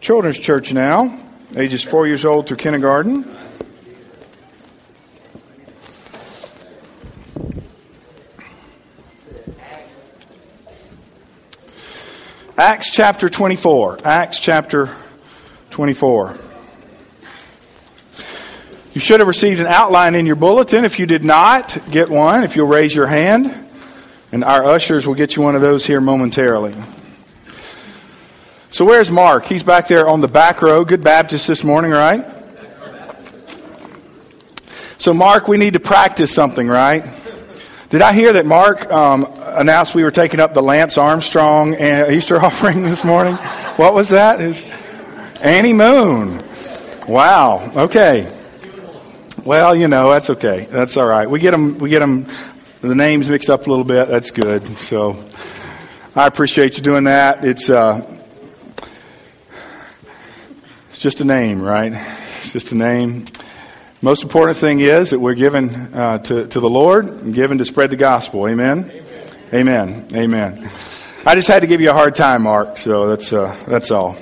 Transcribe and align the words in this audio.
children's 0.00 0.38
church 0.38 0.72
now, 0.72 1.18
ages 1.56 1.84
four 1.84 2.06
years 2.06 2.24
old 2.24 2.46
through 2.46 2.56
kindergarten. 2.56 3.24
Acts 12.56 12.90
chapter 12.90 13.30
24. 13.30 13.98
Acts 14.04 14.38
chapter 14.38 14.94
24. 15.70 16.36
You 18.92 19.00
should 19.00 19.20
have 19.20 19.28
received 19.28 19.60
an 19.60 19.66
outline 19.66 20.14
in 20.14 20.26
your 20.26 20.36
bulletin. 20.36 20.84
If 20.84 20.98
you 20.98 21.06
did 21.06 21.24
not, 21.24 21.78
get 21.90 22.10
one 22.10 22.42
if 22.42 22.56
you'll 22.56 22.66
raise 22.66 22.94
your 22.94 23.06
hand. 23.06 23.54
And 24.32 24.44
our 24.44 24.64
ushers 24.64 25.06
will 25.06 25.14
get 25.14 25.36
you 25.36 25.42
one 25.42 25.54
of 25.54 25.60
those 25.60 25.86
here 25.86 26.00
momentarily. 26.00 26.74
So, 28.72 28.84
where's 28.84 29.10
Mark? 29.10 29.46
He's 29.46 29.64
back 29.64 29.88
there 29.88 30.08
on 30.08 30.20
the 30.20 30.28
back 30.28 30.62
row. 30.62 30.84
Good 30.84 31.02
Baptist 31.02 31.48
this 31.48 31.64
morning, 31.64 31.90
right? 31.90 32.24
So, 34.96 35.12
Mark, 35.12 35.48
we 35.48 35.58
need 35.58 35.72
to 35.72 35.80
practice 35.80 36.32
something, 36.32 36.68
right? 36.68 37.04
Did 37.88 38.00
I 38.00 38.12
hear 38.12 38.32
that 38.34 38.46
Mark 38.46 38.88
um, 38.92 39.26
announced 39.38 39.96
we 39.96 40.04
were 40.04 40.12
taking 40.12 40.38
up 40.38 40.52
the 40.52 40.62
Lance 40.62 40.98
Armstrong 40.98 41.74
Easter 41.74 42.36
offering 42.40 42.84
this 42.84 43.02
morning? 43.02 43.34
What 43.74 43.92
was 43.92 44.10
that? 44.10 44.40
Is 44.40 44.62
Annie 45.40 45.72
Moon. 45.72 46.40
Wow. 47.08 47.72
Okay. 47.74 48.32
Well, 49.44 49.74
you 49.74 49.88
know 49.88 50.12
that's 50.12 50.30
okay. 50.30 50.68
That's 50.70 50.96
all 50.96 51.06
right. 51.06 51.28
We 51.28 51.40
get 51.40 51.50
them. 51.50 51.76
We 51.78 51.90
get 51.90 52.00
them. 52.00 52.28
The 52.82 52.94
names 52.94 53.28
mixed 53.28 53.50
up 53.50 53.66
a 53.66 53.68
little 53.68 53.84
bit. 53.84 54.06
That's 54.06 54.30
good. 54.30 54.64
So, 54.78 55.26
I 56.14 56.28
appreciate 56.28 56.76
you 56.76 56.84
doing 56.84 57.02
that. 57.04 57.44
It's. 57.44 57.68
Uh, 57.68 58.18
just 61.00 61.22
a 61.22 61.24
name, 61.24 61.62
right? 61.62 61.94
It's 61.94 62.52
just 62.52 62.72
a 62.72 62.74
name. 62.74 63.24
Most 64.02 64.22
important 64.22 64.58
thing 64.58 64.80
is 64.80 65.08
that 65.10 65.18
we're 65.18 65.32
given 65.32 65.94
uh, 65.94 66.18
to, 66.18 66.46
to 66.46 66.60
the 66.60 66.68
Lord 66.68 67.06
and 67.06 67.32
given 67.32 67.56
to 67.56 67.64
spread 67.64 67.88
the 67.88 67.96
gospel. 67.96 68.46
Amen? 68.46 68.92
Amen. 69.54 70.06
Amen. 70.12 70.58
Amen. 70.58 70.70
I 71.24 71.34
just 71.34 71.48
had 71.48 71.62
to 71.62 71.66
give 71.66 71.80
you 71.80 71.88
a 71.88 71.94
hard 71.94 72.14
time, 72.16 72.42
Mark, 72.42 72.76
so 72.76 73.08
that's, 73.08 73.32
uh, 73.32 73.56
that's 73.66 73.90
all. 73.90 74.14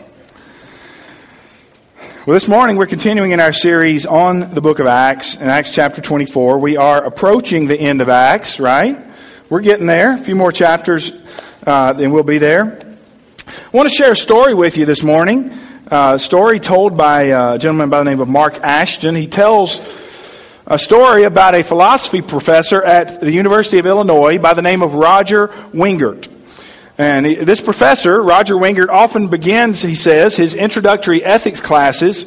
Well, 2.27 2.35
this 2.35 2.47
morning 2.47 2.77
we're 2.77 2.87
continuing 2.87 3.33
in 3.33 3.41
our 3.41 3.53
series 3.53 4.07
on 4.07 4.55
the 4.55 4.61
book 4.61 4.79
of 4.79 4.87
Acts, 4.87 5.35
in 5.35 5.49
Acts 5.49 5.73
chapter 5.73 6.01
24. 6.01 6.61
We 6.61 6.77
are 6.77 7.03
approaching 7.03 7.67
the 7.67 7.77
end 7.77 8.01
of 8.01 8.09
Acts, 8.09 8.61
right? 8.61 9.05
We're 9.51 9.63
getting 9.63 9.87
there. 9.87 10.15
A 10.15 10.19
few 10.19 10.37
more 10.37 10.53
chapters, 10.53 11.11
uh, 11.67 11.95
and 11.99 12.13
we'll 12.13 12.23
be 12.23 12.39
there. 12.39 12.97
I 13.49 13.77
want 13.77 13.89
to 13.89 13.95
share 13.97 14.13
a 14.13 14.17
story 14.17 14.55
with 14.55 14.79
you 14.79 14.87
this 14.87 15.03
morning 15.03 15.59
uh, 15.91 16.19
story 16.19 16.61
told 16.61 16.97
by 16.97 17.23
a 17.23 17.59
gentleman 17.59 17.89
by 17.89 17.99
the 17.99 18.05
name 18.05 18.21
of 18.21 18.29
Mark 18.29 18.59
Ashton. 18.59 19.15
He 19.15 19.27
tells 19.27 19.81
a 20.67 20.79
story 20.79 21.25
about 21.25 21.55
a 21.55 21.63
philosophy 21.63 22.21
professor 22.21 22.83
at 22.83 23.21
the 23.21 23.33
University 23.33 23.79
of 23.79 23.87
Illinois 23.87 24.39
by 24.39 24.53
the 24.53 24.63
name 24.63 24.83
of 24.83 24.95
Roger 24.95 25.49
Wingert. 25.73 26.29
And 26.99 27.25
he, 27.25 27.37
this 27.37 27.61
professor, 27.61 28.23
Roger 28.23 28.55
Wingert, 28.55 28.89
often 28.89 29.29
begins, 29.29 29.81
he 29.81 29.95
says, 29.95 30.37
his 30.37 30.55
introductory 30.55 31.25
ethics 31.25 31.61
classes 31.61 32.25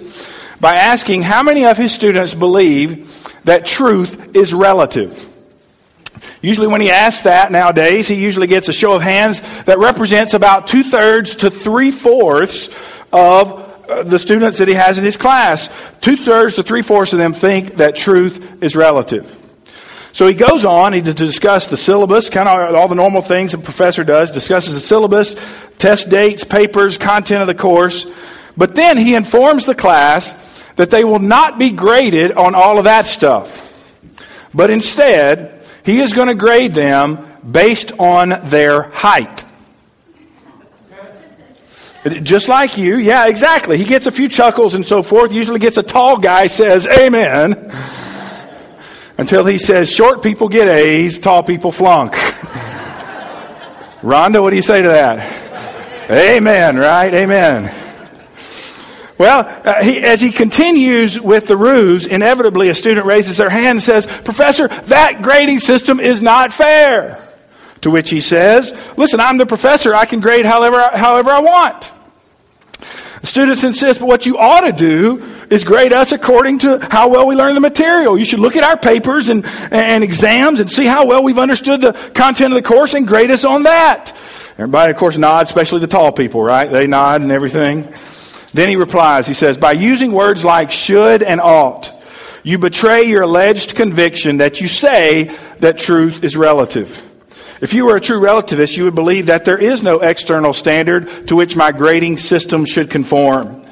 by 0.59 0.75
asking 0.75 1.21
how 1.21 1.43
many 1.43 1.65
of 1.65 1.77
his 1.77 1.93
students 1.93 2.33
believe 2.33 3.15
that 3.43 3.65
truth 3.65 4.35
is 4.35 4.53
relative. 4.53 5.27
Usually, 6.41 6.67
when 6.67 6.81
he 6.81 6.89
asks 6.89 7.23
that 7.23 7.51
nowadays, 7.51 8.07
he 8.07 8.15
usually 8.15 8.47
gets 8.47 8.67
a 8.69 8.73
show 8.73 8.95
of 8.95 9.01
hands 9.01 9.41
that 9.63 9.77
represents 9.77 10.33
about 10.33 10.67
two 10.67 10.83
thirds 10.83 11.35
to 11.37 11.51
three 11.51 11.91
fourths 11.91 13.00
of 13.11 13.89
uh, 13.89 14.03
the 14.03 14.19
students 14.19 14.59
that 14.59 14.67
he 14.67 14.73
has 14.73 14.97
in 14.97 15.03
his 15.03 15.17
class. 15.17 15.69
Two 15.99 16.17
thirds 16.17 16.55
to 16.55 16.63
three 16.63 16.81
fourths 16.81 17.13
of 17.13 17.19
them 17.19 17.33
think 17.33 17.73
that 17.73 17.95
truth 17.95 18.63
is 18.63 18.75
relative. 18.75 19.37
So 20.13 20.27
he 20.27 20.33
goes 20.33 20.65
on 20.65 20.93
he 20.93 21.01
to 21.01 21.13
discuss 21.13 21.67
the 21.67 21.77
syllabus, 21.77 22.29
kind 22.29 22.47
of 22.47 22.75
all 22.75 22.87
the 22.87 22.95
normal 22.95 23.21
things 23.21 23.53
a 23.53 23.57
professor 23.57 24.03
does, 24.03 24.31
discusses 24.31 24.73
the 24.73 24.79
syllabus, 24.79 25.35
test 25.77 26.09
dates, 26.09 26.43
papers, 26.43 26.97
content 26.97 27.41
of 27.41 27.47
the 27.47 27.55
course. 27.55 28.05
But 28.57 28.75
then 28.75 28.97
he 28.97 29.15
informs 29.15 29.65
the 29.65 29.75
class 29.75 30.33
that 30.75 30.89
they 30.89 31.03
will 31.03 31.19
not 31.19 31.57
be 31.57 31.71
graded 31.71 32.33
on 32.33 32.55
all 32.55 32.77
of 32.77 32.83
that 32.85 33.05
stuff. 33.05 33.69
But 34.53 34.69
instead, 34.69 35.65
he 35.85 36.01
is 36.01 36.13
going 36.13 36.27
to 36.27 36.35
grade 36.35 36.73
them 36.73 37.25
based 37.49 37.93
on 37.93 38.29
their 38.49 38.83
height. 38.83 39.45
Just 42.03 42.47
like 42.47 42.77
you. 42.77 42.97
Yeah, 42.97 43.27
exactly. 43.27 43.77
He 43.77 43.83
gets 43.83 44.07
a 44.07 44.11
few 44.11 44.27
chuckles 44.27 44.73
and 44.73 44.85
so 44.85 45.03
forth. 45.03 45.31
Usually 45.31 45.59
gets 45.59 45.77
a 45.77 45.83
tall 45.83 46.17
guy 46.17 46.47
says, 46.47 46.87
Amen. 46.87 47.71
Until 49.17 49.45
he 49.45 49.59
says, 49.59 49.93
short 49.93 50.23
people 50.23 50.49
get 50.49 50.67
A's, 50.67 51.19
tall 51.19 51.43
people 51.43 51.71
flunk. 51.71 52.13
Rhonda, 54.01 54.41
what 54.41 54.49
do 54.49 54.55
you 54.55 54.63
say 54.63 54.81
to 54.81 54.87
that? 54.87 56.09
Amen, 56.09 56.77
right? 56.77 57.13
Amen. 57.13 57.71
Well, 59.19 59.45
uh, 59.63 59.83
he, 59.83 59.99
as 59.99 60.19
he 60.19 60.31
continues 60.31 61.21
with 61.21 61.45
the 61.45 61.55
ruse, 61.55 62.07
inevitably 62.07 62.69
a 62.69 62.75
student 62.75 63.05
raises 63.05 63.37
their 63.37 63.51
hand 63.51 63.77
and 63.77 63.81
says, 63.83 64.07
Professor, 64.07 64.67
that 64.67 65.21
grading 65.21 65.59
system 65.59 65.99
is 65.99 66.19
not 66.19 66.51
fair. 66.51 67.30
To 67.81 67.89
which 67.89 68.09
he 68.09 68.21
says, 68.21 68.73
Listen, 68.97 69.19
I'm 69.19 69.37
the 69.37 69.45
professor. 69.45 69.93
I 69.93 70.05
can 70.05 70.19
grade 70.19 70.45
however, 70.45 70.81
however 70.93 71.31
I 71.31 71.39
want. 71.39 71.91
The 73.21 73.27
students 73.27 73.63
insist, 73.63 73.99
but 73.99 74.07
what 74.07 74.25
you 74.25 74.37
ought 74.37 74.61
to 74.61 74.71
do 74.71 75.23
is 75.51 75.63
grade 75.63 75.93
us 75.93 76.11
according 76.11 76.59
to 76.59 76.79
how 76.89 77.09
well 77.09 77.27
we 77.27 77.35
learn 77.35 77.53
the 77.53 77.59
material. 77.59 78.17
You 78.17 78.25
should 78.25 78.39
look 78.39 78.55
at 78.55 78.63
our 78.63 78.77
papers 78.77 79.29
and, 79.29 79.45
and 79.71 80.03
exams 80.03 80.59
and 80.59 80.69
see 80.69 80.85
how 80.85 81.05
well 81.05 81.23
we've 81.23 81.37
understood 81.37 81.81
the 81.81 81.93
content 82.15 82.53
of 82.53 82.61
the 82.61 82.67
course 82.67 82.95
and 82.95 83.07
grade 83.07 83.29
us 83.29 83.45
on 83.45 83.63
that. 83.63 84.11
Everybody, 84.53 84.91
of 84.91 84.97
course, 84.97 85.17
nods, 85.17 85.49
especially 85.49 85.81
the 85.81 85.87
tall 85.87 86.11
people, 86.11 86.41
right? 86.41 86.69
They 86.69 86.87
nod 86.87 87.21
and 87.21 87.31
everything. 87.31 87.93
Then 88.53 88.69
he 88.69 88.75
replies, 88.75 89.27
he 89.27 89.35
says, 89.35 89.57
By 89.57 89.73
using 89.73 90.11
words 90.11 90.43
like 90.43 90.71
should 90.71 91.21
and 91.21 91.39
ought, 91.39 91.91
you 92.43 92.57
betray 92.57 93.03
your 93.03 93.21
alleged 93.21 93.75
conviction 93.75 94.37
that 94.37 94.61
you 94.61 94.67
say 94.67 95.25
that 95.59 95.77
truth 95.77 96.23
is 96.23 96.35
relative. 96.35 97.10
If 97.61 97.75
you 97.75 97.85
were 97.85 97.95
a 97.95 98.01
true 98.01 98.19
relativist, 98.19 98.75
you 98.75 98.85
would 98.85 98.95
believe 98.95 99.27
that 99.27 99.45
there 99.45 99.57
is 99.57 99.83
no 99.83 99.99
external 99.99 100.51
standard 100.51 101.27
to 101.27 101.35
which 101.35 101.55
my 101.55 101.71
grading 101.71 102.17
system 102.17 102.65
should 102.65 102.89
conform. 102.89 103.63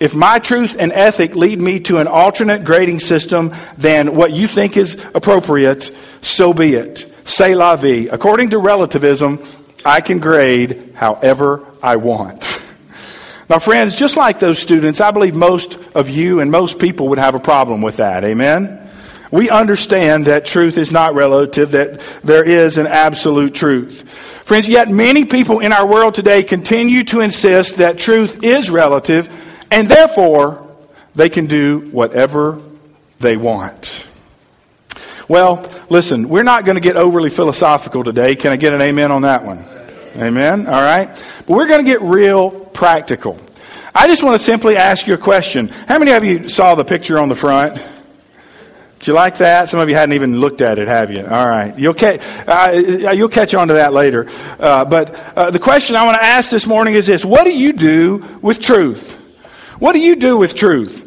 If 0.00 0.14
my 0.14 0.38
truth 0.38 0.76
and 0.78 0.92
ethic 0.92 1.34
lead 1.34 1.58
me 1.58 1.80
to 1.80 1.96
an 1.96 2.06
alternate 2.06 2.62
grading 2.62 3.00
system 3.00 3.54
than 3.78 4.14
what 4.14 4.32
you 4.32 4.48
think 4.48 4.76
is 4.76 5.02
appropriate, 5.14 5.90
so 6.20 6.52
be 6.52 6.74
it. 6.74 7.10
Say 7.24 7.54
la 7.54 7.74
vie. 7.76 8.08
According 8.12 8.50
to 8.50 8.58
relativism, 8.58 9.42
I 9.84 10.02
can 10.02 10.18
grade 10.18 10.92
however 10.94 11.66
I 11.82 11.96
want. 11.96 12.54
Now, 13.50 13.58
friends, 13.58 13.94
just 13.94 14.18
like 14.18 14.40
those 14.40 14.58
students, 14.58 15.00
I 15.00 15.10
believe 15.10 15.34
most 15.34 15.78
of 15.94 16.10
you 16.10 16.40
and 16.40 16.50
most 16.50 16.78
people 16.78 17.08
would 17.08 17.18
have 17.18 17.34
a 17.34 17.40
problem 17.40 17.80
with 17.80 17.96
that. 17.96 18.22
Amen? 18.22 18.87
We 19.30 19.50
understand 19.50 20.26
that 20.26 20.46
truth 20.46 20.78
is 20.78 20.90
not 20.90 21.14
relative, 21.14 21.72
that 21.72 22.00
there 22.22 22.44
is 22.44 22.78
an 22.78 22.86
absolute 22.86 23.54
truth. 23.54 24.08
Friends, 24.44 24.68
yet 24.68 24.88
many 24.88 25.26
people 25.26 25.60
in 25.60 25.72
our 25.72 25.86
world 25.86 26.14
today 26.14 26.42
continue 26.42 27.04
to 27.04 27.20
insist 27.20 27.76
that 27.76 27.98
truth 27.98 28.42
is 28.42 28.70
relative, 28.70 29.28
and 29.70 29.88
therefore 29.88 30.66
they 31.14 31.28
can 31.28 31.46
do 31.46 31.80
whatever 31.90 32.60
they 33.20 33.36
want. 33.36 34.06
Well, 35.28 35.70
listen, 35.90 36.30
we're 36.30 36.44
not 36.44 36.64
going 36.64 36.76
to 36.76 36.80
get 36.80 36.96
overly 36.96 37.28
philosophical 37.28 38.02
today. 38.02 38.34
Can 38.34 38.52
I 38.52 38.56
get 38.56 38.72
an 38.72 38.80
amen 38.80 39.12
on 39.12 39.22
that 39.22 39.44
one? 39.44 39.62
Amen? 40.16 40.66
All 40.66 40.80
right? 40.80 41.08
But 41.46 41.48
we're 41.48 41.68
going 41.68 41.84
to 41.84 41.90
get 41.90 42.00
real 42.00 42.50
practical. 42.50 43.38
I 43.94 44.06
just 44.06 44.22
want 44.22 44.38
to 44.38 44.44
simply 44.44 44.78
ask 44.78 45.06
you 45.06 45.12
a 45.12 45.18
question. 45.18 45.68
How 45.68 45.98
many 45.98 46.12
of 46.12 46.24
you 46.24 46.48
saw 46.48 46.74
the 46.74 46.84
picture 46.84 47.18
on 47.18 47.28
the 47.28 47.34
front? 47.34 47.82
Do 49.00 49.12
you 49.12 49.14
like 49.14 49.38
that? 49.38 49.68
Some 49.68 49.78
of 49.80 49.88
you 49.88 49.94
hadn't 49.94 50.14
even 50.14 50.40
looked 50.40 50.60
at 50.60 50.78
it, 50.78 50.88
have 50.88 51.10
you? 51.12 51.24
All 51.24 51.46
right. 51.46 51.78
You'll, 51.78 51.94
ca- 51.94 52.18
uh, 52.46 53.12
you'll 53.12 53.28
catch 53.28 53.54
on 53.54 53.68
to 53.68 53.74
that 53.74 53.92
later. 53.92 54.28
Uh, 54.58 54.84
but 54.84 55.14
uh, 55.36 55.50
the 55.50 55.60
question 55.60 55.94
I 55.94 56.04
want 56.04 56.16
to 56.18 56.24
ask 56.24 56.50
this 56.50 56.66
morning 56.66 56.94
is 56.94 57.06
this 57.06 57.24
What 57.24 57.44
do 57.44 57.56
you 57.56 57.72
do 57.72 58.24
with 58.42 58.60
truth? 58.60 59.14
What 59.78 59.92
do 59.92 60.00
you 60.00 60.16
do 60.16 60.36
with 60.36 60.54
truth? 60.54 61.04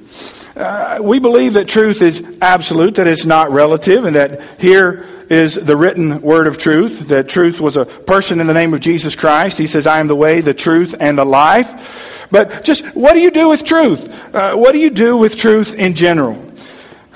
Uh, 0.55 0.99
we 1.01 1.19
believe 1.19 1.53
that 1.53 1.67
truth 1.67 2.01
is 2.01 2.37
absolute, 2.41 2.95
that 2.95 3.07
it's 3.07 3.25
not 3.25 3.51
relative, 3.51 4.05
and 4.05 4.15
that 4.15 4.41
here 4.59 5.07
is 5.29 5.55
the 5.55 5.77
written 5.77 6.21
word 6.21 6.45
of 6.45 6.57
truth, 6.57 7.07
that 7.07 7.29
truth 7.29 7.61
was 7.61 7.77
a 7.77 7.85
person 7.85 8.41
in 8.41 8.47
the 8.47 8.53
name 8.53 8.73
of 8.73 8.81
Jesus 8.81 9.15
Christ. 9.15 9.57
He 9.57 9.65
says, 9.65 9.87
I 9.87 9.99
am 9.99 10.07
the 10.07 10.15
way, 10.15 10.41
the 10.41 10.53
truth, 10.53 10.93
and 10.99 11.17
the 11.17 11.25
life. 11.25 12.27
But 12.31 12.65
just 12.65 12.85
what 12.95 13.13
do 13.13 13.19
you 13.21 13.31
do 13.31 13.49
with 13.49 13.63
truth? 13.63 14.35
Uh, 14.35 14.55
what 14.55 14.73
do 14.73 14.79
you 14.79 14.89
do 14.89 15.17
with 15.17 15.37
truth 15.37 15.73
in 15.73 15.93
general? 15.95 16.50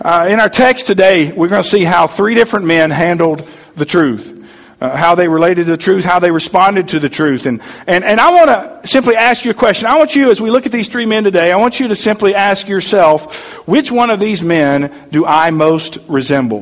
Uh, 0.02 0.28
in 0.30 0.42
our 0.42 0.50
text 0.50 0.88
today, 0.88 1.32
we're 1.32 1.48
going 1.48 1.64
to 1.64 1.70
see 1.70 1.84
how 1.84 2.06
three 2.06 2.36
different 2.36 2.66
men 2.66 2.92
handled 2.92 3.48
the 3.78 3.86
truth. 3.86 4.34
uh, 4.82 4.96
how 4.96 5.16
they 5.16 5.28
related 5.28 5.66
to 5.66 5.72
the 5.72 5.78
truth, 5.78 6.04
how 6.04 6.20
they 6.20 6.32
responded 6.32 6.90
to 6.90 7.00
the 7.00 7.10
truth. 7.10 7.46
And, 7.46 7.62
and, 7.88 8.04
and 8.04 8.20
I 8.20 8.32
want 8.32 8.82
to 8.84 8.88
simply 8.88 9.16
ask 9.16 9.46
you 9.46 9.52
a 9.52 9.56
question. 9.56 9.88
I 9.88 9.98
want 9.98 10.16
you, 10.16 10.32
as 10.32 10.42
we 10.42 10.50
look 10.50 10.66
at 10.66 10.72
these 10.72 10.88
three 10.88 11.06
men 11.06 11.24
today, 11.24 11.52
I 11.52 11.58
want 11.58 11.80
you 11.80 11.88
to 11.90 11.96
simply 11.96 12.36
ask 12.36 12.68
yourself, 12.68 13.68
which 13.68 13.92
one 13.92 14.10
of 14.10 14.20
these 14.20 14.42
men 14.42 14.94
do 15.12 15.26
I 15.26 15.50
most 15.52 15.98
resemble? 16.08 16.62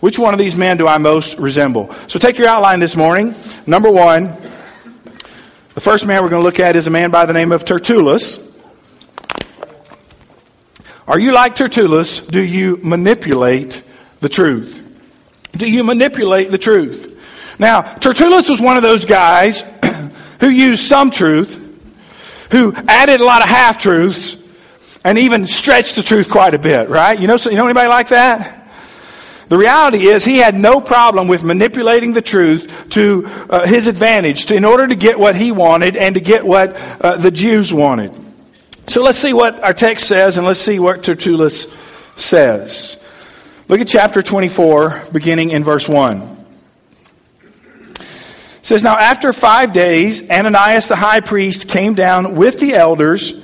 Which 0.00 0.18
one 0.18 0.34
of 0.34 0.38
these 0.38 0.56
men 0.56 0.76
do 0.76 0.86
I 0.86 0.98
most 0.98 1.38
resemble? 1.38 1.92
So 2.08 2.18
take 2.18 2.38
your 2.38 2.48
outline 2.48 2.80
this 2.80 2.96
morning. 2.96 3.34
Number 3.66 3.90
one, 3.90 4.36
the 5.74 5.80
first 5.80 6.06
man 6.06 6.22
we're 6.22 6.28
going 6.28 6.42
to 6.42 6.46
look 6.46 6.60
at 6.60 6.76
is 6.76 6.86
a 6.86 6.90
man 6.90 7.10
by 7.10 7.26
the 7.26 7.32
name 7.32 7.52
of 7.52 7.64
Tertullus. 7.64 8.38
Are 11.06 11.18
you 11.18 11.32
like 11.32 11.54
Tertullus? 11.54 12.26
Do 12.26 12.42
you 12.42 12.78
manipulate 12.82 13.82
the 14.20 14.28
truth? 14.28 14.80
Do 15.52 15.70
you 15.70 15.84
manipulate 15.84 16.50
the 16.50 16.58
truth? 16.58 17.10
Now, 17.58 17.82
Tertullus 17.82 18.48
was 18.48 18.60
one 18.60 18.76
of 18.76 18.82
those 18.82 19.04
guys 19.04 19.62
who 20.40 20.48
used 20.48 20.82
some 20.82 21.10
truth, 21.10 21.60
who 22.50 22.74
added 22.88 23.20
a 23.20 23.24
lot 23.24 23.42
of 23.42 23.48
half 23.48 23.78
truths, 23.78 24.36
and 25.04 25.18
even 25.18 25.46
stretched 25.46 25.96
the 25.96 26.02
truth 26.02 26.30
quite 26.30 26.54
a 26.54 26.58
bit, 26.58 26.88
right? 26.88 27.18
You 27.18 27.26
know, 27.26 27.36
you 27.36 27.56
know 27.56 27.66
anybody 27.66 27.88
like 27.88 28.08
that? 28.08 28.62
The 29.48 29.58
reality 29.58 30.06
is, 30.06 30.24
he 30.24 30.38
had 30.38 30.54
no 30.54 30.80
problem 30.80 31.28
with 31.28 31.44
manipulating 31.44 32.14
the 32.14 32.22
truth 32.22 32.88
to 32.90 33.26
uh, 33.50 33.66
his 33.66 33.86
advantage 33.86 34.46
to, 34.46 34.54
in 34.54 34.64
order 34.64 34.88
to 34.88 34.94
get 34.94 35.18
what 35.18 35.36
he 35.36 35.52
wanted 35.52 35.96
and 35.96 36.14
to 36.14 36.20
get 36.20 36.46
what 36.46 36.74
uh, 37.02 37.18
the 37.18 37.30
Jews 37.30 37.72
wanted. 37.72 38.23
So 38.86 39.02
let's 39.02 39.18
see 39.18 39.32
what 39.32 39.62
our 39.62 39.74
text 39.74 40.06
says 40.06 40.36
and 40.36 40.46
let's 40.46 40.60
see 40.60 40.78
what 40.78 41.02
Tertullus 41.02 41.66
says. 42.16 42.96
Look 43.68 43.80
at 43.80 43.88
chapter 43.88 44.22
24, 44.22 45.04
beginning 45.12 45.50
in 45.50 45.64
verse 45.64 45.88
1 45.88 46.34
says, 48.64 48.82
Now 48.82 48.96
after 48.96 49.32
five 49.32 49.72
days, 49.72 50.28
Ananias 50.30 50.88
the 50.88 50.96
high 50.96 51.20
priest 51.20 51.68
came 51.68 51.94
down 51.94 52.34
with 52.34 52.58
the 52.58 52.72
elders 52.72 53.34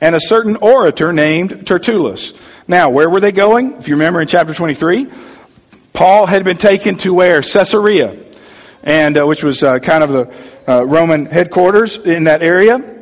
and 0.00 0.14
a 0.14 0.20
certain 0.20 0.56
orator 0.56 1.12
named 1.12 1.66
Tertullus. 1.66 2.34
Now, 2.68 2.90
where 2.90 3.08
were 3.08 3.20
they 3.20 3.32
going? 3.32 3.74
If 3.74 3.88
you 3.88 3.94
remember 3.94 4.20
in 4.20 4.28
chapter 4.28 4.52
23, 4.52 5.08
Paul 5.92 6.26
had 6.26 6.44
been 6.44 6.58
taken 6.58 6.96
to 6.98 7.14
where? 7.14 7.40
Caesarea, 7.40 8.16
and 8.82 9.18
uh, 9.18 9.26
which 9.26 9.42
was 9.42 9.62
uh, 9.62 9.78
kind 9.78 10.04
of 10.04 10.10
the 10.10 10.70
uh, 10.70 10.84
Roman 10.84 11.26
headquarters 11.26 11.96
in 11.96 12.24
that 12.24 12.42
area. 12.42 13.01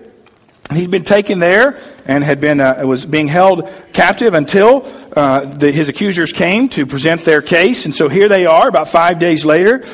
He'd 0.73 0.91
been 0.91 1.05
taken 1.05 1.41
there 1.41 1.81
and 2.05 2.23
had 2.23 2.41
been 2.41 2.61
uh, 2.61 2.83
was 2.85 3.05
being 3.05 3.27
held 3.27 3.69
captive 3.93 4.35
until 4.35 4.87
uh, 5.17 5.45
the, 5.45 5.73
his 5.73 5.89
accusers 5.89 6.33
came 6.33 6.69
to 6.71 6.87
present 6.87 7.25
their 7.25 7.43
case. 7.43 7.85
And 7.87 7.95
so 7.95 8.09
here 8.09 8.29
they 8.29 8.47
are, 8.47 8.69
about 8.69 8.89
five 8.89 9.19
days 9.19 9.45
later. 9.45 9.85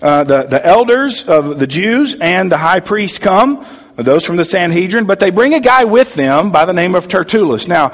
Uh, 0.00 0.24
the, 0.24 0.44
the 0.44 0.64
elders 0.64 1.24
of 1.24 1.58
the 1.58 1.66
Jews 1.66 2.16
and 2.20 2.50
the 2.50 2.56
high 2.56 2.80
priest 2.80 3.20
come, 3.20 3.66
those 3.96 4.24
from 4.24 4.36
the 4.36 4.44
Sanhedrin, 4.44 5.04
but 5.06 5.18
they 5.18 5.30
bring 5.30 5.54
a 5.54 5.60
guy 5.60 5.84
with 5.84 6.14
them 6.14 6.52
by 6.52 6.64
the 6.64 6.72
name 6.72 6.94
of 6.94 7.08
Tertullus. 7.08 7.66
Now, 7.66 7.92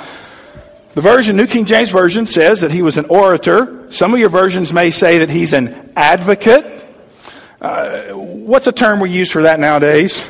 the 0.95 1.01
version, 1.01 1.37
New 1.37 1.47
King 1.47 1.65
James 1.65 1.91
Version, 1.91 2.27
says 2.27 2.61
that 2.61 2.71
he 2.71 2.83
was 2.83 2.97
an 2.97 3.07
orator. 3.07 3.91
Some 3.91 4.15
of 4.15 4.21
your 4.21 4.29
versions 4.29 4.73
may 4.73 4.91
say 4.91 5.19
that 5.19 5.31
he's 5.31 5.53
an 5.53 5.93
advocate. 5.97 6.87
Uh, 7.61 8.13
what's 8.13 8.67
a 8.67 8.73
term 8.73 9.01
we 9.01 9.11
use 9.11 9.31
for 9.31 9.43
that 9.43 9.59
nowadays? 9.59 10.27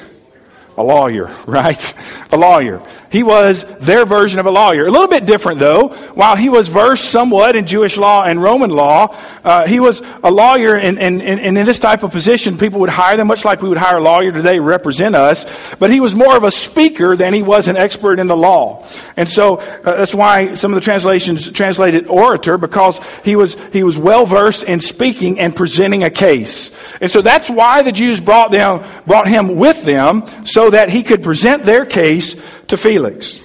A 0.77 0.83
lawyer, 0.83 1.31
right? 1.47 1.95
A 2.33 2.37
lawyer. 2.37 2.83
He 3.11 3.23
was 3.23 3.65
their 3.79 4.05
version 4.05 4.41
of 4.41 4.47
a 4.47 4.51
lawyer. 4.51 4.87
A 4.87 4.91
little 4.91 5.09
bit 5.09 5.27
different, 5.27 5.59
though. 5.59 5.89
While 6.15 6.37
he 6.37 6.49
was 6.49 6.69
versed 6.69 7.11
somewhat 7.11 7.57
in 7.57 7.67
Jewish 7.67 7.97
law 7.97 8.25
and 8.25 8.43
Roman 8.43 8.71
law, 8.71 9.17
uh, 9.45 9.67
he 9.67 9.81
was 9.81 10.03
a 10.23 10.31
lawyer, 10.31 10.77
and, 10.77 10.99
and, 10.99 11.23
and 11.23 11.41
in 11.41 11.67
this 11.67 11.79
type 11.79 12.03
of 12.03 12.11
position, 12.11 12.59
people 12.59 12.81
would 12.81 12.91
hire 12.91 13.17
them, 13.17 13.29
much 13.29 13.45
like 13.45 13.63
we 13.63 13.69
would 13.69 13.79
hire 13.79 13.99
a 13.99 14.03
lawyer 14.03 14.33
today 14.33 14.57
to 14.57 14.63
represent 14.63 15.15
us. 15.15 15.47
But 15.77 15.91
he 15.91 16.01
was 16.01 16.15
more 16.15 16.37
of 16.37 16.45
a 16.45 16.51
speaker 16.51 17.17
than 17.17 17.33
he 17.33 17.43
was 17.43 17.69
an 17.69 17.77
expert 17.77 18.19
in 18.19 18.27
the 18.27 18.37
law. 18.37 18.87
And 19.17 19.29
so 19.29 19.57
uh, 19.57 19.83
that's 19.83 20.15
why 20.15 20.55
some 20.55 20.73
of 20.73 20.75
the 20.75 20.81
translations 20.81 21.51
translated 21.53 22.09
orator, 22.09 22.59
because 22.59 23.01
he 23.25 23.37
was, 23.37 23.57
he 23.73 23.83
was 23.83 23.97
well 23.97 24.27
versed 24.27 24.65
in 24.65 24.81
speaking 24.81 25.39
and 25.39 25.55
presenting 25.55 26.03
a 26.03 26.11
case. 26.11 26.71
And 27.01 27.11
so 27.11 27.23
that's 27.23 27.49
why 27.49 27.83
the 27.83 27.93
Jews 27.93 28.21
brought, 28.21 28.51
them, 28.51 28.85
brought 29.07 29.29
him 29.29 29.57
with 29.57 29.85
them, 29.85 30.27
so 30.45 30.71
that 30.71 30.91
he 30.91 31.03
could 31.03 31.23
present 31.23 31.65
their 31.65 31.85
case 31.85 32.35
to 32.69 32.77
Felix. 32.77 33.43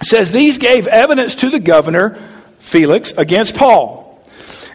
It 0.00 0.04
says, 0.04 0.32
These 0.32 0.58
gave 0.58 0.86
evidence 0.86 1.34
to 1.36 1.50
the 1.50 1.60
governor, 1.60 2.14
Felix, 2.58 3.12
against 3.12 3.56
Paul. 3.56 4.04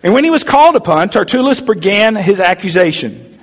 And 0.04 0.14
when 0.14 0.24
he 0.24 0.30
was 0.30 0.44
called 0.44 0.76
upon, 0.76 1.10
Tertullus 1.10 1.62
began 1.62 2.16
his 2.16 2.40
accusation, 2.40 3.40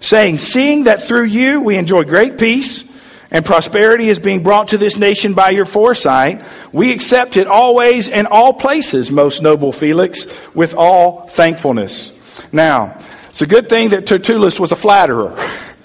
saying, 0.00 0.38
Seeing 0.38 0.84
that 0.84 1.02
through 1.02 1.24
you 1.24 1.60
we 1.60 1.76
enjoy 1.76 2.04
great 2.04 2.38
peace, 2.38 2.84
and 3.30 3.44
prosperity 3.44 4.08
is 4.08 4.20
being 4.20 4.42
brought 4.42 4.68
to 4.68 4.78
this 4.78 4.96
nation 4.96 5.34
by 5.34 5.50
your 5.50 5.66
foresight, 5.66 6.44
we 6.72 6.92
accept 6.92 7.36
it 7.36 7.48
always 7.48 8.06
in 8.06 8.26
all 8.26 8.52
places, 8.52 9.10
most 9.10 9.42
noble 9.42 9.72
Felix, 9.72 10.26
with 10.54 10.74
all 10.74 11.26
thankfulness. 11.26 12.12
Now, 12.52 12.96
it's 13.30 13.42
a 13.42 13.46
good 13.46 13.68
thing 13.68 13.90
that 13.90 14.06
Tertullus 14.06 14.60
was 14.60 14.72
a 14.72 14.76
flatterer. 14.76 15.36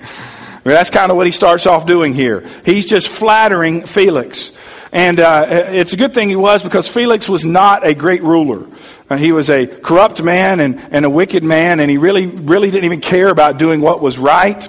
that's 0.63 0.89
kind 0.89 1.11
of 1.11 1.17
what 1.17 1.25
he 1.25 1.31
starts 1.31 1.65
off 1.65 1.85
doing 1.85 2.13
here. 2.13 2.47
He's 2.65 2.85
just 2.85 3.07
flattering 3.07 3.81
Felix. 3.81 4.51
And 4.91 5.19
uh, 5.19 5.45
it's 5.49 5.93
a 5.93 5.97
good 5.97 6.13
thing 6.13 6.27
he 6.27 6.35
was 6.35 6.63
because 6.63 6.87
Felix 6.87 7.29
was 7.29 7.45
not 7.45 7.85
a 7.85 7.95
great 7.95 8.23
ruler. 8.23 8.67
Uh, 9.09 9.17
he 9.17 9.31
was 9.31 9.49
a 9.49 9.65
corrupt 9.65 10.21
man 10.21 10.59
and, 10.59 10.79
and 10.91 11.05
a 11.05 11.09
wicked 11.09 11.43
man, 11.43 11.79
and 11.79 11.89
he 11.89 11.97
really, 11.97 12.27
really 12.27 12.69
didn't 12.71 12.85
even 12.85 12.99
care 12.99 13.29
about 13.29 13.57
doing 13.57 13.79
what 13.81 14.01
was 14.01 14.17
right, 14.17 14.67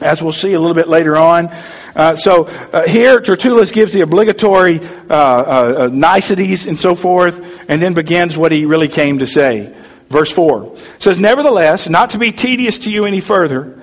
as 0.00 0.22
we'll 0.22 0.32
see 0.32 0.52
a 0.52 0.60
little 0.60 0.74
bit 0.74 0.88
later 0.88 1.16
on. 1.16 1.48
Uh, 1.96 2.14
so 2.14 2.44
uh, 2.44 2.86
here, 2.86 3.20
Tertullus 3.20 3.72
gives 3.72 3.92
the 3.92 4.02
obligatory 4.02 4.80
uh, 5.10 5.14
uh, 5.14 5.90
niceties 5.92 6.66
and 6.66 6.78
so 6.78 6.94
forth, 6.94 7.68
and 7.68 7.82
then 7.82 7.92
begins 7.92 8.36
what 8.36 8.52
he 8.52 8.64
really 8.66 8.88
came 8.88 9.18
to 9.18 9.26
say. 9.26 9.74
Verse 10.08 10.32
4 10.32 10.76
says, 10.98 11.20
Nevertheless, 11.20 11.88
not 11.88 12.10
to 12.10 12.18
be 12.18 12.32
tedious 12.32 12.78
to 12.80 12.90
you 12.90 13.04
any 13.04 13.20
further, 13.20 13.79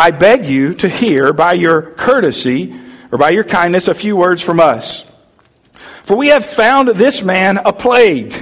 I 0.00 0.12
beg 0.12 0.46
you 0.46 0.72
to 0.76 0.88
hear 0.88 1.34
by 1.34 1.52
your 1.52 1.82
courtesy 1.82 2.74
or 3.12 3.18
by 3.18 3.30
your 3.30 3.44
kindness 3.44 3.86
a 3.86 3.92
few 3.92 4.16
words 4.16 4.40
from 4.40 4.58
us. 4.58 5.04
For 6.04 6.16
we 6.16 6.28
have 6.28 6.42
found 6.42 6.88
this 6.88 7.22
man 7.22 7.58
a 7.58 7.70
plague, 7.74 8.34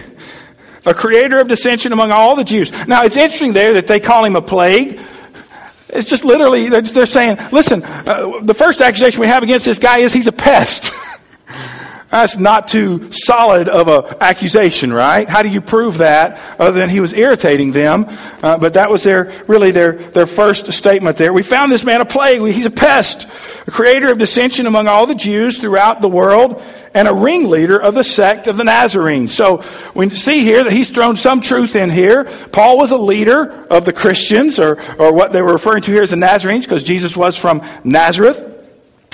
a 0.86 0.94
creator 0.94 1.40
of 1.40 1.48
dissension 1.48 1.92
among 1.92 2.12
all 2.12 2.36
the 2.36 2.44
Jews. 2.44 2.70
Now, 2.86 3.02
it's 3.02 3.16
interesting 3.16 3.54
there 3.54 3.72
that 3.72 3.88
they 3.88 3.98
call 3.98 4.24
him 4.24 4.36
a 4.36 4.40
plague. 4.40 5.00
It's 5.88 6.08
just 6.08 6.24
literally, 6.24 6.68
they're, 6.68 7.06
saying, 7.06 7.38
listen, 7.50 7.82
uh, 7.82 8.38
the 8.40 8.54
first 8.54 8.80
accusation 8.80 9.20
we 9.20 9.26
have 9.26 9.42
against 9.42 9.64
this 9.64 9.80
guy 9.80 9.98
is 9.98 10.12
he's 10.12 10.28
a 10.28 10.32
pest. 10.32 10.92
That's 12.10 12.38
not 12.38 12.68
too 12.68 13.12
solid 13.12 13.68
of 13.68 13.88
an 13.88 14.16
accusation, 14.22 14.94
right? 14.94 15.28
How 15.28 15.42
do 15.42 15.50
you 15.50 15.60
prove 15.60 15.98
that 15.98 16.40
other 16.58 16.78
than 16.78 16.88
he 16.88 17.00
was 17.00 17.12
irritating 17.12 17.72
them? 17.72 18.06
Uh, 18.42 18.56
but 18.56 18.74
that 18.74 18.88
was 18.90 19.02
their, 19.02 19.30
really 19.46 19.72
their, 19.72 19.92
their 19.92 20.24
first 20.24 20.72
statement 20.72 21.18
there. 21.18 21.34
We 21.34 21.42
found 21.42 21.70
this 21.70 21.84
man 21.84 22.00
a 22.00 22.06
plague. 22.06 22.40
He's 22.54 22.64
a 22.64 22.70
pest, 22.70 23.26
a 23.66 23.70
creator 23.70 24.10
of 24.10 24.16
dissension 24.16 24.66
among 24.66 24.88
all 24.88 25.06
the 25.06 25.14
Jews 25.14 25.58
throughout 25.58 26.00
the 26.00 26.08
world, 26.08 26.62
and 26.94 27.08
a 27.08 27.12
ringleader 27.12 27.78
of 27.78 27.94
the 27.94 28.04
sect 28.04 28.46
of 28.46 28.56
the 28.56 28.64
Nazarenes. 28.64 29.34
So 29.34 29.62
we 29.94 30.08
see 30.08 30.44
here 30.44 30.64
that 30.64 30.72
he's 30.72 30.88
thrown 30.88 31.18
some 31.18 31.42
truth 31.42 31.76
in 31.76 31.90
here. 31.90 32.24
Paul 32.24 32.78
was 32.78 32.90
a 32.90 32.96
leader 32.96 33.66
of 33.66 33.84
the 33.84 33.92
Christians, 33.92 34.58
or, 34.58 34.80
or 34.98 35.12
what 35.12 35.34
they 35.34 35.42
were 35.42 35.52
referring 35.52 35.82
to 35.82 35.92
here 35.92 36.02
as 36.02 36.10
the 36.10 36.16
Nazarenes, 36.16 36.64
because 36.64 36.82
Jesus 36.82 37.14
was 37.14 37.36
from 37.36 37.62
Nazareth. 37.84 38.54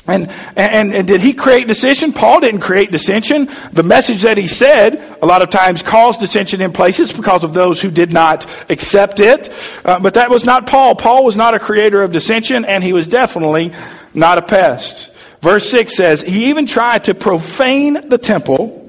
And, 0.06 0.30
and, 0.54 0.92
and 0.92 1.08
did 1.08 1.22
he 1.22 1.32
create 1.32 1.66
dissension? 1.66 2.12
Paul 2.12 2.40
didn't 2.40 2.60
create 2.60 2.90
dissension. 2.90 3.48
The 3.72 3.82
message 3.82 4.22
that 4.22 4.36
he 4.36 4.48
said 4.48 5.02
a 5.22 5.26
lot 5.26 5.40
of 5.40 5.48
times 5.48 5.82
caused 5.82 6.20
dissension 6.20 6.60
in 6.60 6.72
places 6.72 7.12
because 7.12 7.42
of 7.42 7.54
those 7.54 7.80
who 7.80 7.90
did 7.90 8.12
not 8.12 8.44
accept 8.70 9.18
it. 9.18 9.48
Uh, 9.84 9.98
but 10.00 10.14
that 10.14 10.28
was 10.28 10.44
not 10.44 10.66
Paul. 10.66 10.94
Paul 10.94 11.24
was 11.24 11.36
not 11.36 11.54
a 11.54 11.58
creator 11.58 12.02
of 12.02 12.12
dissension, 12.12 12.66
and 12.66 12.84
he 12.84 12.92
was 12.92 13.06
definitely 13.06 13.72
not 14.12 14.36
a 14.36 14.42
pest. 14.42 15.10
Verse 15.40 15.68
6 15.70 15.96
says, 15.96 16.20
He 16.20 16.50
even 16.50 16.66
tried 16.66 17.04
to 17.04 17.14
profane 17.14 18.08
the 18.08 18.18
temple 18.18 18.83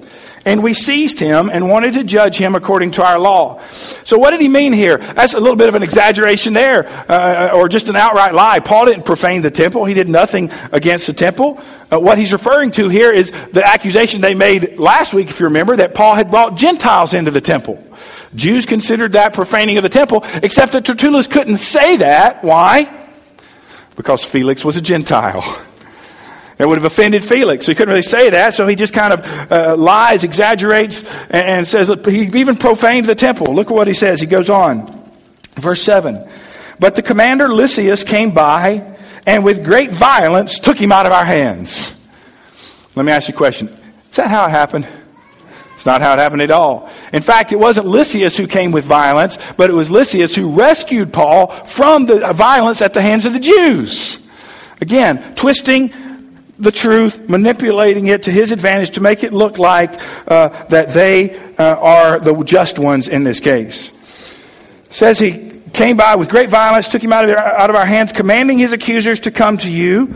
and 0.46 0.62
we 0.62 0.75
seized 0.75 1.20
him 1.20 1.50
and 1.50 1.68
wanted 1.68 1.96
to 1.96 2.04
judge 2.04 2.38
him 2.38 2.54
according 2.54 2.92
to 2.92 3.04
our 3.04 3.20
law. 3.20 3.60
So, 4.04 4.18
what 4.18 4.32
did 4.32 4.40
he 4.40 4.48
mean 4.48 4.72
here? 4.72 5.00
That's 5.00 5.34
a 5.34 5.40
little 5.40 5.56
bit 5.56 5.68
of 5.68 5.75
an 5.75 5.82
exaggeration 5.84 6.54
there, 6.54 6.88
uh, 7.12 7.50
or 7.54 7.68
just 7.68 7.90
an 7.90 7.96
outright 7.96 8.34
lie. 8.36 8.60
Paul 8.60 8.86
didn't 8.86 9.06
profane 9.06 9.42
the 9.42 9.52
temple, 9.52 9.86
he 9.86 9.96
did 9.96 10.08
nothing 10.08 10.52
against 10.72 11.08
the 11.08 11.14
temple. 11.14 11.60
Uh, 11.92 12.00
what 12.00 12.18
he's 12.18 12.32
referring 12.32 12.72
to 12.72 12.90
here 12.90 13.12
is 13.12 13.32
the 13.52 13.66
accusation 13.66 14.22
they 14.22 14.36
made 14.36 14.78
last 14.78 15.14
week, 15.14 15.30
if 15.30 15.40
you 15.40 15.48
remember, 15.48 15.75
that 15.75 15.96
Paul 15.96 16.16
had 16.16 16.30
brought 16.30 16.56
Gentiles 16.56 17.14
into 17.14 17.32
the 17.32 17.42
temple. 17.42 17.84
Jews 18.36 18.66
considered 18.66 19.14
that 19.14 19.34
profaning 19.34 19.78
of 19.78 19.84
the 19.84 19.90
temple, 19.90 20.24
except 20.44 20.74
that 20.74 20.86
Tertullus 20.86 21.28
couldn't 21.28 21.58
say 21.58 21.98
that. 21.98 22.44
Why? 22.44 23.08
Because 23.96 24.24
Felix 24.24 24.64
was 24.64 24.78
a 24.78 24.82
Gentile. 24.82 25.44
It 26.57 26.65
would 26.65 26.77
have 26.77 26.85
offended 26.85 27.24
Felix. 27.24 27.65
He 27.65 27.75
couldn't 27.75 27.91
really 27.91 28.01
say 28.01 28.29
that, 28.29 28.53
so 28.53 28.65
he 28.65 28.75
just 28.75 28.93
kind 28.93 29.13
of 29.13 29.51
uh, 29.51 29.75
lies, 29.75 30.24
exaggerates, 30.24 31.03
and, 31.25 31.47
and 31.47 31.67
says, 31.67 31.91
he 32.05 32.21
even 32.39 32.55
profaned 32.55 33.07
the 33.07 33.15
temple. 33.15 33.53
Look 33.53 33.67
at 33.71 33.74
what 33.74 33.88
he 33.88 33.93
says. 33.93 34.21
He 34.21 34.27
goes 34.27 34.50
on. 34.50 34.88
Verse 35.55 35.81
7. 35.81 36.27
But 36.79 36.95
the 36.95 37.01
commander 37.01 37.50
Lysias 37.50 38.03
came 38.03 38.31
by 38.31 38.95
and 39.25 39.43
with 39.43 39.63
great 39.63 39.91
violence 39.91 40.59
took 40.59 40.77
him 40.77 40.91
out 40.91 41.05
of 41.05 41.12
our 41.12 41.25
hands. 41.25 41.93
Let 42.95 43.05
me 43.05 43.12
ask 43.12 43.27
you 43.27 43.33
a 43.33 43.38
question. 43.38 43.67
Is 44.09 44.15
that 44.15 44.29
how 44.29 44.45
it 44.45 44.51
happened? 44.51 44.88
It's 45.74 45.85
not 45.85 46.01
how 46.01 46.13
it 46.13 46.19
happened 46.19 46.41
at 46.41 46.51
all. 46.51 46.89
In 47.12 47.21
fact, 47.21 47.51
it 47.51 47.57
wasn't 47.57 47.88
Lysias 47.88 48.38
who 48.38 48.47
came 48.47 48.71
with 48.71 48.85
violence, 48.85 49.38
but 49.57 49.69
it 49.69 49.74
was 49.74 49.91
Lysias 49.91 50.33
who 50.33 50.51
rescued 50.51 51.12
Paul 51.12 51.47
from 51.47 52.05
the 52.05 52.31
violence 52.33 52.81
at 52.81 52.93
the 52.93 53.01
hands 53.01 53.25
of 53.25 53.33
the 53.33 53.39
Jews. 53.39 54.19
Again, 54.79 55.33
twisting 55.35 55.91
the 56.57 56.71
truth, 56.71 57.29
manipulating 57.29 58.07
it 58.07 58.24
to 58.24 58.31
his 58.31 58.51
advantage 58.51 58.91
to 58.91 59.01
make 59.01 59.24
it 59.24 59.33
look 59.33 59.57
like 59.57 60.00
uh, 60.27 60.50
that 60.67 60.93
they 60.93 61.35
uh, 61.57 61.75
are 61.79 62.19
the 62.19 62.43
just 62.43 62.79
ones 62.79 63.07
in 63.07 63.24
this 63.24 63.39
case. 63.39 63.91
says 64.89 65.19
he 65.19 65.51
came 65.74 65.97
by 65.97 66.15
with 66.15 66.29
great 66.29 66.50
violence, 66.50 66.88
took 66.88 67.03
him 67.03 67.12
out 67.12 67.25
of, 67.25 67.35
out 67.35 67.69
of 67.69 67.75
our 67.75 67.85
hands, 67.85 68.12
commanding 68.13 68.57
his 68.57 68.71
accusers 68.71 69.19
to 69.21 69.31
come 69.31 69.57
to 69.57 69.71
you. 69.71 70.15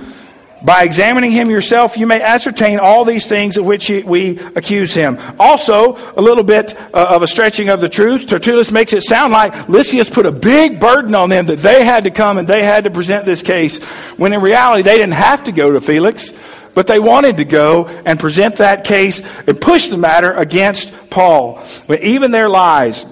By 0.62 0.84
examining 0.84 1.32
him 1.32 1.50
yourself, 1.50 1.98
you 1.98 2.06
may 2.06 2.22
ascertain 2.22 2.80
all 2.80 3.06
these 3.06 3.26
things 3.26 3.56
of 3.56 3.66
which 3.66 3.90
we 3.90 4.38
accuse 4.56 4.94
him. 4.94 5.18
Also, 5.40 5.96
a 6.18 6.22
little 6.22 6.44
bit 6.44 6.78
uh, 6.94 7.08
of 7.12 7.22
a 7.22 7.28
stretching 7.28 7.70
of 7.70 7.80
the 7.80 7.88
truth. 7.88 8.28
Tertullus 8.28 8.70
makes 8.70 8.92
it 8.92 9.04
sound 9.04 9.32
like 9.32 9.70
Lysias 9.70 10.10
put 10.10 10.26
a 10.26 10.34
big 10.34 10.82
burden 10.82 11.16
on 11.16 11.30
them 11.30 11.46
that 11.46 11.60
they 11.60 11.86
had 11.86 12.04
to 12.04 12.12
come 12.12 12.38
and 12.38 12.46
they 12.46 12.64
had 12.64 12.84
to 12.84 12.92
present 12.92 13.26
this 13.26 13.42
case, 13.42 13.82
when 14.18 14.34
in 14.34 14.42
reality 14.42 14.84
they 14.84 14.98
didn't 14.98 15.14
have 15.14 15.46
to 15.46 15.54
go 15.54 15.72
to 15.72 15.80
Felix, 15.80 16.34
but 16.74 16.88
they 16.88 17.00
wanted 17.00 17.38
to 17.38 17.46
go 17.46 17.88
and 18.06 18.20
present 18.20 18.58
that 18.58 18.84
case 18.84 19.22
and 19.48 19.62
push 19.62 19.88
the 19.88 19.98
matter 19.98 20.34
against 20.34 21.10
Paul. 21.10 21.64
But 21.88 22.04
even 22.04 22.32
their 22.32 22.50
lies, 22.50 23.06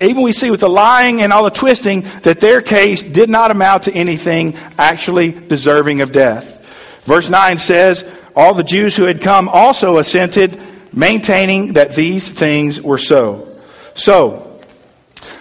even 0.00 0.22
we 0.22 0.32
see 0.32 0.52
with 0.52 0.60
the 0.60 0.68
lying 0.68 1.20
and 1.20 1.32
all 1.32 1.44
the 1.44 1.50
twisting 1.50 2.02
that 2.22 2.38
their 2.38 2.62
case 2.62 3.02
did 3.02 3.28
not 3.28 3.50
amount 3.50 3.84
to 3.84 3.92
anything 3.92 4.54
actually 4.78 5.32
deserving 5.32 6.00
of 6.00 6.12
death. 6.12 6.58
Verse 7.02 7.30
9 7.30 7.58
says, 7.58 8.10
All 8.36 8.54
the 8.54 8.64
Jews 8.64 8.96
who 8.96 9.04
had 9.04 9.20
come 9.20 9.48
also 9.48 9.98
assented, 9.98 10.60
maintaining 10.92 11.74
that 11.74 11.94
these 11.94 12.28
things 12.28 12.80
were 12.80 12.98
so. 12.98 13.46
So, 13.94 14.50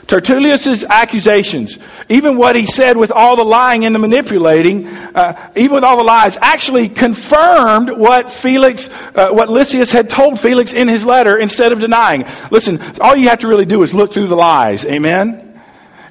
Tertullius's 0.07 0.83
accusations, 0.83 1.77
even 2.09 2.35
what 2.35 2.55
he 2.55 2.65
said 2.65 2.97
with 2.97 3.11
all 3.11 3.35
the 3.35 3.43
lying 3.43 3.85
and 3.85 3.93
the 3.93 3.99
manipulating, 3.99 4.87
uh, 4.87 5.51
even 5.55 5.75
with 5.75 5.83
all 5.83 5.97
the 5.97 6.03
lies, 6.03 6.35
actually 6.41 6.89
confirmed 6.89 7.91
what 7.91 8.31
Felix, 8.31 8.89
uh, 9.13 9.29
what 9.29 9.49
Lysias 9.49 9.91
had 9.91 10.09
told 10.09 10.39
Felix 10.39 10.73
in 10.73 10.87
his 10.87 11.05
letter 11.05 11.37
instead 11.37 11.71
of 11.71 11.79
denying. 11.79 12.25
Listen, 12.49 12.79
all 12.99 13.15
you 13.15 13.29
have 13.29 13.39
to 13.39 13.47
really 13.47 13.65
do 13.65 13.83
is 13.83 13.93
look 13.93 14.13
through 14.13 14.27
the 14.27 14.35
lies. 14.35 14.83
Amen? 14.85 15.48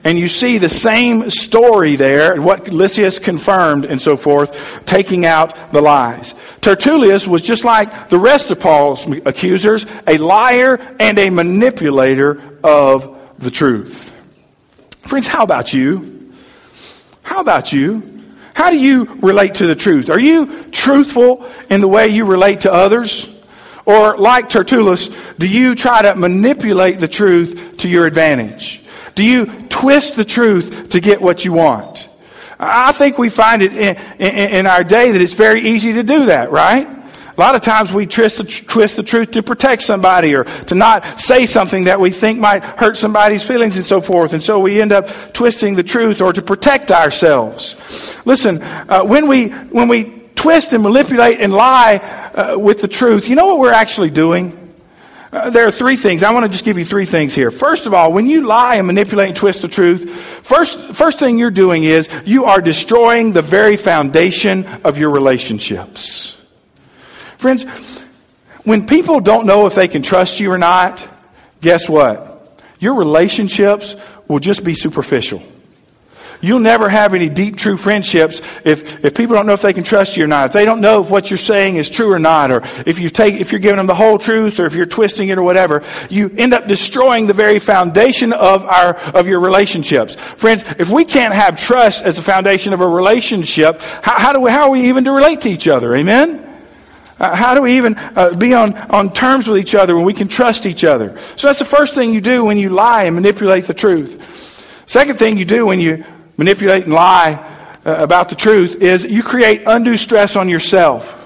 And 0.09 0.19
you 0.19 0.31
see 0.31 0.57
the 0.57 0.71
same 0.71 1.29
story 1.29 1.97
there, 1.97 2.41
what 2.41 2.73
Lysias 2.73 3.19
confirmed 3.19 3.85
and 3.85 4.01
so 4.01 4.17
forth, 4.17 4.83
taking 4.87 5.27
out 5.27 5.71
the 5.71 5.83
lies. 5.83 6.35
Tertullius 6.63 7.27
was 7.27 7.43
just 7.43 7.63
like 7.63 8.09
the 8.09 8.19
rest 8.19 8.51
of 8.51 8.59
Paul's 8.59 9.07
accusers, 9.27 9.85
a 10.07 10.17
liar 10.17 10.81
and 10.99 11.19
a 11.19 11.29
manipulator 11.29 12.41
of 12.65 13.35
the 13.39 13.51
truth. 13.51 14.19
Friends, 15.03 15.27
how 15.27 15.43
about 15.43 15.75
you? 15.75 16.33
How 17.23 17.43
about 17.43 17.75
you? 17.75 18.25
How 18.55 18.71
do 18.71 18.79
you 18.79 19.05
relate 19.21 19.57
to 19.57 19.67
the 19.67 19.77
truth? 19.77 20.09
Are 20.09 20.19
you 20.19 20.65
truthful 20.71 21.47
in 21.69 21.83
the 21.83 21.89
way 21.89 22.09
you 22.09 22.25
relate 22.25 22.61
to 22.61 22.73
others? 22.73 23.29
Or, 23.85 24.17
like 24.17 24.49
Tertullus, 24.49 25.11
do 25.37 25.47
you 25.47 25.75
try 25.75 26.01
to 26.01 26.15
manipulate 26.15 26.99
the 26.99 27.09
truth 27.09 27.77
to 27.81 27.91
your 27.91 28.07
advantage? 28.07 28.83
Do 29.19 29.25
you 29.25 29.47
twist 29.47 30.15
the 30.15 30.25
truth 30.25 30.91
to 30.91 31.01
get 31.01 31.21
what 31.21 31.45
you 31.45 31.53
want? 31.53 32.09
I 32.57 32.93
think 32.93 33.19
we 33.19 33.31
find 33.31 33.63
it 33.63 33.73
in, 33.73 33.97
in, 34.21 34.51
in 34.55 34.67
our 34.69 34.85
day 34.85 35.11
that 35.11 35.21
it's 35.21 35.33
very 35.33 35.61
easy 35.61 35.95
to 35.95 36.05
do 36.05 36.27
that, 36.27 36.53
right? 36.53 36.87
A 36.87 37.41
lot 37.41 37.57
of 37.57 37.63
times 37.63 37.93
we 37.93 38.07
twist 38.07 38.37
the, 38.37 38.45
twist 38.45 38.95
the 38.95 39.03
truth 39.03 39.33
to 39.33 39.43
protect 39.43 39.83
somebody 39.83 40.37
or 40.37 40.45
to 40.45 40.77
not 40.77 41.19
say 41.19 41.47
something 41.47 41.87
that 41.87 41.99
we 41.99 42.11
think 42.11 42.39
might 42.39 42.63
hurt 42.63 42.97
somebody's 42.97 43.43
feelings 43.43 43.77
and 43.77 43.85
so 43.85 44.01
forth. 44.01 44.35
And 44.35 44.41
so 44.41 44.61
we 44.61 44.81
end 44.81 44.93
up 44.93 45.09
twisting 45.33 45.75
the 45.75 45.83
truth 45.83 46.21
or 46.21 46.33
to 46.33 46.41
protect 46.41 46.93
ourselves. 46.93 47.75
Listen, 48.25 48.63
uh, 48.63 49.03
when 49.05 49.27
we, 49.27 49.49
when 49.49 49.89
we 49.89 50.23
twist 50.37 50.73
and 50.73 50.85
manipulate 50.85 51.41
and 51.41 51.53
lie 51.53 51.97
uh, 51.97 52.57
with 52.57 52.83
the 52.83 52.89
truth, 52.89 53.29
you 53.29 53.35
know 53.35 53.47
what 53.47 53.59
we're 53.59 53.73
actually 53.73 54.11
doing? 54.11 54.58
Uh, 55.31 55.51
there 55.51 55.67
are 55.67 55.71
three 55.71 55.97
things. 55.97 56.23
I 56.23 56.33
want 56.33 56.47
to 56.47 56.49
just 56.51 56.65
give 56.65 56.79
you 56.79 56.85
three 56.85 57.05
things 57.05 57.35
here. 57.35 57.51
First 57.51 57.87
of 57.87 57.93
all, 57.93 58.13
when 58.13 58.27
you 58.27 58.47
lie 58.47 58.77
and 58.77 58.87
manipulate 58.87 59.29
and 59.29 59.37
twist 59.37 59.61
the 59.61 59.69
truth, 59.69 60.11
first, 60.11 60.95
first 60.95 61.19
thing 61.19 61.39
you're 61.39 61.51
doing 61.51 61.85
is 61.85 62.09
you 62.25 62.47
are 62.47 62.63
destroying 62.63 63.33
the 63.33 63.43
very 63.43 63.77
foundation 63.77 64.67
of 64.85 64.97
your 64.97 65.11
relationships. 65.11 66.39
Friends, 67.37 67.65
when 68.65 68.87
people 68.87 69.21
don't 69.21 69.47
know 69.47 69.67
if 69.67 69.75
they 69.75 69.89
can 69.89 70.03
trust 70.03 70.41
you 70.41 70.51
or 70.51 70.59
not, 70.59 71.07
guess 71.61 71.89
what? 71.89 72.63
Your 72.81 72.95
relationships 72.95 73.97
will 74.29 74.39
just 74.39 74.65
be 74.65 74.75
superficial. 74.75 75.43
You'll 76.41 76.61
never 76.61 76.89
have 76.89 77.15
any 77.15 77.29
deep, 77.29 77.57
true 77.57 77.77
friendships 77.77 78.41
if, 78.65 79.05
if 79.05 79.15
people 79.15 79.35
don't 79.35 79.47
know 79.47 79.55
if 79.55 79.63
they 79.63 79.73
can 79.73 79.83
trust 79.83 80.17
you 80.17 80.23
or 80.23 80.29
not. 80.29 80.47
If 80.47 80.53
they 80.53 80.65
don't 80.65 80.81
know 80.81 81.03
if 81.03 81.11
what 81.11 81.31
you're 81.31 81.37
saying 81.37 81.77
is 81.77 81.91
true 81.91 82.13
or 82.13 82.21
not, 82.21 82.53
or 82.53 82.63
if 82.87 83.01
you 83.01 83.11
take, 83.11 83.41
if 83.41 83.51
you're 83.51 83.61
giving 83.61 83.79
them 83.79 83.89
the 83.89 83.95
whole 83.95 84.19
truth, 84.19 84.61
or 84.61 84.67
if 84.67 84.75
you're 84.75 84.87
twisting 84.87 85.29
it 85.31 85.39
or 85.39 85.43
whatever, 85.43 85.83
you 86.09 86.33
end 86.37 86.55
up 86.55 86.69
destroying 86.69 87.27
the 87.27 87.33
very 87.33 87.59
foundation 87.59 88.33
of 88.33 88.65
our, 88.65 88.97
of 89.15 89.27
your 89.27 89.41
relationships. 89.41 90.15
Friends, 90.15 90.63
if 90.79 90.91
we 90.91 91.05
can't 91.05 91.35
have 91.35 91.59
trust 91.59 92.05
as 92.05 92.17
the 92.17 92.23
foundation 92.23 92.73
of 92.73 92.81
a 92.81 92.89
relationship, 92.89 93.83
how, 94.03 94.19
how 94.19 94.33
do 94.33 94.41
we, 94.41 94.51
how 94.51 94.63
are 94.63 94.71
we 94.71 94.89
even 94.89 95.05
to 95.05 95.13
relate 95.13 95.41
to 95.41 95.49
each 95.49 95.67
other? 95.67 95.97
Amen? 95.97 96.45
Uh, 97.19 97.35
how 97.35 97.55
do 97.55 97.63
we 97.63 97.77
even 97.77 97.97
uh, 97.97 98.33
be 98.37 98.55
on, 98.55 98.77
on 98.93 99.13
terms 99.13 99.49
with 99.49 99.59
each 99.59 99.75
other 99.75 99.97
when 99.97 100.05
we 100.05 100.13
can 100.13 100.29
trust 100.29 100.67
each 100.67 100.85
other? 100.85 101.19
So 101.37 101.49
that's 101.49 101.59
the 101.59 101.65
first 101.65 101.95
thing 101.95 102.15
you 102.15 102.21
do 102.21 102.45
when 102.45 102.59
you 102.59 102.69
lie 102.69 103.05
and 103.05 103.17
manipulate 103.17 103.65
the 103.65 103.75
truth. 103.75 104.85
Second 104.87 105.19
thing 105.19 105.37
you 105.37 105.45
do 105.45 105.67
when 105.67 105.81
you 105.81 106.05
manipulate 106.39 106.85
and 106.85 106.95
lie 106.95 107.33
uh, 107.85 107.97
about 107.99 108.31
the 108.31 108.35
truth 108.35 108.77
is 108.77 109.05
you 109.05 109.23
create 109.23 109.63
undue 109.67 109.99
stress 109.99 110.37
on 110.37 110.49
yourself. 110.49 111.17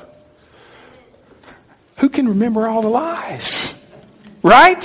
Who 1.99 2.09
can 2.09 2.29
remember 2.29 2.67
all 2.67 2.83
the 2.83 2.89
lies? 2.89 3.75
Right? 4.43 4.85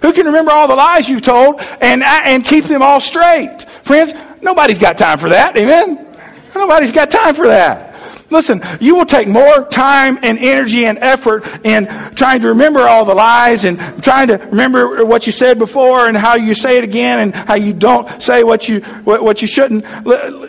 Who 0.00 0.12
can 0.12 0.26
remember 0.26 0.52
all 0.52 0.68
the 0.68 0.74
lies 0.74 1.08
you've 1.08 1.22
told 1.22 1.60
and, 1.82 2.02
and 2.02 2.44
keep 2.44 2.64
them 2.64 2.80
all 2.80 3.00
straight? 3.00 3.62
Friends, 3.82 4.14
nobody's 4.40 4.78
got 4.78 4.96
time 4.96 5.18
for 5.18 5.28
that. 5.28 5.56
Amen? 5.56 6.06
Nobody's 6.54 6.92
got 6.92 7.10
time 7.10 7.34
for 7.34 7.46
that. 7.46 7.93
Listen, 8.34 8.60
you 8.80 8.96
will 8.96 9.06
take 9.06 9.28
more 9.28 9.64
time 9.66 10.18
and 10.22 10.38
energy 10.38 10.86
and 10.86 10.98
effort 10.98 11.46
in 11.64 11.86
trying 12.16 12.40
to 12.40 12.48
remember 12.48 12.80
all 12.80 13.04
the 13.04 13.14
lies 13.14 13.64
and 13.64 13.78
trying 14.02 14.26
to 14.26 14.38
remember 14.38 15.04
what 15.04 15.26
you 15.26 15.32
said 15.32 15.56
before 15.56 16.08
and 16.08 16.16
how 16.16 16.34
you 16.34 16.52
say 16.52 16.76
it 16.76 16.82
again 16.82 17.20
and 17.20 17.32
how 17.32 17.54
you 17.54 17.72
don't 17.72 18.20
say 18.20 18.42
what 18.42 18.68
you 18.68 18.80
what, 19.04 19.40
you 19.40 19.46
shouldn't. 19.46 19.84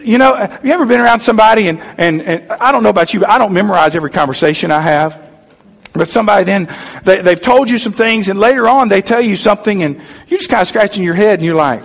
You 0.03 0.17
know, 0.17 0.33
have 0.33 0.65
you 0.65 0.71
ever 0.71 0.87
been 0.87 0.99
around 0.99 1.19
somebody 1.19 1.67
and, 1.67 1.79
and, 1.97 2.23
and 2.23 2.51
I 2.53 2.71
don't 2.71 2.81
know 2.81 2.89
about 2.89 3.13
you, 3.13 3.19
but 3.19 3.29
I 3.29 3.37
don't 3.37 3.53
memorize 3.53 3.95
every 3.95 4.09
conversation 4.09 4.71
I 4.71 4.81
have. 4.81 5.21
But 5.93 6.09
somebody 6.09 6.43
then, 6.43 6.67
they, 7.03 7.21
they've 7.21 7.39
told 7.39 7.69
you 7.69 7.77
some 7.77 7.93
things 7.93 8.29
and 8.29 8.39
later 8.39 8.67
on 8.67 8.87
they 8.87 9.03
tell 9.03 9.21
you 9.21 9.35
something 9.35 9.83
and 9.83 10.01
you're 10.27 10.39
just 10.39 10.49
kind 10.49 10.61
of 10.61 10.67
scratching 10.67 11.03
your 11.03 11.13
head 11.13 11.39
and 11.39 11.45
you're 11.45 11.55
like, 11.55 11.83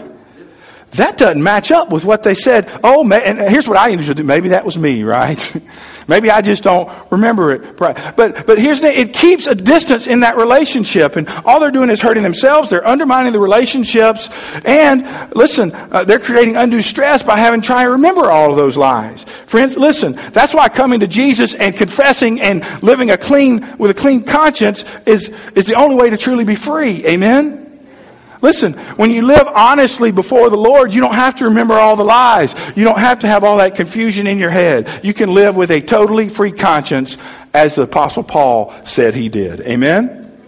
that 0.93 1.17
doesn't 1.17 1.43
match 1.43 1.71
up 1.71 1.91
with 1.91 2.05
what 2.05 2.23
they 2.23 2.35
said. 2.35 2.69
Oh, 2.83 3.05
man, 3.05 3.23
and 3.39 3.39
here's 3.39 3.69
what 3.69 3.77
I 3.77 3.89
usually 3.89 4.15
do. 4.15 4.25
Maybe 4.25 4.49
that 4.49 4.65
was 4.65 4.77
me, 4.77 5.05
right? 5.05 5.39
Maybe 6.11 6.29
I 6.29 6.43
just 6.43 6.65
don't 6.65 6.91
remember 7.13 7.53
it. 7.53 7.77
But, 7.77 8.17
but 8.17 8.59
here's 8.59 8.81
the, 8.81 8.89
it 8.89 9.13
keeps 9.13 9.47
a 9.47 9.55
distance 9.55 10.09
in 10.09 10.21
that 10.21 10.37
relationship. 10.37 11.15
And 11.15 11.29
all 11.45 11.61
they're 11.61 11.71
doing 11.71 11.89
is 11.89 12.03
hurting 12.03 12.25
themselves. 12.25 12.69
They're 12.69 12.85
undermining 12.85 13.33
the 13.33 13.39
relationships. 13.39 14.29
And 14.65 15.07
listen, 15.37 15.71
uh, 15.73 16.03
they're 16.03 16.19
creating 16.19 16.57
undue 16.57 16.83
stress 16.83 17.23
by 17.23 17.39
having 17.39 17.61
to 17.61 17.67
try 17.67 17.85
and 17.85 17.93
remember 17.93 18.29
all 18.29 18.51
of 18.51 18.57
those 18.57 18.77
lies. 18.77 19.23
Friends, 19.23 19.77
listen, 19.77 20.15
that's 20.33 20.53
why 20.53 20.69
coming 20.69 20.99
to 20.99 21.07
Jesus 21.07 21.55
and 21.55 21.77
confessing 21.77 22.41
and 22.41 22.65
living 22.83 23.11
a 23.11 23.17
clean, 23.17 23.61
with 23.79 23.93
a 23.93 23.95
clean 23.95 24.25
conscience 24.25 24.85
is, 25.07 25.33
is 25.55 25.67
the 25.67 25.75
only 25.75 25.95
way 25.95 26.11
to 26.11 26.17
truly 26.17 26.45
be 26.45 26.57
free. 26.57 27.07
Amen? 27.07 27.60
Listen, 28.43 28.73
when 28.73 29.11
you 29.11 29.23
live 29.23 29.47
honestly 29.55 30.13
before 30.13 30.49
the 30.49 30.57
Lord, 30.57 30.95
you 30.95 31.01
don't 31.01 31.15
have 31.15 31.37
to 31.37 31.47
remember 31.47 31.75
all 31.75 31.97
the 31.97 32.05
lies. 32.05 32.55
You 32.75 32.85
don't 32.85 32.99
have 32.99 33.21
to 33.21 33.27
have 33.27 33.45
all 33.45 33.59
that 33.59 33.75
confusion 33.75 34.27
in 34.27 34.39
your 34.39 34.51
head. 34.51 35.01
You 35.05 35.13
can 35.13 35.35
live 35.35 35.57
with 35.57 35.71
a 35.71 35.81
totally 35.81 36.29
free 36.29 36.53
conscience 36.53 37.19
as 37.53 37.75
the 37.75 37.83
Apostle 37.83 38.23
Paul 38.23 38.75
said 38.85 39.15
he 39.15 39.29
did. 39.29 39.61
Amen? 39.61 40.39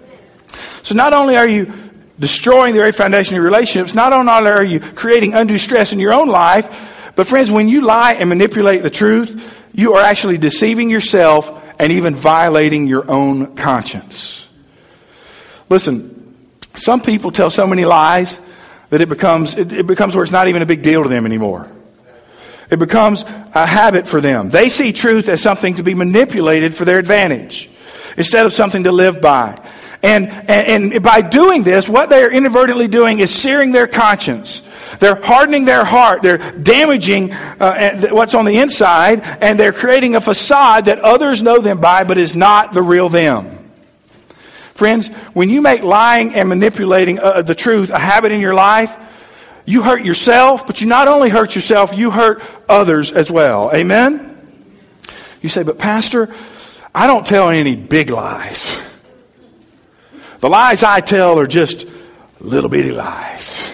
So 0.82 0.94
not 0.94 1.12
only 1.12 1.36
are 1.36 1.46
you 1.46 1.72
destroying 2.18 2.72
the 2.72 2.80
very 2.80 2.92
foundation 2.92 3.34
of 3.34 3.36
your 3.36 3.44
relationships, 3.44 3.94
not 3.94 4.12
only 4.12 4.30
are 4.32 4.64
you 4.64 4.80
creating 4.80 5.34
undue 5.34 5.58
stress 5.58 5.92
in 5.92 5.98
your 5.98 6.12
own 6.12 6.28
life, 6.28 7.12
but 7.14 7.26
friends, 7.26 7.50
when 7.50 7.68
you 7.68 7.82
lie 7.82 8.14
and 8.14 8.28
manipulate 8.28 8.82
the 8.82 8.90
truth, 8.90 9.58
you 9.74 9.94
are 9.94 10.02
actually 10.02 10.38
deceiving 10.38 10.88
yourself 10.88 11.58
and 11.78 11.92
even 11.92 12.14
violating 12.14 12.86
your 12.86 13.10
own 13.10 13.54
conscience. 13.54 14.46
Listen, 15.68 16.21
some 16.74 17.00
people 17.00 17.30
tell 17.30 17.50
so 17.50 17.66
many 17.66 17.84
lies 17.84 18.40
that 18.90 19.00
it 19.00 19.08
becomes, 19.08 19.54
it, 19.54 19.72
it 19.72 19.86
becomes 19.86 20.14
where 20.14 20.22
it's 20.22 20.32
not 20.32 20.48
even 20.48 20.62
a 20.62 20.66
big 20.66 20.82
deal 20.82 21.02
to 21.02 21.08
them 21.08 21.26
anymore. 21.26 21.70
It 22.70 22.78
becomes 22.78 23.22
a 23.22 23.66
habit 23.66 24.06
for 24.06 24.20
them. 24.20 24.48
They 24.50 24.68
see 24.68 24.92
truth 24.92 25.28
as 25.28 25.42
something 25.42 25.74
to 25.74 25.82
be 25.82 25.94
manipulated 25.94 26.74
for 26.74 26.84
their 26.84 26.98
advantage 26.98 27.70
instead 28.16 28.46
of 28.46 28.52
something 28.52 28.84
to 28.84 28.92
live 28.92 29.20
by. 29.20 29.60
And, 30.02 30.28
and, 30.28 30.92
and, 30.92 31.02
by 31.02 31.20
doing 31.20 31.62
this, 31.62 31.88
what 31.88 32.08
they 32.08 32.22
are 32.24 32.30
inadvertently 32.30 32.88
doing 32.88 33.20
is 33.20 33.32
searing 33.32 33.70
their 33.70 33.86
conscience. 33.86 34.60
They're 34.98 35.20
hardening 35.22 35.64
their 35.64 35.84
heart. 35.84 36.22
They're 36.22 36.38
damaging 36.38 37.32
uh, 37.32 38.08
what's 38.10 38.34
on 38.34 38.44
the 38.44 38.58
inside, 38.58 39.20
and 39.22 39.58
they're 39.58 39.72
creating 39.72 40.16
a 40.16 40.20
facade 40.20 40.86
that 40.86 41.00
others 41.00 41.40
know 41.40 41.60
them 41.60 41.80
by, 41.80 42.04
but 42.04 42.18
is 42.18 42.34
not 42.34 42.72
the 42.72 42.82
real 42.82 43.08
them. 43.08 43.61
Friends, 44.74 45.08
when 45.34 45.50
you 45.50 45.62
make 45.62 45.82
lying 45.82 46.34
and 46.34 46.48
manipulating 46.48 47.18
uh, 47.18 47.42
the 47.42 47.54
truth 47.54 47.90
a 47.90 47.98
habit 47.98 48.32
in 48.32 48.40
your 48.40 48.54
life, 48.54 48.96
you 49.64 49.82
hurt 49.82 50.04
yourself, 50.04 50.66
but 50.66 50.80
you 50.80 50.86
not 50.86 51.08
only 51.08 51.28
hurt 51.28 51.54
yourself, 51.54 51.96
you 51.96 52.10
hurt 52.10 52.42
others 52.68 53.12
as 53.12 53.30
well. 53.30 53.70
Amen? 53.74 54.28
You 55.40 55.48
say, 55.48 55.62
but 55.62 55.78
Pastor, 55.78 56.34
I 56.94 57.06
don't 57.06 57.26
tell 57.26 57.50
any 57.50 57.76
big 57.76 58.10
lies. 58.10 58.80
The 60.40 60.48
lies 60.48 60.82
I 60.82 61.00
tell 61.00 61.38
are 61.38 61.46
just 61.46 61.86
little 62.40 62.68
bitty 62.68 62.92
lies. 62.92 63.72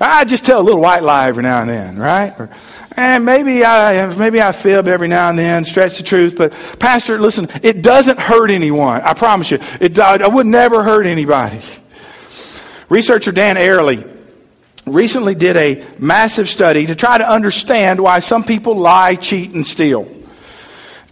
I 0.00 0.24
just 0.24 0.44
tell 0.44 0.60
a 0.60 0.62
little 0.62 0.80
white 0.80 1.02
lie 1.02 1.28
every 1.28 1.42
now 1.42 1.60
and 1.62 1.70
then, 1.70 1.98
right? 1.98 2.38
Or, 2.38 2.50
and 2.98 3.24
maybe 3.24 3.64
I 3.64 4.12
maybe 4.16 4.42
I 4.42 4.50
fib 4.50 4.88
every 4.88 5.06
now 5.06 5.30
and 5.30 5.38
then, 5.38 5.64
stretch 5.64 5.98
the 5.98 6.02
truth. 6.02 6.36
But 6.36 6.52
Pastor, 6.80 7.20
listen, 7.20 7.48
it 7.62 7.80
doesn't 7.80 8.18
hurt 8.18 8.50
anyone. 8.50 9.02
I 9.02 9.14
promise 9.14 9.52
you, 9.52 9.60
it 9.80 9.96
I 9.98 10.26
would 10.26 10.46
never 10.46 10.82
hurt 10.82 11.06
anybody. 11.06 11.60
Researcher 12.88 13.30
Dan 13.30 13.56
Ariely 13.56 14.16
recently 14.84 15.36
did 15.36 15.56
a 15.56 15.86
massive 15.98 16.48
study 16.48 16.86
to 16.86 16.96
try 16.96 17.18
to 17.18 17.30
understand 17.30 18.00
why 18.00 18.18
some 18.18 18.42
people 18.42 18.76
lie, 18.76 19.14
cheat, 19.14 19.52
and 19.52 19.64
steal. 19.64 20.06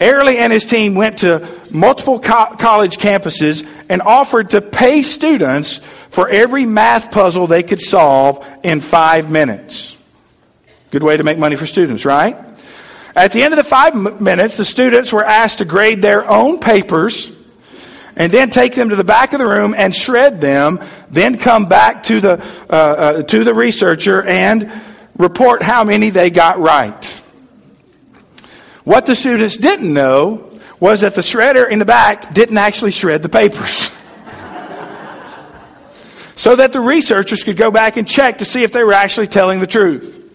Ariely 0.01 0.37
and 0.37 0.53
his 0.53 0.65
team 0.65 0.95
went 0.95 1.19
to 1.19 1.49
multiple 1.71 2.19
co- 2.19 2.57
college 2.59 2.99
campuses 2.99 3.67
and 3.89 4.03
offered 4.03 4.51
to 4.51 4.61
pay 4.61 5.03
students 5.03 5.79
for 6.11 6.29
every 6.29 6.67
math 6.67 7.11
puzzle 7.13 7.47
they 7.47 7.63
could 7.63 7.81
solve 7.81 8.47
in 8.63 8.81
five 8.81 9.31
minutes. 9.31 9.96
Good 10.91 11.03
way 11.03 11.17
to 11.17 11.25
make 11.25 11.39
money 11.39 11.57
for 11.57 11.67
students, 11.67 12.05
right? 12.05 12.37
At 13.17 13.33
the 13.33 13.43
end 13.43 13.55
of 13.55 13.57
the 13.57 13.65
five 13.65 14.21
minutes, 14.21 14.57
the 14.57 14.65
students 14.65 15.13
were 15.13 15.25
asked 15.25 15.59
to 15.59 15.65
grade 15.65 16.03
their 16.03 16.29
own 16.31 16.61
papers 16.61 17.33
and 18.15 18.31
then 18.31 18.51
take 18.51 18.75
them 18.75 18.91
to 18.91 18.97
the 18.97 19.05
back 19.05 19.33
of 19.33 19.41
the 19.41 19.47
room 19.47 19.75
and 19.77 19.95
shred 19.95 20.41
them, 20.41 20.81
then 21.11 21.37
come 21.39 21.67
back 21.67 22.05
to 22.05 22.21
the, 22.21 22.45
uh, 22.71 22.73
uh, 22.73 23.23
to 23.23 23.43
the 23.45 23.55
researcher 23.55 24.23
and 24.23 24.71
report 25.19 25.63
how 25.63 25.83
many 25.83 26.11
they 26.11 26.31
got 26.31 26.59
right. 26.59 27.05
What 28.85 29.07
the 29.07 29.17
students 29.17 29.57
didn't 29.57 29.93
know 29.93 30.51
was 30.79 31.01
that 31.01 31.15
the 31.15 31.23
shredder 31.23 31.69
in 31.69 31.79
the 31.79 31.85
back 31.85 32.33
didn't 32.33 32.59
actually 32.59 32.93
shred 32.93 33.23
the 33.23 33.29
papers. 33.29 33.91
so 36.37 36.55
that 36.55 36.73
the 36.73 36.81
researchers 36.81 37.43
could 37.45 37.57
go 37.57 37.71
back 37.71 37.97
and 37.97 38.07
check 38.07 38.39
to 38.39 38.45
see 38.45 38.63
if 38.63 38.73
they 38.73 38.85
were 38.85 38.93
actually 38.93 39.27
telling 39.27 39.61
the 39.61 39.67
truth. 39.67 40.26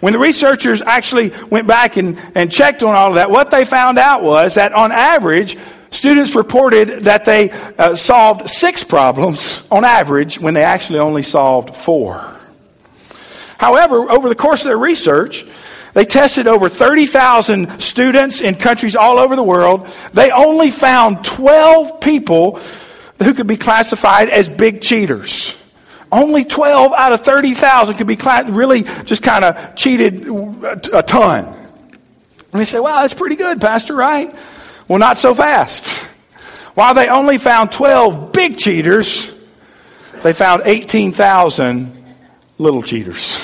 When 0.00 0.12
the 0.12 0.18
researchers 0.18 0.80
actually 0.80 1.32
went 1.50 1.66
back 1.66 1.96
and, 1.96 2.18
and 2.34 2.52
checked 2.52 2.82
on 2.82 2.94
all 2.94 3.08
of 3.08 3.14
that, 3.16 3.30
what 3.30 3.50
they 3.50 3.64
found 3.64 3.98
out 3.98 4.22
was 4.22 4.54
that 4.54 4.72
on 4.72 4.92
average, 4.92 5.58
students 5.90 6.36
reported 6.36 7.04
that 7.04 7.24
they 7.24 7.50
uh, 7.50 7.96
solved 7.96 8.48
six 8.48 8.84
problems 8.84 9.66
on 9.70 9.84
average 9.84 10.38
when 10.38 10.54
they 10.54 10.62
actually 10.62 11.00
only 11.00 11.22
solved 11.22 11.74
four. 11.74 12.36
However, 13.58 14.08
over 14.10 14.28
the 14.28 14.36
course 14.36 14.60
of 14.60 14.66
their 14.66 14.78
research, 14.78 15.44
they 15.94 16.04
tested 16.04 16.46
over 16.46 16.68
30,000 16.68 17.80
students 17.80 18.40
in 18.40 18.54
countries 18.54 18.94
all 18.94 19.18
over 19.18 19.34
the 19.34 19.42
world. 19.42 19.88
They 20.12 20.30
only 20.30 20.70
found 20.70 21.24
12 21.24 22.00
people 22.00 22.60
who 23.20 23.34
could 23.34 23.48
be 23.48 23.56
classified 23.56 24.28
as 24.28 24.48
big 24.48 24.80
cheaters. 24.80 25.56
Only 26.10 26.44
12 26.44 26.92
out 26.92 27.12
of 27.12 27.20
30,000 27.20 27.96
could 27.96 28.06
be 28.06 28.16
really 28.48 28.82
just 29.04 29.22
kind 29.22 29.44
of 29.44 29.74
cheated 29.74 30.26
a 30.92 31.02
ton. 31.02 31.44
And 31.44 32.58
we 32.58 32.64
say, 32.64 32.80
wow, 32.80 33.02
that's 33.02 33.14
pretty 33.14 33.36
good, 33.36 33.60
Pastor, 33.60 33.94
right? 33.94 34.34
Well, 34.88 34.98
not 34.98 35.18
so 35.18 35.34
fast. 35.34 35.86
While 36.74 36.94
they 36.94 37.08
only 37.08 37.38
found 37.38 37.72
12 37.72 38.32
big 38.32 38.56
cheaters, 38.56 39.30
they 40.22 40.32
found 40.32 40.62
18,000 40.64 42.16
little 42.58 42.82
cheaters 42.82 43.40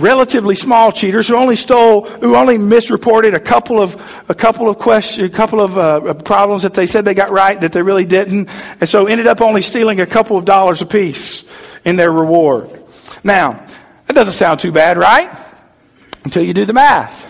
relatively 0.00 0.54
small 0.54 0.90
cheaters 0.90 1.28
who 1.28 1.36
only 1.36 1.56
stole, 1.56 2.06
who 2.06 2.34
only 2.34 2.58
misreported 2.58 3.34
a 3.34 3.40
couple 3.40 3.80
of, 3.80 3.94
a 4.28 4.34
couple 4.34 4.68
of 4.68 4.78
questions, 4.78 5.28
a 5.28 5.30
couple 5.30 5.60
of 5.60 5.78
uh, 5.78 6.14
problems 6.14 6.62
that 6.62 6.74
they 6.74 6.86
said 6.86 7.04
they 7.04 7.14
got 7.14 7.30
right 7.30 7.60
that 7.60 7.72
they 7.72 7.82
really 7.82 8.06
didn't, 8.06 8.48
and 8.80 8.88
so 8.88 9.06
ended 9.06 9.26
up 9.26 9.40
only 9.40 9.62
stealing 9.62 10.00
a 10.00 10.06
couple 10.06 10.36
of 10.36 10.44
dollars 10.44 10.82
apiece 10.82 11.44
in 11.84 11.96
their 11.96 12.10
reward. 12.10 12.70
Now, 13.22 13.64
that 14.06 14.14
doesn't 14.14 14.34
sound 14.34 14.60
too 14.60 14.72
bad, 14.72 14.96
right? 14.96 15.30
Until 16.24 16.42
you 16.42 16.54
do 16.54 16.64
the 16.64 16.72
math. 16.72 17.28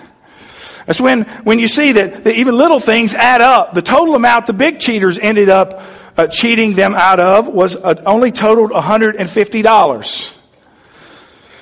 That's 0.87 1.01
when, 1.01 1.23
when 1.45 1.59
you 1.59 1.69
see 1.69 1.93
that, 1.93 2.25
that 2.25 2.37
even 2.37 2.57
little 2.57 2.81
things 2.81 3.15
add 3.15 3.41
up. 3.41 3.75
The 3.75 3.83
total 3.83 4.15
amount 4.15 4.47
the 4.47 4.53
big 4.53 4.81
cheaters 4.81 5.19
ended 5.19 5.49
up 5.49 5.83
uh, 6.17 6.27
cheating 6.27 6.75
them 6.75 6.95
out 6.95 7.21
of 7.21 7.49
was 7.49 7.77
uh, 7.77 8.03
only 8.07 8.33
totaled 8.33 8.73
$150 8.73 10.40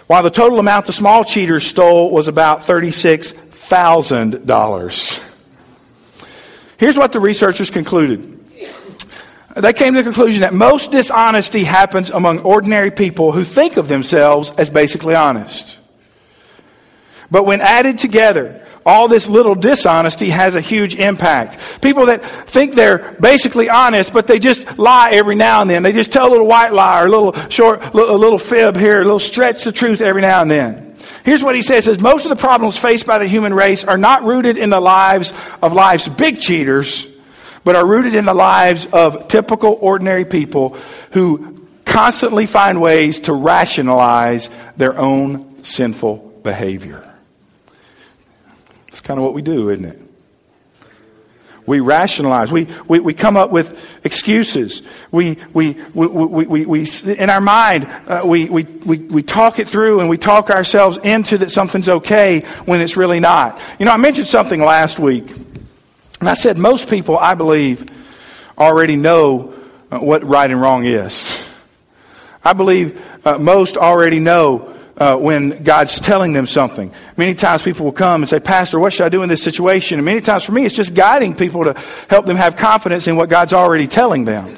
while 0.09 0.25
the 0.25 0.31
total 0.31 0.59
amount 0.59 0.87
the 0.87 0.92
small 0.92 1.23
cheaters 1.23 1.64
stole 1.66 2.11
was 2.11 2.27
about 2.29 2.62
$36,000. 2.62 5.23
Here's 6.79 6.97
what 6.97 7.12
the 7.12 7.21
researchers 7.21 7.71
concluded. 7.71 8.35
They 9.55 9.73
came 9.73 9.94
to 9.94 10.01
the 10.01 10.05
conclusion 10.05 10.40
that 10.40 10.53
most 10.55 10.90
dishonesty 10.92 11.64
happens 11.64 12.11
among 12.11 12.40
ordinary 12.40 12.90
people 12.90 13.33
who 13.33 13.44
think 13.44 13.77
of 13.77 13.88
themselves 13.88 14.51
as 14.53 14.71
basically 14.71 15.14
honest. 15.14 15.77
But 17.31 17.44
when 17.44 17.61
added 17.61 17.99
together, 17.99 18.66
all 18.88 19.07
this 19.07 19.29
little 19.29 19.55
dishonesty 19.55 20.31
has 20.31 20.57
a 20.57 20.61
huge 20.61 20.94
impact. 20.94 21.81
People 21.83 22.07
that 22.07 22.24
think 22.24 22.74
they're 22.74 23.14
basically 23.20 23.68
honest, 23.68 24.12
but 24.12 24.27
they 24.27 24.38
just 24.38 24.79
lie 24.79 25.11
every 25.12 25.35
now 25.35 25.61
and 25.61 25.70
then. 25.70 25.83
They 25.83 25.92
just 25.92 26.11
tell 26.11 26.27
a 26.27 26.33
little 26.33 26.46
white 26.46 26.72
lie 26.72 27.03
or 27.03 27.07
a 27.07 27.11
little 27.11 27.48
short, 27.51 27.85
a 27.85 27.96
little 27.96 28.38
fib 28.38 28.77
here, 28.77 29.01
a 29.01 29.05
little 29.05 29.18
stretch 29.18 29.64
the 29.64 29.72
truth 29.72 30.01
every 30.01 30.22
now 30.22 30.42
and 30.42 30.51
then. 30.51 30.96
Here's 31.24 31.42
what 31.42 31.55
he 31.55 31.62
says, 31.62 31.85
says 31.85 32.01
most 32.01 32.24
of 32.24 32.31
the 32.31 32.37
problems 32.37 32.79
faced 32.79 33.07
by 33.07 33.18
the 33.18 33.27
human 33.27 33.53
race 33.53 33.85
are 33.85 33.98
not 33.98 34.24
rooted 34.24 34.57
in 34.57 34.70
the 34.70 34.81
lives 34.81 35.35
of 35.61 35.72
life's 35.74 36.09
big 36.09 36.40
cheaters, 36.40 37.07
but 37.64 37.77
are 37.77 37.87
rooted 37.87 38.14
in 38.14 38.24
the 38.24 38.35
lives 38.35 38.87
of 38.87 39.29
typical 39.29 39.77
ordinary 39.81 40.24
people 40.24 40.79
who 41.12 41.66
constantly 41.85 42.46
find 42.46 42.81
ways 42.81 43.20
to 43.20 43.33
rationalize 43.35 44.48
their 44.77 44.98
own 44.98 45.62
sinful 45.64 46.40
behavior. 46.42 47.08
It's 48.88 49.01
kind 49.01 49.18
of 49.18 49.24
what 49.24 49.35
we 49.35 49.42
do, 49.42 49.70
isn't 49.70 49.85
it? 49.85 50.01
We 51.66 51.81
rationalize. 51.81 52.51
We, 52.51 52.66
we, 52.88 52.98
we 52.98 53.12
come 53.12 53.37
up 53.37 53.51
with 53.51 54.01
excuses. 54.03 54.81
We, 55.11 55.37
we, 55.53 55.74
we, 55.92 56.07
we, 56.07 56.46
we, 56.46 56.64
we 56.64 56.88
in 57.05 57.29
our 57.29 57.42
mind, 57.42 57.85
uh, 58.07 58.22
we, 58.24 58.48
we, 58.48 58.64
we, 58.64 58.98
we 59.01 59.22
talk 59.22 59.59
it 59.59 59.68
through 59.68 60.01
and 60.01 60.09
we 60.09 60.16
talk 60.16 60.48
ourselves 60.48 60.96
into 61.05 61.37
that 61.37 61.51
something's 61.51 61.90
okay 61.90 62.40
when 62.64 62.81
it's 62.81 62.96
really 62.96 63.20
not. 63.20 63.61
You 63.79 63.85
know, 63.85 63.92
I 63.92 63.98
mentioned 63.98 64.29
something 64.29 64.61
last 64.61 64.98
week. 64.98 65.31
And 66.20 66.29
I 66.29 66.33
said 66.33 66.57
most 66.57 66.88
people, 66.88 67.18
I 67.18 67.35
believe, 67.35 67.85
already 68.57 68.96
know 68.96 69.53
uh, 69.90 69.98
what 69.98 70.24
right 70.24 70.51
and 70.51 70.61
wrong 70.61 70.87
is. 70.87 71.38
I 72.42 72.55
believe 72.55 72.98
uh, 73.27 73.38
most 73.38 73.77
already 73.77 74.20
know 74.20 74.74
uh, 74.98 75.16
when 75.16 75.62
God's 75.62 76.00
telling 76.00 76.32
them 76.32 76.46
something. 76.46 76.92
Many 77.16 77.34
times 77.34 77.62
people 77.62 77.84
will 77.84 77.92
come 77.92 78.22
and 78.22 78.28
say, 78.28 78.40
Pastor, 78.40 78.80
what 78.80 78.92
should 78.92 79.06
I 79.06 79.08
do 79.08 79.22
in 79.22 79.28
this 79.28 79.42
situation? 79.42 79.98
And 79.98 80.04
many 80.04 80.20
times 80.20 80.44
for 80.44 80.52
me, 80.52 80.66
it's 80.66 80.74
just 80.74 80.94
guiding 80.94 81.34
people 81.34 81.64
to 81.64 81.74
help 82.11 82.26
them 82.26 82.37
have 82.37 82.56
confidence 82.56 83.06
in 83.06 83.16
what 83.16 83.28
God's 83.28 83.52
already 83.52 83.87
telling 83.87 84.24
them. 84.24 84.54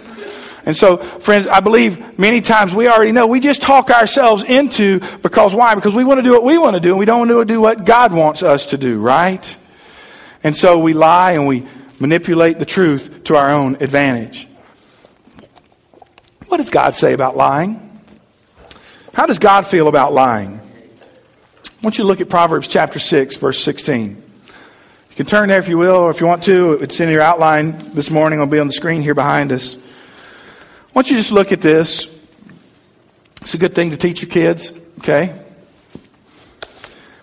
And 0.65 0.77
so, 0.77 0.99
friends, 0.99 1.47
I 1.47 1.61
believe 1.61 2.19
many 2.19 2.41
times 2.41 2.75
we 2.75 2.89
already 2.89 3.13
know. 3.13 3.27
We 3.27 3.41
just 3.41 3.63
talk 3.63 3.91
ourselves 3.91 4.43
into 4.43 5.01
because 5.19 5.55
why? 5.55 5.75
Because 5.75 5.95
we 5.95 6.05
want 6.05 6.19
to 6.19 6.23
do 6.23 6.33
what 6.33 6.45
we 6.45 6.59
want 6.59 6.75
to 6.75 6.81
do, 6.81 6.91
and 6.91 6.99
we 6.99 7.07
don't 7.07 7.29
want 7.29 7.31
to 7.31 7.45
do 7.45 7.61
what 7.61 7.85
God 7.85 8.13
wants 8.13 8.43
us 8.43 8.67
to 8.67 8.79
do, 8.79 9.01
right? 9.01 9.57
And 10.43 10.57
so 10.57 10.79
we 10.79 10.93
lie 10.93 11.33
and 11.33 11.47
we 11.47 11.67
manipulate 11.99 12.59
the 12.59 12.67
truth 12.67 13.25
to 13.25 13.37
our 13.37 13.51
own 13.51 13.77
advantage. 13.77 14.49
What 16.49 16.59
does 16.59 16.71
God 16.71 16.95
say 16.95 17.13
about 17.15 17.37
lying? 17.37 17.90
How 19.13 19.27
does 19.27 19.39
God 19.39 19.67
feel 19.67 19.89
about 19.89 20.13
lying? 20.13 20.61
I 21.65 21.71
want 21.83 21.99
you 21.99 22.05
to 22.05 22.09
look 22.09 22.21
at 22.21 22.29
Proverbs 22.29 22.69
chapter 22.69 22.99
6, 22.99 23.37
verse 23.37 23.63
16. 23.63 24.11
You 24.11 25.17
can 25.17 25.27
turn 25.27 25.49
there 25.49 25.59
if 25.59 25.69
you 25.69 25.79
will, 25.79 25.97
or 25.97 26.11
if 26.11 26.21
you 26.21 26.27
want 26.27 26.45
to. 26.45 26.75
It's 26.75 27.01
in 27.01 27.09
your 27.09 27.21
outline 27.21 27.93
this 27.93 28.11
morning. 28.11 28.39
It'll 28.39 28.51
be 28.51 28.61
on 28.61 28.69
the 28.69 28.73
screen 28.73 29.03
here 29.03 29.15
behind 29.15 29.51
us. 29.51 29.77
I 29.77 29.81
want 30.95 31.11
you 31.11 31.17
to 31.17 31.23
just 31.23 31.33
look 31.33 31.51
at 31.51 31.61
this. 31.61 32.07
It's 33.41 33.55
a 33.55 33.59
good 33.59 33.75
thing 33.75 33.91
to 33.91 33.97
teach 33.97 34.23
your 34.23 34.31
kids, 34.31 34.73
okay? 34.99 35.35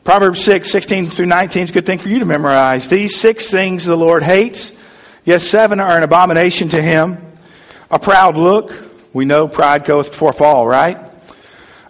Proverbs 0.03 0.43
6, 0.43 0.69
16 0.69 1.05
through 1.05 1.25
19 1.27 1.63
is 1.63 1.69
a 1.69 1.73
good 1.73 1.85
thing 1.85 1.99
for 1.99 2.09
you 2.09 2.19
to 2.19 2.25
memorize. 2.25 2.87
These 2.87 3.15
six 3.15 3.49
things 3.49 3.85
the 3.85 3.95
Lord 3.95 4.23
hates. 4.23 4.71
Yes, 5.23 5.47
seven 5.47 5.79
are 5.79 5.95
an 5.97 6.03
abomination 6.03 6.69
to 6.69 6.81
him. 6.81 7.17
A 7.89 7.99
proud 7.99 8.35
look. 8.35 8.73
We 9.13 9.25
know 9.25 9.47
pride 9.47 9.85
goeth 9.85 10.11
before 10.11 10.33
fall, 10.33 10.67
right? 10.67 11.06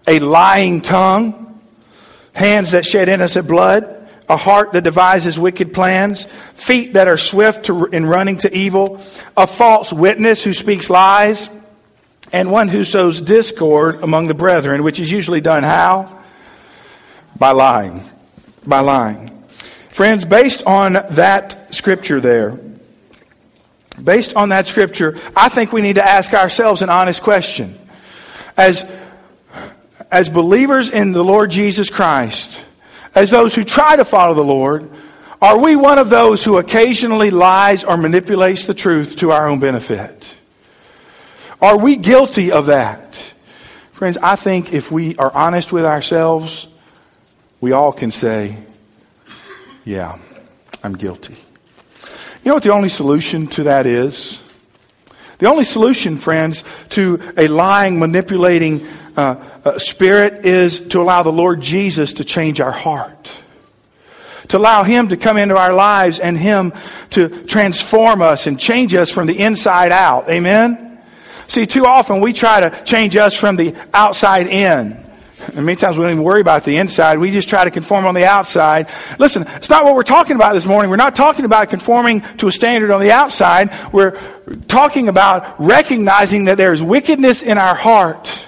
A 0.08 0.20
lying 0.20 0.82
tongue. 0.82 1.62
Hands 2.34 2.70
that 2.72 2.86
shed 2.86 3.10
innocent 3.10 3.48
blood 3.48 3.98
a 4.30 4.38
heart 4.38 4.74
that 4.74 4.84
devises 4.84 5.40
wicked 5.40 5.74
plans, 5.74 6.26
feet 6.54 6.94
that 6.94 7.08
are 7.08 7.18
swift 7.18 7.66
to, 7.66 7.86
in 7.86 8.06
running 8.06 8.38
to 8.38 8.56
evil, 8.56 9.02
a 9.38 9.48
false 9.48 9.94
witness 9.94 10.44
who 10.44 10.54
speaks 10.54 10.90
lies, 10.90 11.50
and 12.34 12.52
one 12.52 12.68
who 12.68 12.84
sows 12.84 13.22
discord 13.22 14.04
among 14.04 14.28
the 14.28 14.34
brethren, 14.34 14.84
which 14.84 15.00
is 15.00 15.10
usually 15.10 15.40
done 15.40 15.64
how? 15.64 16.22
By 17.40 17.52
lying. 17.52 18.04
By 18.66 18.82
lying. 18.82 19.44
Friends, 19.90 20.26
based 20.26 20.62
on 20.64 20.94
that 21.12 21.74
scripture 21.74 22.20
there, 22.20 22.60
based 24.04 24.36
on 24.36 24.50
that 24.50 24.68
scripture, 24.68 25.18
I 25.38 25.48
think 25.48 25.72
we 25.72 25.82
need 25.82 25.96
to 25.96 26.06
ask 26.06 26.34
ourselves 26.34 26.82
an 26.82 26.90
honest 26.90 27.24
question. 27.24 27.80
As, 28.58 28.84
as 30.12 30.30
believers 30.30 30.90
in 30.90 31.12
the 31.12 31.24
Lord 31.24 31.52
Jesus 31.52 31.90
Christ, 31.90 32.64
as 33.16 33.30
those 33.30 33.56
who 33.56 33.64
try 33.64 33.96
to 33.96 34.06
follow 34.06 34.34
the 34.34 34.44
Lord, 34.44 34.90
are 35.42 35.60
we 35.60 35.76
one 35.76 35.98
of 35.98 36.10
those 36.10 36.44
who 36.44 36.58
occasionally 36.58 37.30
lies 37.30 37.84
or 37.84 37.98
manipulates 37.98 38.66
the 38.66 38.74
truth 38.74 39.18
to 39.18 39.32
our 39.32 39.48
own 39.48 39.60
benefit? 39.60 40.36
Are 41.62 41.78
we 41.78 41.96
guilty 41.96 42.52
of 42.52 42.68
that? 42.68 43.34
Friends, 43.92 44.18
I 44.18 44.36
think 44.36 44.74
if 44.74 44.92
we 44.92 45.16
are 45.18 45.34
honest 45.34 45.72
with 45.72 45.86
ourselves, 45.86 46.68
we 47.60 47.72
all 47.72 47.92
can 47.92 48.12
say, 48.12 48.58
Yeah, 49.84 50.18
I'm 50.84 50.94
guilty. 50.94 51.36
You 52.44 52.50
know 52.50 52.54
what 52.54 52.64
the 52.64 52.74
only 52.74 52.90
solution 52.90 53.48
to 53.48 53.64
that 53.64 53.86
is? 53.86 54.42
The 55.40 55.48
only 55.48 55.64
solution, 55.64 56.18
friends, 56.18 56.64
to 56.90 57.22
a 57.38 57.48
lying, 57.48 58.00
manipulating 58.00 58.88
uh, 59.18 59.44
uh, 59.66 59.80
spirit 59.80 60.46
is 60.46 60.80
to 60.90 61.02
allow 61.02 61.24
the 61.24 61.32
Lord 61.32 61.60
Jesus 61.60 62.14
to 62.14 62.24
change 62.24 62.62
our 62.62 62.72
heart. 62.72 63.36
To 64.50 64.58
allow 64.58 64.84
Him 64.84 65.10
to 65.10 65.18
come 65.18 65.38
into 65.38 65.58
our 65.58 65.74
lives 65.74 66.20
and 66.20 66.38
Him 66.38 66.72
to 67.10 67.28
transform 67.46 68.22
us 68.22 68.48
and 68.48 68.60
change 68.60 68.94
us 68.94 69.12
from 69.12 69.28
the 69.28 69.38
inside 69.40 69.92
out. 69.92 70.30
Amen? 70.30 71.02
See, 71.48 71.66
too 71.66 71.86
often 71.86 72.22
we 72.22 72.32
try 72.32 72.62
to 72.62 72.84
change 72.84 73.16
us 73.16 73.34
from 73.34 73.56
the 73.56 73.76
outside 73.94 74.48
in. 74.48 75.04
And 75.56 75.66
many 75.66 75.76
times 75.76 75.98
we 75.98 76.04
don't 76.04 76.12
even 76.12 76.24
worry 76.24 76.42
about 76.42 76.64
the 76.64 76.78
inside. 76.78 77.20
We 77.20 77.32
just 77.32 77.48
try 77.48 77.64
to 77.64 77.72
conform 77.72 78.06
on 78.06 78.14
the 78.14 78.26
outside. 78.26 78.90
Listen, 79.18 79.46
it's 79.48 79.70
not 79.70 79.84
what 79.84 79.96
we're 79.96 80.04
talking 80.04 80.36
about 80.36 80.54
this 80.54 80.66
morning. 80.66 80.90
We're 80.90 80.98
not 80.98 81.16
talking 81.16 81.46
about 81.46 81.70
conforming 81.70 82.22
to 82.38 82.48
a 82.48 82.52
standard 82.52 82.92
on 82.92 83.00
the 83.00 83.12
outside. 83.12 83.72
We're 83.92 84.20
talking 84.68 85.08
about 85.08 85.60
recognizing 85.60 86.46
that 86.46 86.58
there 86.58 86.74
is 86.74 86.84
wickedness 86.84 87.44
in 87.44 87.58
our 87.58 87.76
heart. 87.76 88.47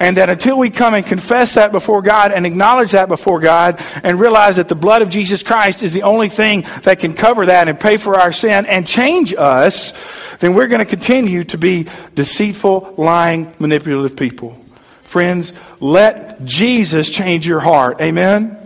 And 0.00 0.16
that 0.16 0.30
until 0.30 0.56
we 0.56 0.70
come 0.70 0.94
and 0.94 1.04
confess 1.04 1.54
that 1.54 1.72
before 1.72 2.02
God 2.02 2.30
and 2.30 2.46
acknowledge 2.46 2.92
that 2.92 3.08
before 3.08 3.40
God 3.40 3.80
and 4.04 4.20
realize 4.20 4.56
that 4.56 4.68
the 4.68 4.76
blood 4.76 5.02
of 5.02 5.08
Jesus 5.08 5.42
Christ 5.42 5.82
is 5.82 5.92
the 5.92 6.04
only 6.04 6.28
thing 6.28 6.64
that 6.84 7.00
can 7.00 7.14
cover 7.14 7.46
that 7.46 7.68
and 7.68 7.80
pay 7.80 7.96
for 7.96 8.14
our 8.14 8.30
sin 8.30 8.64
and 8.66 8.86
change 8.86 9.34
us, 9.36 9.92
then 10.36 10.54
we're 10.54 10.68
going 10.68 10.78
to 10.78 10.84
continue 10.86 11.42
to 11.44 11.58
be 11.58 11.88
deceitful, 12.14 12.94
lying, 12.96 13.52
manipulative 13.58 14.16
people. 14.16 14.56
Friends, 15.02 15.52
let 15.80 16.44
Jesus 16.44 17.10
change 17.10 17.46
your 17.46 17.60
heart. 17.60 18.00
Amen? 18.00 18.56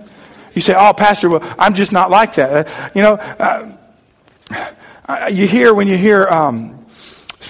You 0.55 0.61
say, 0.61 0.75
oh, 0.77 0.93
Pastor, 0.93 1.31
well, 1.31 1.55
I'm 1.59 1.75
just 1.75 1.93
not 1.93 2.11
like 2.11 2.35
that. 2.35 2.69
Uh, 2.69 2.91
you 2.95 3.01
know, 3.01 3.15
uh, 3.15 3.77
uh, 5.07 5.31
you 5.33 5.47
hear 5.47 5.73
when 5.73 5.89
you 5.89 5.97
hear, 5.97 6.27
um, 6.27 6.82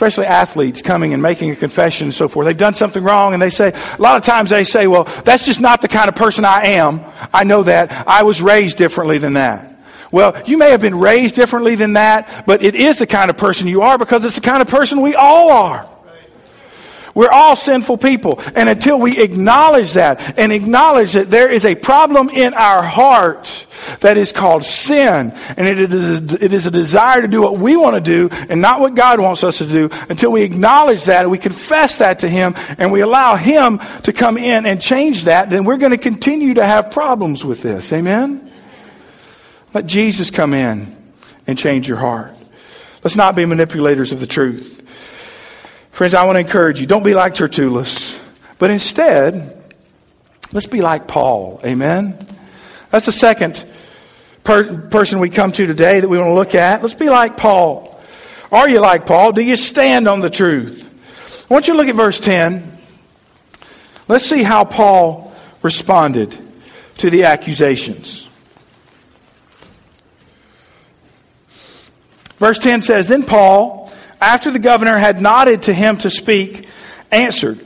especially 0.02 0.26
athletes 0.26 0.82
coming 0.82 1.12
and 1.12 1.22
making 1.22 1.52
a 1.52 1.54
confession 1.54 2.08
and 2.08 2.14
so 2.14 2.26
forth. 2.26 2.44
They've 2.44 2.56
done 2.56 2.74
something 2.74 3.04
wrong 3.04 3.34
and 3.34 3.40
they 3.40 3.50
say, 3.50 3.72
a 3.72 4.02
lot 4.02 4.16
of 4.16 4.24
times 4.24 4.50
they 4.50 4.64
say, 4.64 4.88
well, 4.88 5.04
that's 5.24 5.44
just 5.44 5.60
not 5.60 5.80
the 5.80 5.86
kind 5.86 6.08
of 6.08 6.16
person 6.16 6.44
I 6.44 6.64
am. 6.64 7.02
I 7.32 7.44
know 7.44 7.62
that. 7.62 8.08
I 8.08 8.24
was 8.24 8.42
raised 8.42 8.78
differently 8.78 9.18
than 9.18 9.34
that. 9.34 9.78
Well, 10.10 10.42
you 10.44 10.58
may 10.58 10.72
have 10.72 10.80
been 10.80 10.98
raised 10.98 11.36
differently 11.36 11.76
than 11.76 11.92
that, 11.92 12.44
but 12.46 12.64
it 12.64 12.74
is 12.74 12.98
the 12.98 13.06
kind 13.06 13.30
of 13.30 13.36
person 13.36 13.68
you 13.68 13.82
are 13.82 13.96
because 13.96 14.24
it's 14.24 14.34
the 14.34 14.40
kind 14.40 14.60
of 14.60 14.66
person 14.66 15.02
we 15.02 15.14
all 15.14 15.52
are. 15.52 15.88
We're 17.14 17.30
all 17.30 17.56
sinful 17.56 17.98
people. 17.98 18.40
And 18.54 18.68
until 18.68 18.98
we 18.98 19.20
acknowledge 19.20 19.92
that 19.94 20.38
and 20.38 20.52
acknowledge 20.52 21.12
that 21.12 21.30
there 21.30 21.50
is 21.50 21.64
a 21.64 21.74
problem 21.74 22.30
in 22.30 22.54
our 22.54 22.82
heart 22.82 23.66
that 24.00 24.16
is 24.16 24.32
called 24.32 24.64
sin, 24.64 25.32
and 25.56 25.66
it 25.66 25.92
is, 25.92 26.34
it 26.34 26.52
is 26.52 26.66
a 26.66 26.70
desire 26.70 27.20
to 27.20 27.28
do 27.28 27.42
what 27.42 27.58
we 27.58 27.76
want 27.76 27.96
to 27.96 28.00
do 28.00 28.28
and 28.48 28.60
not 28.60 28.80
what 28.80 28.94
God 28.94 29.20
wants 29.20 29.44
us 29.44 29.58
to 29.58 29.66
do, 29.66 29.90
until 30.08 30.30
we 30.30 30.42
acknowledge 30.42 31.04
that 31.04 31.22
and 31.22 31.30
we 31.30 31.38
confess 31.38 31.98
that 31.98 32.20
to 32.20 32.28
Him 32.28 32.54
and 32.78 32.92
we 32.92 33.00
allow 33.00 33.36
Him 33.36 33.78
to 34.04 34.12
come 34.12 34.38
in 34.38 34.66
and 34.66 34.80
change 34.80 35.24
that, 35.24 35.50
then 35.50 35.64
we're 35.64 35.78
going 35.78 35.92
to 35.92 35.98
continue 35.98 36.54
to 36.54 36.64
have 36.64 36.90
problems 36.90 37.44
with 37.44 37.62
this. 37.62 37.92
Amen? 37.92 38.50
Let 39.74 39.86
Jesus 39.86 40.30
come 40.30 40.54
in 40.54 40.96
and 41.46 41.58
change 41.58 41.88
your 41.88 41.96
heart. 41.96 42.36
Let's 43.02 43.16
not 43.16 43.34
be 43.34 43.44
manipulators 43.46 44.12
of 44.12 44.20
the 44.20 44.26
truth. 44.26 44.81
Friends, 45.92 46.14
I 46.14 46.24
want 46.24 46.36
to 46.36 46.40
encourage 46.40 46.80
you 46.80 46.86
don't 46.86 47.02
be 47.02 47.12
like 47.12 47.34
Tertullus, 47.34 48.18
but 48.58 48.70
instead, 48.70 49.62
let's 50.52 50.66
be 50.66 50.80
like 50.80 51.06
Paul. 51.06 51.60
Amen? 51.64 52.18
That's 52.90 53.06
the 53.06 53.12
second 53.12 53.62
per- 54.42 54.88
person 54.88 55.20
we 55.20 55.28
come 55.28 55.52
to 55.52 55.66
today 55.66 56.00
that 56.00 56.08
we 56.08 56.16
want 56.16 56.28
to 56.28 56.34
look 56.34 56.54
at. 56.54 56.80
Let's 56.80 56.94
be 56.94 57.10
like 57.10 57.36
Paul. 57.36 58.00
Are 58.50 58.68
you 58.70 58.80
like 58.80 59.06
Paul? 59.06 59.32
Do 59.32 59.42
you 59.42 59.54
stand 59.54 60.08
on 60.08 60.20
the 60.20 60.30
truth? 60.30 60.88
I 61.50 61.54
want 61.54 61.68
you 61.68 61.74
to 61.74 61.78
look 61.78 61.88
at 61.88 61.94
verse 61.94 62.18
10. 62.18 62.78
Let's 64.08 64.26
see 64.26 64.42
how 64.42 64.64
Paul 64.64 65.32
responded 65.60 66.38
to 66.98 67.10
the 67.10 67.24
accusations. 67.24 68.26
Verse 72.36 72.58
10 72.58 72.80
says 72.80 73.08
Then 73.08 73.24
Paul, 73.24 73.81
after 74.22 74.50
the 74.50 74.58
governor 74.58 74.96
had 74.96 75.20
nodded 75.20 75.62
to 75.62 75.74
him 75.74 75.98
to 75.98 76.10
speak, 76.10 76.66
answered, 77.10 77.58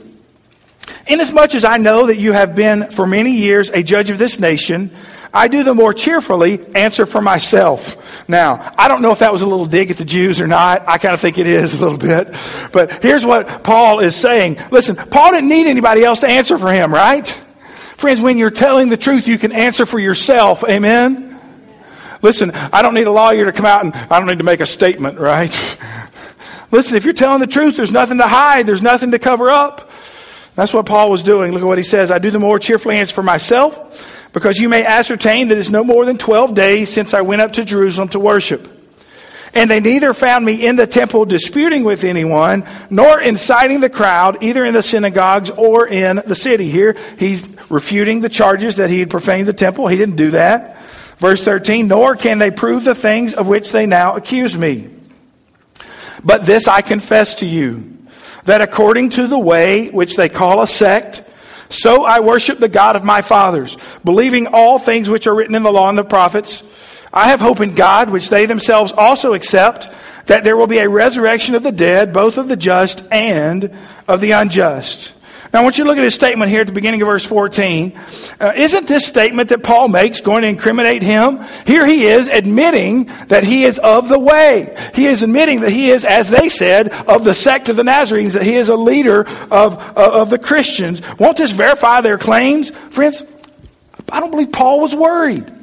Inasmuch 1.07 1.55
as 1.55 1.63
I 1.63 1.77
know 1.77 2.07
that 2.07 2.17
you 2.17 2.33
have 2.33 2.55
been 2.55 2.83
for 2.91 3.07
many 3.07 3.37
years 3.37 3.69
a 3.69 3.83
judge 3.83 4.09
of 4.09 4.17
this 4.17 4.39
nation, 4.39 4.91
I 5.33 5.47
do 5.47 5.63
the 5.63 5.73
more 5.73 5.93
cheerfully 5.93 6.59
answer 6.75 7.05
for 7.05 7.21
myself. 7.21 8.27
Now, 8.27 8.73
I 8.77 8.87
don't 8.87 9.01
know 9.01 9.11
if 9.11 9.19
that 9.19 9.31
was 9.31 9.41
a 9.41 9.47
little 9.47 9.65
dig 9.65 9.91
at 9.91 9.97
the 9.97 10.05
Jews 10.05 10.41
or 10.41 10.47
not. 10.47 10.87
I 10.87 10.97
kind 10.97 11.13
of 11.13 11.19
think 11.19 11.37
it 11.37 11.47
is 11.47 11.79
a 11.79 11.83
little 11.83 11.97
bit. 11.97 12.35
But 12.71 13.03
here's 13.03 13.25
what 13.25 13.63
Paul 13.63 13.99
is 13.99 14.15
saying. 14.15 14.57
Listen, 14.71 14.95
Paul 14.95 15.31
didn't 15.31 15.49
need 15.49 15.67
anybody 15.67 16.03
else 16.03 16.21
to 16.21 16.27
answer 16.27 16.57
for 16.57 16.71
him, 16.71 16.93
right? 16.93 17.27
Friends, 17.97 18.19
when 18.19 18.37
you're 18.37 18.51
telling 18.51 18.89
the 18.89 18.97
truth, 18.97 19.27
you 19.27 19.37
can 19.37 19.51
answer 19.51 19.85
for 19.85 19.99
yourself. 19.99 20.63
Amen? 20.63 21.39
Listen, 22.21 22.51
I 22.51 22.81
don't 22.81 22.93
need 22.93 23.07
a 23.07 23.11
lawyer 23.11 23.45
to 23.45 23.51
come 23.51 23.65
out 23.65 23.85
and 23.85 23.93
I 23.93 24.19
don't 24.19 24.27
need 24.27 24.39
to 24.39 24.43
make 24.43 24.59
a 24.59 24.65
statement, 24.65 25.19
right? 25.19 25.53
Listen, 26.69 26.97
if 26.97 27.05
you're 27.05 27.13
telling 27.13 27.39
the 27.39 27.47
truth, 27.47 27.77
there's 27.77 27.91
nothing 27.91 28.17
to 28.17 28.27
hide, 28.27 28.67
there's 28.67 28.81
nothing 28.81 29.11
to 29.11 29.19
cover 29.19 29.49
up. 29.49 29.91
That's 30.55 30.73
what 30.73 30.85
Paul 30.85 31.11
was 31.11 31.23
doing. 31.23 31.53
Look 31.53 31.61
at 31.61 31.67
what 31.67 31.77
he 31.77 31.83
says. 31.83 32.11
I 32.11 32.19
do 32.19 32.31
the 32.31 32.39
more 32.39 32.59
cheerfully 32.59 32.97
answer 32.97 33.13
for 33.13 33.23
myself, 33.23 34.29
because 34.33 34.57
you 34.57 34.69
may 34.69 34.83
ascertain 34.83 35.47
that 35.49 35.57
it's 35.57 35.69
no 35.69 35.83
more 35.83 36.03
than 36.03 36.17
12 36.17 36.53
days 36.53 36.91
since 36.91 37.13
I 37.13 37.21
went 37.21 37.41
up 37.41 37.53
to 37.53 37.63
Jerusalem 37.63 38.09
to 38.09 38.19
worship. 38.19 38.73
And 39.53 39.71
they 39.71 39.79
neither 39.79 40.13
found 40.13 40.45
me 40.45 40.67
in 40.67 40.75
the 40.75 40.85
temple 40.85 41.25
disputing 41.25 41.83
with 41.83 42.03
anyone, 42.03 42.67
nor 42.89 43.21
inciting 43.21 43.79
the 43.79 43.89
crowd, 43.89 44.43
either 44.43 44.65
in 44.65 44.73
the 44.73 44.83
synagogues 44.83 45.49
or 45.49 45.87
in 45.87 46.21
the 46.25 46.35
city. 46.35 46.69
Here, 46.69 46.97
he's 47.17 47.47
refuting 47.69 48.21
the 48.21 48.29
charges 48.29 48.75
that 48.75 48.89
he 48.89 48.99
had 48.99 49.09
profaned 49.09 49.47
the 49.47 49.53
temple. 49.53 49.87
He 49.87 49.97
didn't 49.97 50.17
do 50.17 50.31
that. 50.31 50.81
Verse 51.17 51.43
13, 51.43 51.87
nor 51.87 52.15
can 52.15 52.39
they 52.39 52.51
prove 52.51 52.83
the 52.83 52.93
things 52.93 53.33
of 53.33 53.47
which 53.47 53.71
they 53.71 53.85
now 53.85 54.15
accuse 54.15 54.57
me. 54.57 54.89
But 56.23 56.45
this 56.45 56.67
I 56.67 56.81
confess 56.81 57.35
to 57.35 57.45
you, 57.45 57.97
that 58.45 58.61
according 58.61 59.09
to 59.11 59.27
the 59.27 59.39
way 59.39 59.89
which 59.89 60.15
they 60.15 60.29
call 60.29 60.61
a 60.61 60.67
sect, 60.67 61.23
so 61.69 62.05
I 62.05 62.21
worship 62.21 62.59
the 62.59 62.69
God 62.69 62.95
of 62.95 63.03
my 63.03 63.21
fathers, 63.21 63.77
believing 64.03 64.47
all 64.47 64.79
things 64.79 65.09
which 65.09 65.27
are 65.27 65.35
written 65.35 65.55
in 65.55 65.63
the 65.63 65.71
law 65.71 65.89
and 65.89 65.97
the 65.97 66.03
prophets. 66.03 66.63
I 67.11 67.29
have 67.29 67.41
hope 67.41 67.59
in 67.61 67.75
God, 67.75 68.09
which 68.09 68.29
they 68.29 68.45
themselves 68.45 68.91
also 68.91 69.33
accept, 69.33 69.89
that 70.27 70.43
there 70.43 70.57
will 70.57 70.67
be 70.67 70.79
a 70.79 70.89
resurrection 70.89 71.55
of 71.55 71.63
the 71.63 71.71
dead, 71.71 72.13
both 72.13 72.37
of 72.37 72.47
the 72.47 72.55
just 72.55 73.03
and 73.11 73.75
of 74.07 74.21
the 74.21 74.31
unjust. 74.31 75.13
Now, 75.53 75.61
I 75.61 75.63
want 75.63 75.77
you 75.77 75.85
to 75.85 75.89
look 75.89 75.97
at 75.97 76.01
this 76.01 76.15
statement 76.15 76.51
here 76.51 76.61
at 76.61 76.67
the 76.67 76.73
beginning 76.73 77.01
of 77.01 77.07
verse 77.07 77.25
14. 77.25 77.97
Uh, 78.39 78.53
isn't 78.55 78.87
this 78.87 79.05
statement 79.05 79.49
that 79.49 79.63
Paul 79.63 79.87
makes 79.87 80.19
going 80.19 80.41
to 80.41 80.47
incriminate 80.47 81.01
him? 81.01 81.39
Here 81.65 81.85
he 81.85 82.05
is 82.05 82.27
admitting 82.27 83.05
that 83.27 83.43
he 83.43 83.63
is 83.63 83.79
of 83.79 84.09
the 84.09 84.19
way. 84.19 84.75
He 84.93 85.05
is 85.05 85.23
admitting 85.23 85.61
that 85.61 85.71
he 85.71 85.89
is, 85.89 86.03
as 86.03 86.29
they 86.29 86.49
said, 86.49 86.89
of 87.07 87.23
the 87.23 87.33
sect 87.33 87.69
of 87.69 87.77
the 87.77 87.83
Nazarenes, 87.83 88.33
that 88.33 88.43
he 88.43 88.55
is 88.55 88.69
a 88.69 88.75
leader 88.75 89.21
of, 89.51 89.75
of, 89.75 89.97
of 89.97 90.29
the 90.29 90.39
Christians. 90.39 91.01
Won't 91.17 91.37
this 91.37 91.51
verify 91.51 92.01
their 92.01 92.17
claims? 92.17 92.69
Friends, 92.69 93.23
I 94.11 94.19
don't 94.19 94.31
believe 94.31 94.51
Paul 94.51 94.81
was 94.81 94.95
worried. 94.95 95.53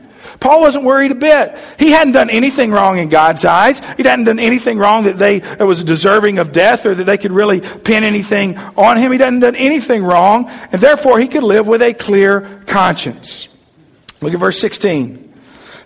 Paul 0.40 0.60
wasn't 0.60 0.84
worried 0.84 1.10
a 1.10 1.14
bit. 1.14 1.56
He 1.78 1.90
hadn't 1.90 2.12
done 2.12 2.30
anything 2.30 2.70
wrong 2.70 2.98
in 2.98 3.08
God's 3.08 3.44
eyes. 3.44 3.80
He 3.96 4.02
hadn't 4.02 4.24
done 4.24 4.38
anything 4.38 4.78
wrong 4.78 5.04
that 5.04 5.18
they 5.18 5.40
that 5.40 5.66
was 5.66 5.84
deserving 5.84 6.38
of 6.38 6.52
death 6.52 6.86
or 6.86 6.94
that 6.94 7.04
they 7.04 7.18
could 7.18 7.32
really 7.32 7.60
pin 7.60 8.04
anything 8.04 8.58
on 8.76 8.96
him. 8.96 9.12
He 9.12 9.18
hadn't 9.18 9.40
done 9.40 9.56
anything 9.56 10.04
wrong, 10.04 10.48
and 10.72 10.80
therefore 10.80 11.18
he 11.18 11.28
could 11.28 11.42
live 11.42 11.66
with 11.66 11.82
a 11.82 11.94
clear 11.94 12.62
conscience. 12.66 13.48
Look 14.20 14.32
at 14.32 14.40
verse 14.40 14.58
16. 14.58 15.33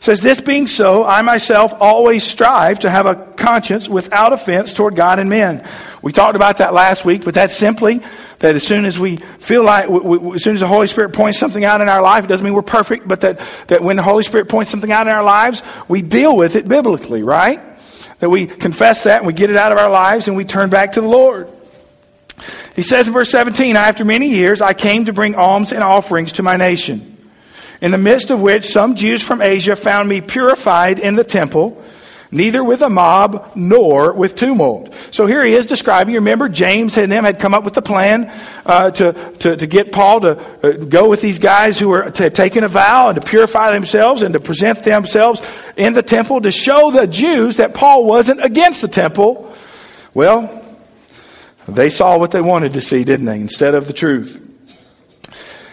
Says, 0.00 0.20
This 0.20 0.40
being 0.40 0.66
so, 0.66 1.04
I 1.04 1.22
myself 1.22 1.74
always 1.80 2.24
strive 2.24 2.80
to 2.80 2.90
have 2.90 3.06
a 3.06 3.14
conscience 3.14 3.88
without 3.88 4.32
offense 4.32 4.72
toward 4.72 4.96
God 4.96 5.18
and 5.18 5.28
men. 5.28 5.66
We 6.02 6.12
talked 6.12 6.36
about 6.36 6.58
that 6.58 6.72
last 6.72 7.04
week, 7.04 7.24
but 7.24 7.34
that's 7.34 7.56
simply 7.56 8.00
that 8.38 8.54
as 8.54 8.62
soon 8.62 8.84
as 8.84 8.98
we 8.98 9.16
feel 9.16 9.64
like, 9.64 9.88
as 9.88 10.42
soon 10.42 10.54
as 10.54 10.60
the 10.60 10.66
Holy 10.66 10.86
Spirit 10.86 11.12
points 11.12 11.38
something 11.38 11.64
out 11.64 11.80
in 11.80 11.88
our 11.88 12.02
life, 12.02 12.24
it 12.24 12.28
doesn't 12.28 12.44
mean 12.44 12.54
we're 12.54 12.62
perfect, 12.62 13.08
but 13.08 13.22
that, 13.22 13.40
that 13.66 13.82
when 13.82 13.96
the 13.96 14.02
Holy 14.02 14.22
Spirit 14.22 14.48
points 14.48 14.70
something 14.70 14.92
out 14.92 15.06
in 15.06 15.12
our 15.12 15.24
lives, 15.24 15.62
we 15.88 16.02
deal 16.02 16.36
with 16.36 16.54
it 16.54 16.68
biblically, 16.68 17.22
right? 17.22 17.60
That 18.20 18.30
we 18.30 18.46
confess 18.46 19.04
that 19.04 19.18
and 19.18 19.26
we 19.26 19.32
get 19.32 19.50
it 19.50 19.56
out 19.56 19.72
of 19.72 19.78
our 19.78 19.90
lives 19.90 20.28
and 20.28 20.36
we 20.36 20.44
turn 20.44 20.70
back 20.70 20.92
to 20.92 21.00
the 21.00 21.08
Lord. 21.08 21.48
He 22.76 22.82
says 22.82 23.08
in 23.08 23.12
verse 23.12 23.30
17, 23.30 23.74
After 23.74 24.04
many 24.04 24.28
years 24.28 24.60
I 24.60 24.72
came 24.72 25.06
to 25.06 25.12
bring 25.12 25.34
alms 25.34 25.72
and 25.72 25.82
offerings 25.82 26.32
to 26.32 26.44
my 26.44 26.56
nation, 26.56 27.17
in 27.80 27.90
the 27.90 27.98
midst 27.98 28.30
of 28.30 28.40
which 28.40 28.66
some 28.66 28.94
Jews 28.94 29.22
from 29.22 29.42
Asia 29.42 29.76
found 29.76 30.08
me 30.08 30.20
purified 30.20 30.98
in 30.98 31.16
the 31.16 31.24
temple 31.24 31.82
neither 32.30 32.62
with 32.62 32.82
a 32.82 32.90
mob 32.90 33.52
nor 33.54 34.12
with 34.12 34.36
tumult. 34.36 34.94
So 35.10 35.26
here 35.26 35.44
he 35.44 35.54
is 35.54 35.66
describing. 35.66 36.14
You 36.14 36.20
remember, 36.20 36.48
James 36.48 36.96
and 36.96 37.10
them 37.10 37.24
had 37.24 37.38
come 37.38 37.54
up 37.54 37.64
with 37.64 37.74
the 37.74 37.82
plan 37.82 38.30
uh, 38.66 38.90
to, 38.92 39.12
to, 39.12 39.56
to, 39.56 39.66
get 39.66 39.92
Paul 39.92 40.20
to 40.20 40.38
uh, 40.62 40.72
go 40.84 41.08
with 41.08 41.20
these 41.20 41.38
guys 41.38 41.78
who 41.78 41.88
were 41.88 42.10
taking 42.10 42.64
a 42.64 42.68
vow 42.68 43.08
and 43.08 43.20
to 43.20 43.26
purify 43.26 43.72
themselves 43.72 44.22
and 44.22 44.34
to 44.34 44.40
present 44.40 44.82
themselves 44.84 45.40
in 45.76 45.94
the 45.94 46.02
temple 46.02 46.40
to 46.42 46.50
show 46.50 46.90
the 46.90 47.06
Jews 47.06 47.56
that 47.56 47.74
Paul 47.74 48.04
wasn't 48.04 48.44
against 48.44 48.82
the 48.82 48.88
temple. 48.88 49.54
Well, 50.14 50.54
they 51.66 51.90
saw 51.90 52.18
what 52.18 52.30
they 52.30 52.40
wanted 52.40 52.74
to 52.74 52.80
see, 52.80 53.04
didn't 53.04 53.26
they, 53.26 53.40
instead 53.40 53.74
of 53.74 53.86
the 53.86 53.92
truth. 53.92 54.44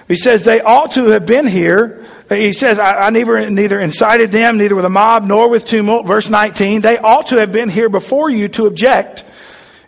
He 0.08 0.16
says 0.16 0.44
they 0.44 0.62
ought 0.62 0.92
to 0.94 1.08
have 1.08 1.26
been 1.26 1.48
here 1.48 2.06
he 2.30 2.54
says, 2.54 2.80
I, 2.80 3.08
I 3.08 3.10
neither, 3.12 3.50
neither 3.50 3.80
incited 3.80 4.32
them, 4.32 4.58
neither 4.58 4.76
with 4.76 4.86
a 4.86 4.90
mob, 4.90 5.26
nor 5.26 5.50
with 5.50 5.66
tumult. 5.66 6.08
Verse 6.08 6.30
19, 6.30 6.82
they 6.82 6.98
ought 6.98 7.28
to 7.28 7.38
have 7.38 7.52
been 7.52 7.70
here 7.70 7.90
before 7.90 8.30
you 8.30 8.48
to 8.50 8.66
object 8.66 9.24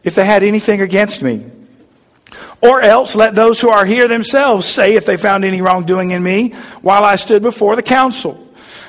if 0.03 0.13
they 0.15 0.25
had 0.25 0.43
anything 0.43 0.81
against 0.81 1.23
me. 1.23 1.45
Or 2.61 2.81
else 2.81 3.15
let 3.15 3.33
those 3.33 3.59
who 3.59 3.69
are 3.69 3.85
here 3.85 4.07
themselves 4.07 4.67
say 4.67 4.95
if 4.95 5.05
they 5.05 5.17
found 5.17 5.45
any 5.45 5.61
wrongdoing 5.61 6.11
in 6.11 6.21
me 6.21 6.49
while 6.81 7.03
I 7.03 7.15
stood 7.15 7.41
before 7.41 7.75
the 7.75 7.83
council. 7.83 8.43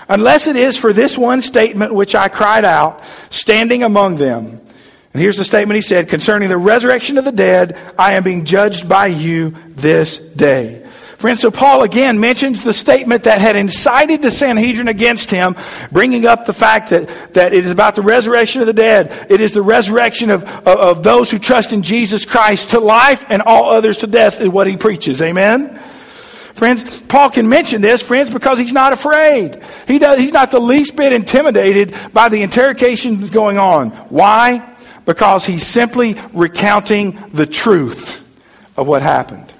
Unless 0.09 0.47
it 0.47 0.57
is 0.57 0.77
for 0.77 0.93
this 0.93 1.17
one 1.17 1.43
statement 1.43 1.95
which 1.95 2.15
I 2.15 2.29
cried 2.29 2.65
out, 2.65 3.03
standing 3.31 3.83
among 3.83 4.17
them. 4.17 4.61
And 5.13 5.23
here's 5.23 5.37
the 5.37 5.45
statement 5.45 5.77
he 5.77 5.83
said 5.83 6.09
concerning 6.09 6.49
the 6.49 6.57
resurrection 6.57 7.17
of 7.19 7.25
the 7.25 7.33
dead, 7.33 7.79
I 7.99 8.15
am 8.15 8.25
being 8.25 8.45
judged 8.45 8.89
by 8.89 9.07
you 9.07 9.51
this 9.69 10.19
day. 10.19 10.88
Friends, 11.19 11.41
so 11.41 11.51
Paul 11.51 11.83
again 11.83 12.21
mentions 12.21 12.63
the 12.63 12.73
statement 12.73 13.25
that 13.25 13.41
had 13.41 13.57
incited 13.57 14.23
the 14.23 14.31
Sanhedrin 14.31 14.87
against 14.87 15.33
him, 15.33 15.57
bringing 15.91 16.27
up 16.27 16.47
the 16.47 16.53
fact 16.53 16.91
that, 16.91 17.35
that 17.35 17.53
it 17.53 17.65
is 17.65 17.73
about 17.73 17.97
the 17.97 18.03
resurrection 18.03 18.61
of 18.61 18.69
the 18.69 18.73
dead. 18.73 19.27
It 19.29 19.41
is 19.41 19.51
the 19.51 19.61
resurrection 19.61 20.31
of, 20.31 20.45
of, 20.45 20.69
of 20.69 21.03
those 21.03 21.29
who 21.29 21.41
trust 21.41 21.73
in 21.73 21.83
Jesus 21.83 22.25
Christ 22.25 22.71
to 22.71 22.79
life 22.79 23.25
and 23.31 23.43
all 23.43 23.65
others 23.65 23.97
to 23.99 24.07
death 24.07 24.41
is 24.41 24.49
what 24.49 24.69
he 24.69 24.77
preaches. 24.77 25.21
Amen? 25.21 25.77
Friends, 26.55 27.01
Paul 27.03 27.31
can 27.31 27.49
mention 27.49 27.81
this, 27.81 28.01
friends, 28.01 28.33
because 28.33 28.61
he's 28.61 28.73
not 28.73 28.93
afraid. 28.93 29.61
He 29.89 29.99
does, 29.99 30.21
he's 30.21 30.33
not 30.33 30.53
the 30.53 30.61
least 30.61 30.95
bit 30.97 31.13
intimidated 31.13 31.97
by 32.13 32.29
the 32.29 32.43
interrogations 32.43 33.29
going 33.31 33.59
on. 33.59 33.91
Why? 33.91 34.77
Because 35.05 35.45
he's 35.45 35.67
simply 35.67 36.15
recounting 36.33 37.13
the 37.31 37.47
truth 37.47 38.25
of 38.77 38.87
what 38.87 39.03
happened. 39.03 39.53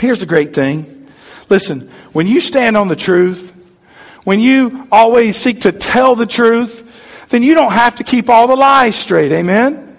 Here's 0.00 0.18
the 0.18 0.26
great 0.26 0.54
thing. 0.54 1.08
Listen, 1.48 1.90
when 2.12 2.26
you 2.26 2.40
stand 2.40 2.76
on 2.76 2.88
the 2.88 2.96
truth, 2.96 3.52
when 4.24 4.40
you 4.40 4.88
always 4.90 5.36
seek 5.36 5.60
to 5.60 5.72
tell 5.72 6.14
the 6.14 6.26
truth, 6.26 7.28
then 7.28 7.42
you 7.42 7.54
don't 7.54 7.72
have 7.72 7.96
to 7.96 8.04
keep 8.04 8.28
all 8.28 8.48
the 8.48 8.56
lies 8.56 8.96
straight. 8.96 9.30
Amen? 9.30 9.96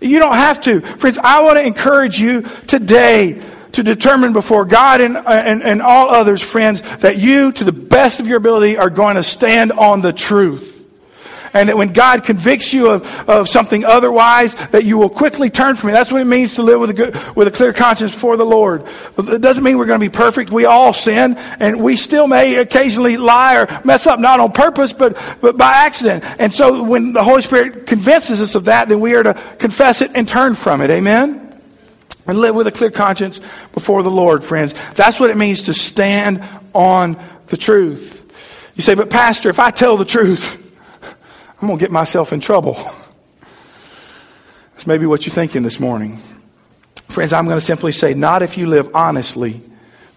You 0.00 0.18
don't 0.18 0.34
have 0.34 0.60
to. 0.62 0.80
Friends, 0.80 1.18
I 1.18 1.42
want 1.42 1.56
to 1.56 1.64
encourage 1.64 2.20
you 2.20 2.42
today 2.42 3.42
to 3.72 3.82
determine 3.82 4.32
before 4.32 4.64
God 4.64 5.00
and, 5.00 5.16
and, 5.16 5.62
and 5.62 5.82
all 5.82 6.10
others, 6.10 6.42
friends, 6.42 6.82
that 6.98 7.18
you, 7.18 7.52
to 7.52 7.64
the 7.64 7.72
best 7.72 8.20
of 8.20 8.26
your 8.26 8.36
ability, 8.36 8.76
are 8.76 8.90
going 8.90 9.16
to 9.16 9.22
stand 9.22 9.72
on 9.72 10.02
the 10.02 10.12
truth 10.12 10.75
and 11.52 11.68
that 11.68 11.76
when 11.76 11.92
God 11.92 12.24
convicts 12.24 12.72
you 12.72 12.90
of, 12.90 13.28
of 13.28 13.48
something 13.48 13.84
otherwise, 13.84 14.54
that 14.68 14.84
you 14.84 14.98
will 14.98 15.08
quickly 15.08 15.50
turn 15.50 15.76
from 15.76 15.90
it. 15.90 15.92
That's 15.92 16.12
what 16.12 16.20
it 16.20 16.26
means 16.26 16.54
to 16.54 16.62
live 16.62 16.80
with 16.80 16.90
a, 16.90 16.94
good, 16.94 17.36
with 17.36 17.48
a 17.48 17.50
clear 17.50 17.72
conscience 17.72 18.12
before 18.12 18.36
the 18.36 18.44
Lord. 18.44 18.84
It 19.18 19.40
doesn't 19.40 19.62
mean 19.62 19.78
we're 19.78 19.86
going 19.86 20.00
to 20.00 20.04
be 20.04 20.10
perfect. 20.10 20.50
We 20.50 20.64
all 20.64 20.92
sin, 20.92 21.36
and 21.60 21.80
we 21.80 21.96
still 21.96 22.26
may 22.26 22.56
occasionally 22.56 23.16
lie 23.16 23.56
or 23.56 23.80
mess 23.84 24.06
up, 24.06 24.20
not 24.20 24.40
on 24.40 24.52
purpose, 24.52 24.92
but, 24.92 25.16
but 25.40 25.56
by 25.56 25.72
accident. 25.72 26.24
And 26.38 26.52
so 26.52 26.84
when 26.84 27.12
the 27.12 27.22
Holy 27.24 27.42
Spirit 27.42 27.86
convinces 27.86 28.40
us 28.40 28.54
of 28.54 28.66
that, 28.66 28.88
then 28.88 29.00
we 29.00 29.14
are 29.14 29.22
to 29.22 29.34
confess 29.58 30.02
it 30.02 30.12
and 30.14 30.28
turn 30.28 30.54
from 30.54 30.80
it. 30.80 30.90
Amen? 30.90 31.42
And 32.26 32.38
live 32.38 32.56
with 32.56 32.66
a 32.66 32.72
clear 32.72 32.90
conscience 32.90 33.38
before 33.72 34.02
the 34.02 34.10
Lord, 34.10 34.42
friends. 34.42 34.74
That's 34.94 35.20
what 35.20 35.30
it 35.30 35.36
means 35.36 35.62
to 35.62 35.74
stand 35.74 36.42
on 36.74 37.16
the 37.46 37.56
truth. 37.56 38.22
You 38.74 38.82
say, 38.82 38.94
but 38.94 39.10
Pastor, 39.10 39.48
if 39.48 39.60
I 39.60 39.70
tell 39.70 39.96
the 39.96 40.04
truth, 40.04 40.62
I'm 41.60 41.68
going 41.68 41.78
to 41.78 41.82
get 41.82 41.90
myself 41.90 42.32
in 42.32 42.40
trouble. 42.40 42.74
That's 44.72 44.86
maybe 44.86 45.06
what 45.06 45.24
you're 45.24 45.34
thinking 45.34 45.62
this 45.62 45.80
morning. 45.80 46.20
Friends, 47.08 47.32
I'm 47.32 47.46
going 47.46 47.58
to 47.58 47.64
simply 47.64 47.92
say, 47.92 48.12
not 48.12 48.42
if 48.42 48.58
you 48.58 48.66
live 48.66 48.90
honestly 48.94 49.62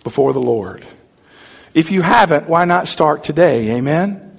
before 0.04 0.34
the 0.34 0.42
Lord. 0.42 0.86
If 1.74 1.92
you 1.92 2.02
haven't, 2.02 2.50
why 2.50 2.66
not 2.66 2.90
start 2.90 3.24
today? 3.24 3.78
Amen? 3.78 4.38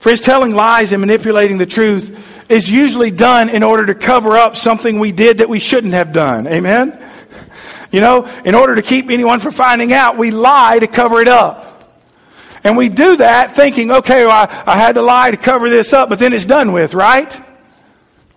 Friends, 0.00 0.18
telling 0.18 0.52
lies 0.52 0.90
and 0.90 1.00
manipulating 1.00 1.58
the 1.58 1.66
truth 1.66 2.50
is 2.50 2.68
usually 2.68 3.12
done 3.12 3.48
in 3.48 3.62
order 3.62 3.86
to 3.86 3.94
cover 3.94 4.36
up 4.36 4.56
something 4.56 4.98
we 4.98 5.12
did 5.12 5.38
that 5.38 5.48
we 5.48 5.60
shouldn't 5.60 5.92
have 5.92 6.12
done. 6.12 6.48
Amen? 6.48 6.98
You 7.92 8.00
know, 8.00 8.24
in 8.44 8.56
order 8.56 8.74
to 8.74 8.82
keep 8.82 9.08
anyone 9.08 9.38
from 9.38 9.52
finding 9.52 9.92
out, 9.92 10.18
we 10.18 10.32
lie 10.32 10.80
to 10.80 10.88
cover 10.88 11.20
it 11.20 11.28
up. 11.28 11.71
And 12.64 12.76
we 12.76 12.88
do 12.88 13.16
that 13.16 13.56
thinking, 13.56 13.90
okay, 13.90 14.24
well, 14.24 14.48
I, 14.48 14.62
I 14.66 14.76
had 14.76 14.94
to 14.94 15.02
lie 15.02 15.30
to 15.30 15.36
cover 15.36 15.68
this 15.68 15.92
up, 15.92 16.08
but 16.08 16.18
then 16.18 16.32
it's 16.32 16.44
done 16.44 16.72
with, 16.72 16.94
right? 16.94 17.40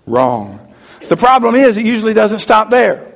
Wrong. 0.07 0.59
The 1.07 1.17
problem 1.17 1.55
is, 1.55 1.77
it 1.77 1.85
usually 1.85 2.13
doesn't 2.13 2.39
stop 2.39 2.69
there. 2.69 3.13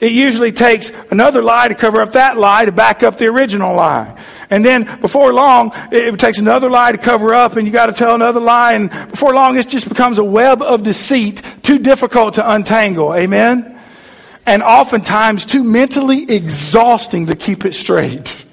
It 0.00 0.12
usually 0.12 0.52
takes 0.52 0.92
another 1.10 1.42
lie 1.42 1.66
to 1.66 1.74
cover 1.74 2.00
up 2.00 2.12
that 2.12 2.36
lie 2.38 2.64
to 2.64 2.72
back 2.72 3.02
up 3.02 3.16
the 3.16 3.26
original 3.26 3.74
lie. 3.74 4.16
And 4.48 4.64
then 4.64 5.00
before 5.00 5.34
long, 5.34 5.72
it 5.90 6.18
takes 6.20 6.38
another 6.38 6.70
lie 6.70 6.92
to 6.92 6.98
cover 6.98 7.34
up, 7.34 7.56
and 7.56 7.66
you 7.66 7.72
got 7.72 7.86
to 7.86 7.92
tell 7.92 8.14
another 8.14 8.40
lie. 8.40 8.74
And 8.74 8.90
before 8.90 9.34
long, 9.34 9.58
it 9.58 9.68
just 9.68 9.88
becomes 9.88 10.18
a 10.18 10.24
web 10.24 10.62
of 10.62 10.84
deceit, 10.84 11.42
too 11.62 11.78
difficult 11.80 12.34
to 12.34 12.48
untangle. 12.48 13.12
Amen? 13.12 13.78
And 14.46 14.62
oftentimes 14.62 15.44
too 15.44 15.64
mentally 15.64 16.30
exhausting 16.30 17.26
to 17.26 17.34
keep 17.34 17.64
it 17.64 17.74
straight. 17.74 18.46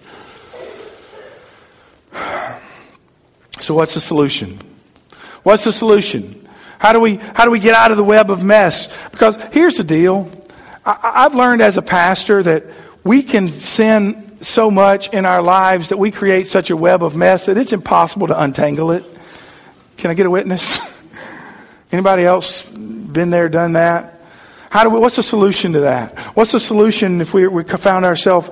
So, 3.60 3.73
what's 3.73 3.93
the 3.93 4.01
solution? 4.01 4.60
What's 5.43 5.63
the 5.63 5.71
solution? 5.71 6.47
How 6.80 6.93
do 6.93 6.99
we, 6.99 7.15
how 7.15 7.45
do 7.45 7.51
we 7.51 7.60
get 7.60 7.73
out 7.73 7.91
of 7.91 7.97
the 7.97 8.04
web 8.04 8.30
of 8.30 8.43
mess? 8.43 8.88
Because 9.10 9.38
here's 9.51 9.75
the 9.75 9.84
deal 9.84 10.30
I, 10.86 11.25
I've 11.25 11.36
learned 11.36 11.62
as 11.62 11.78
a 11.78 11.82
pastor 11.82 12.43
that 12.43 12.65
we 13.04 13.23
can 13.23 13.47
sin 13.47 14.21
so 14.38 14.69
much 14.69 15.13
in 15.13 15.25
our 15.25 15.41
lives 15.41 15.89
that 15.89 15.97
we 15.97 16.12
create 16.12 16.47
such 16.47 16.69
a 16.69 16.78
web 16.78 17.04
of 17.04 17.15
mess 17.15 17.45
that 17.45 17.58
it's 17.58 17.73
impossible 17.73 18.28
to 18.28 18.41
untangle 18.41 18.91
it. 18.91 19.06
Can 19.97 20.12
I 20.12 20.13
get 20.13 20.25
a 20.25 20.30
witness? 20.30 20.80
Anybody 21.91 22.23
else 22.23 22.65
been 22.65 23.30
there, 23.30 23.47
done 23.47 23.73
that? 23.73 24.19
How 24.69 24.84
do 24.84 24.89
we, 24.89 24.99
what's 24.99 25.15
the 25.15 25.23
solution 25.23 25.73
to 25.73 25.82
that? 25.82 26.17
What's 26.36 26.51
the 26.51 26.60
solution 26.60 27.21
if 27.21 27.34
we, 27.34 27.47
we 27.47 27.63
found 27.63 28.06
ourselves, 28.06 28.49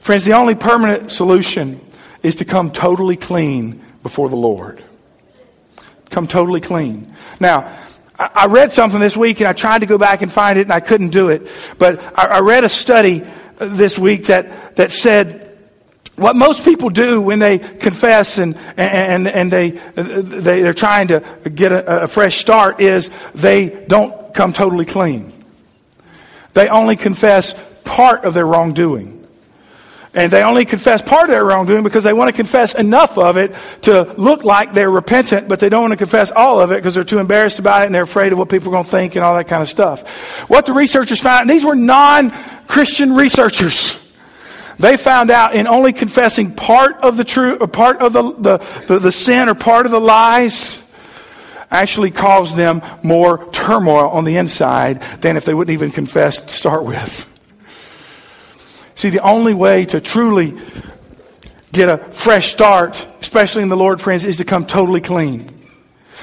friends, 0.00 0.24
the 0.24 0.34
only 0.34 0.54
permanent 0.54 1.10
solution 1.10 1.80
is 2.24 2.36
to 2.36 2.44
come 2.44 2.72
totally 2.72 3.16
clean 3.16 3.84
before 4.02 4.28
the 4.28 4.36
Lord. 4.36 4.82
Come 6.10 6.26
totally 6.26 6.60
clean. 6.60 7.14
Now, 7.38 7.72
I 8.18 8.46
read 8.46 8.72
something 8.72 8.98
this 8.98 9.16
week 9.16 9.40
and 9.40 9.48
I 9.48 9.52
tried 9.52 9.80
to 9.80 9.86
go 9.86 9.98
back 9.98 10.22
and 10.22 10.32
find 10.32 10.58
it 10.58 10.62
and 10.62 10.72
I 10.72 10.80
couldn't 10.80 11.10
do 11.10 11.28
it. 11.28 11.48
But 11.78 12.02
I 12.18 12.40
read 12.40 12.64
a 12.64 12.68
study 12.68 13.24
this 13.58 13.98
week 13.98 14.26
that, 14.26 14.76
that 14.76 14.90
said 14.90 15.44
what 16.16 16.36
most 16.36 16.64
people 16.64 16.90
do 16.90 17.20
when 17.20 17.40
they 17.40 17.58
confess 17.58 18.38
and, 18.38 18.56
and, 18.76 19.26
and 19.26 19.50
they, 19.50 19.70
they, 19.70 20.62
they're 20.62 20.72
trying 20.72 21.08
to 21.08 21.20
get 21.52 21.72
a, 21.72 22.04
a 22.04 22.08
fresh 22.08 22.38
start 22.38 22.80
is 22.80 23.10
they 23.34 23.84
don't 23.86 24.32
come 24.32 24.52
totally 24.52 24.84
clean. 24.84 25.32
They 26.52 26.68
only 26.68 26.94
confess 26.94 27.60
part 27.82 28.24
of 28.24 28.32
their 28.32 28.46
wrongdoing. 28.46 29.23
And 30.14 30.30
they 30.30 30.44
only 30.44 30.64
confess 30.64 31.02
part 31.02 31.24
of 31.24 31.30
their 31.30 31.44
wrongdoing 31.44 31.82
because 31.82 32.04
they 32.04 32.12
want 32.12 32.28
to 32.28 32.36
confess 32.36 32.74
enough 32.74 33.18
of 33.18 33.36
it 33.36 33.52
to 33.82 34.14
look 34.16 34.44
like 34.44 34.72
they're 34.72 34.90
repentant, 34.90 35.48
but 35.48 35.58
they 35.58 35.68
don't 35.68 35.82
want 35.82 35.92
to 35.92 35.96
confess 35.96 36.30
all 36.30 36.60
of 36.60 36.70
it 36.70 36.76
because 36.76 36.94
they're 36.94 37.02
too 37.02 37.18
embarrassed 37.18 37.58
about 37.58 37.82
it 37.82 37.86
and 37.86 37.94
they're 37.94 38.04
afraid 38.04 38.32
of 38.32 38.38
what 38.38 38.48
people 38.48 38.68
are 38.68 38.72
going 38.72 38.84
to 38.84 38.90
think 38.90 39.16
and 39.16 39.24
all 39.24 39.34
that 39.34 39.48
kind 39.48 39.60
of 39.60 39.68
stuff. 39.68 40.08
What 40.48 40.66
the 40.66 40.72
researchers 40.72 41.18
found, 41.18 41.42
and 41.42 41.50
these 41.50 41.64
were 41.64 41.74
non 41.74 42.30
Christian 42.66 43.14
researchers. 43.14 43.98
They 44.78 44.96
found 44.96 45.30
out 45.30 45.54
in 45.54 45.66
only 45.66 45.92
confessing 45.92 46.52
part 46.52 46.96
of 46.96 47.16
the 47.16 47.24
truth, 47.24 47.60
uh, 47.60 47.66
part 47.66 48.00
of 48.00 48.12
the, 48.12 48.22
the, 48.32 48.84
the, 48.86 48.98
the 48.98 49.12
sin 49.12 49.48
or 49.48 49.54
part 49.54 49.86
of 49.86 49.92
the 49.92 50.00
lies, 50.00 50.80
actually 51.70 52.10
caused 52.10 52.56
them 52.56 52.82
more 53.02 53.50
turmoil 53.50 54.08
on 54.10 54.24
the 54.24 54.36
inside 54.36 55.02
than 55.20 55.36
if 55.36 55.44
they 55.44 55.54
wouldn't 55.54 55.72
even 55.72 55.90
confess 55.90 56.38
to 56.38 56.48
start 56.48 56.84
with. 56.84 57.33
See, 58.94 59.10
the 59.10 59.20
only 59.20 59.54
way 59.54 59.84
to 59.86 60.00
truly 60.00 60.56
get 61.72 61.88
a 61.88 61.98
fresh 61.98 62.50
start, 62.50 63.06
especially 63.20 63.62
in 63.62 63.68
the 63.68 63.76
Lord, 63.76 64.00
friends, 64.00 64.24
is 64.24 64.36
to 64.36 64.44
come 64.44 64.66
totally 64.66 65.00
clean. 65.00 65.50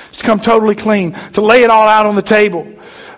It's 0.10 0.20
to 0.20 0.24
come 0.24 0.40
totally 0.40 0.76
clean, 0.76 1.12
to 1.34 1.42
lay 1.42 1.64
it 1.64 1.70
all 1.70 1.88
out 1.88 2.06
on 2.06 2.16
the 2.16 2.22
table. 2.22 2.72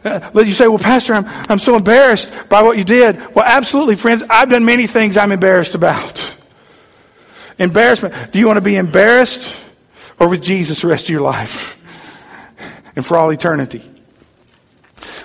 Uh, 0.03 0.31
you 0.45 0.51
say, 0.51 0.67
well, 0.67 0.79
Pastor, 0.79 1.13
I'm, 1.13 1.25
I'm 1.49 1.59
so 1.59 1.75
embarrassed 1.75 2.49
by 2.49 2.61
what 2.61 2.77
you 2.77 2.83
did. 2.83 3.35
Well, 3.35 3.45
absolutely, 3.45 3.95
friends. 3.95 4.23
I've 4.29 4.49
done 4.49 4.65
many 4.65 4.87
things 4.87 5.15
I'm 5.15 5.31
embarrassed 5.31 5.75
about. 5.75 6.35
Embarrassment. 7.57 8.31
Do 8.31 8.39
you 8.39 8.47
want 8.47 8.57
to 8.57 8.61
be 8.61 8.75
embarrassed 8.75 9.53
or 10.19 10.27
with 10.27 10.41
Jesus 10.41 10.81
the 10.81 10.87
rest 10.87 11.05
of 11.05 11.09
your 11.11 11.21
life 11.21 11.77
and 12.95 13.05
for 13.05 13.15
all 13.15 13.29
eternity? 13.29 13.92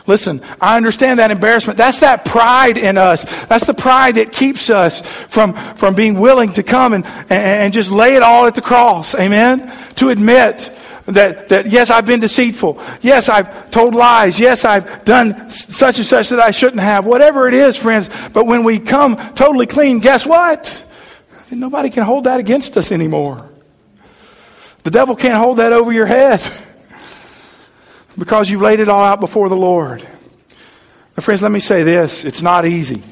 Listen, 0.08 0.40
I 0.58 0.78
understand 0.78 1.18
that 1.18 1.30
embarrassment. 1.30 1.76
That's 1.76 2.00
that 2.00 2.24
pride 2.24 2.78
in 2.78 2.96
us. 2.96 3.44
That's 3.44 3.66
the 3.66 3.74
pride 3.74 4.14
that 4.14 4.32
keeps 4.32 4.70
us 4.70 5.02
from, 5.02 5.52
from 5.52 5.94
being 5.94 6.18
willing 6.18 6.54
to 6.54 6.62
come 6.62 6.94
and, 6.94 7.04
and, 7.28 7.74
just 7.74 7.90
lay 7.90 8.16
it 8.16 8.22
all 8.22 8.46
at 8.46 8.54
the 8.54 8.62
cross. 8.62 9.14
Amen? 9.14 9.70
To 9.96 10.08
admit 10.08 10.70
that, 11.04 11.48
that 11.48 11.66
yes, 11.66 11.90
I've 11.90 12.06
been 12.06 12.20
deceitful. 12.20 12.82
Yes, 13.02 13.28
I've 13.28 13.70
told 13.70 13.94
lies. 13.94 14.40
Yes, 14.40 14.64
I've 14.64 15.04
done 15.04 15.50
such 15.50 15.98
and 15.98 16.06
such 16.06 16.30
that 16.30 16.40
I 16.40 16.52
shouldn't 16.52 16.80
have. 16.80 17.04
Whatever 17.04 17.46
it 17.46 17.52
is, 17.52 17.76
friends. 17.76 18.08
But 18.32 18.46
when 18.46 18.64
we 18.64 18.78
come 18.78 19.16
totally 19.34 19.66
clean, 19.66 19.98
guess 19.98 20.24
what? 20.24 20.84
Nobody 21.50 21.90
can 21.90 22.04
hold 22.04 22.24
that 22.24 22.40
against 22.40 22.78
us 22.78 22.92
anymore. 22.92 23.46
The 24.84 24.90
devil 24.90 25.14
can't 25.16 25.36
hold 25.36 25.58
that 25.58 25.74
over 25.74 25.92
your 25.92 26.06
head. 26.06 26.40
because 28.18 28.50
you 28.50 28.58
laid 28.58 28.80
it 28.80 28.88
all 28.88 29.04
out 29.04 29.20
before 29.20 29.48
the 29.48 29.56
Lord. 29.56 30.02
Now, 31.16 31.22
friends, 31.22 31.42
let 31.42 31.52
me 31.52 31.60
say 31.60 31.82
this 31.82 32.24
it's 32.24 32.42
not 32.42 32.66
easy. 32.66 33.02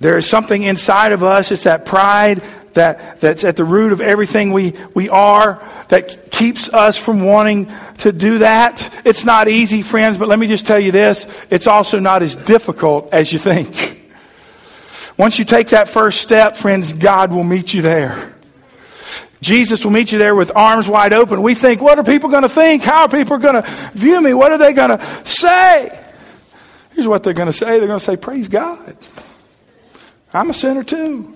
There 0.00 0.16
is 0.16 0.28
something 0.28 0.62
inside 0.62 1.12
of 1.12 1.22
us, 1.22 1.50
it's 1.50 1.64
that 1.64 1.84
pride 1.84 2.42
that, 2.74 3.20
that's 3.20 3.42
at 3.42 3.56
the 3.56 3.64
root 3.64 3.92
of 3.92 4.00
everything 4.00 4.52
we, 4.52 4.72
we 4.94 5.08
are 5.08 5.60
that 5.88 6.30
keeps 6.30 6.68
us 6.68 6.96
from 6.96 7.24
wanting 7.24 7.72
to 7.98 8.12
do 8.12 8.38
that. 8.38 9.02
It's 9.04 9.24
not 9.24 9.48
easy, 9.48 9.82
friends, 9.82 10.16
but 10.16 10.28
let 10.28 10.38
me 10.38 10.46
just 10.46 10.66
tell 10.66 10.78
you 10.78 10.92
this 10.92 11.26
it's 11.50 11.66
also 11.66 11.98
not 11.98 12.22
as 12.22 12.34
difficult 12.34 13.12
as 13.12 13.32
you 13.32 13.38
think. 13.38 13.96
Once 15.16 15.38
you 15.38 15.44
take 15.44 15.68
that 15.68 15.88
first 15.88 16.20
step, 16.20 16.56
friends, 16.56 16.92
God 16.92 17.32
will 17.32 17.42
meet 17.42 17.74
you 17.74 17.82
there. 17.82 18.37
Jesus 19.40 19.84
will 19.84 19.92
meet 19.92 20.10
you 20.10 20.18
there 20.18 20.34
with 20.34 20.54
arms 20.56 20.88
wide 20.88 21.12
open. 21.12 21.42
We 21.42 21.54
think, 21.54 21.80
what 21.80 21.98
are 21.98 22.04
people 22.04 22.28
going 22.28 22.42
to 22.42 22.48
think? 22.48 22.82
How 22.82 23.02
are 23.02 23.08
people 23.08 23.38
going 23.38 23.62
to 23.62 23.90
view 23.94 24.20
me? 24.20 24.34
What 24.34 24.52
are 24.52 24.58
they 24.58 24.72
going 24.72 24.98
to 24.98 25.24
say? 25.24 26.04
Here's 26.94 27.06
what 27.06 27.22
they're 27.22 27.32
going 27.32 27.46
to 27.46 27.52
say 27.52 27.78
they're 27.78 27.86
going 27.86 28.00
to 28.00 28.04
say, 28.04 28.16
Praise 28.16 28.48
God. 28.48 28.96
I'm 30.32 30.50
a 30.50 30.54
sinner 30.54 30.82
too. 30.82 31.34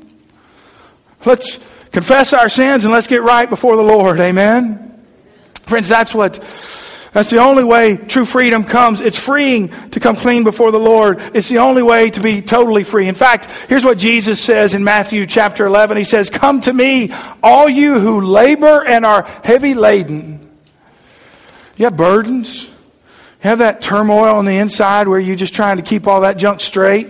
Let's 1.24 1.58
confess 1.92 2.32
our 2.32 2.48
sins 2.48 2.84
and 2.84 2.92
let's 2.92 3.06
get 3.06 3.22
right 3.22 3.48
before 3.48 3.76
the 3.76 3.82
Lord. 3.82 4.18
Amen. 4.18 5.04
Friends, 5.62 5.88
that's 5.88 6.14
what 6.14 6.42
that's 7.12 7.28
the 7.28 7.38
only 7.38 7.62
way 7.62 7.98
true 7.98 8.24
freedom 8.24 8.64
comes. 8.64 9.02
It's 9.02 9.18
freeing 9.18 9.68
to 9.90 10.00
come 10.00 10.16
clean 10.16 10.44
before 10.44 10.72
the 10.72 10.78
Lord. 10.78 11.20
It's 11.34 11.48
the 11.48 11.58
only 11.58 11.82
way 11.82 12.08
to 12.08 12.20
be 12.20 12.40
totally 12.40 12.84
free. 12.84 13.06
In 13.06 13.14
fact, 13.14 13.50
here's 13.68 13.84
what 13.84 13.98
Jesus 13.98 14.40
says 14.40 14.72
in 14.74 14.82
Matthew 14.82 15.26
chapter 15.26 15.66
11. 15.66 15.98
He 15.98 16.04
says, 16.04 16.30
Come 16.30 16.62
to 16.62 16.72
me, 16.72 17.12
all 17.42 17.68
you 17.68 18.00
who 18.00 18.22
labor 18.22 18.82
and 18.86 19.04
are 19.04 19.24
heavy 19.44 19.74
laden. 19.74 20.40
You 21.76 21.84
have 21.84 21.98
burdens. 21.98 22.64
You 22.64 23.50
have 23.50 23.58
that 23.58 23.82
turmoil 23.82 24.36
on 24.36 24.46
the 24.46 24.56
inside 24.56 25.06
where 25.06 25.20
you're 25.20 25.36
just 25.36 25.54
trying 25.54 25.76
to 25.76 25.82
keep 25.82 26.06
all 26.06 26.22
that 26.22 26.38
junk 26.38 26.62
straight. 26.62 27.08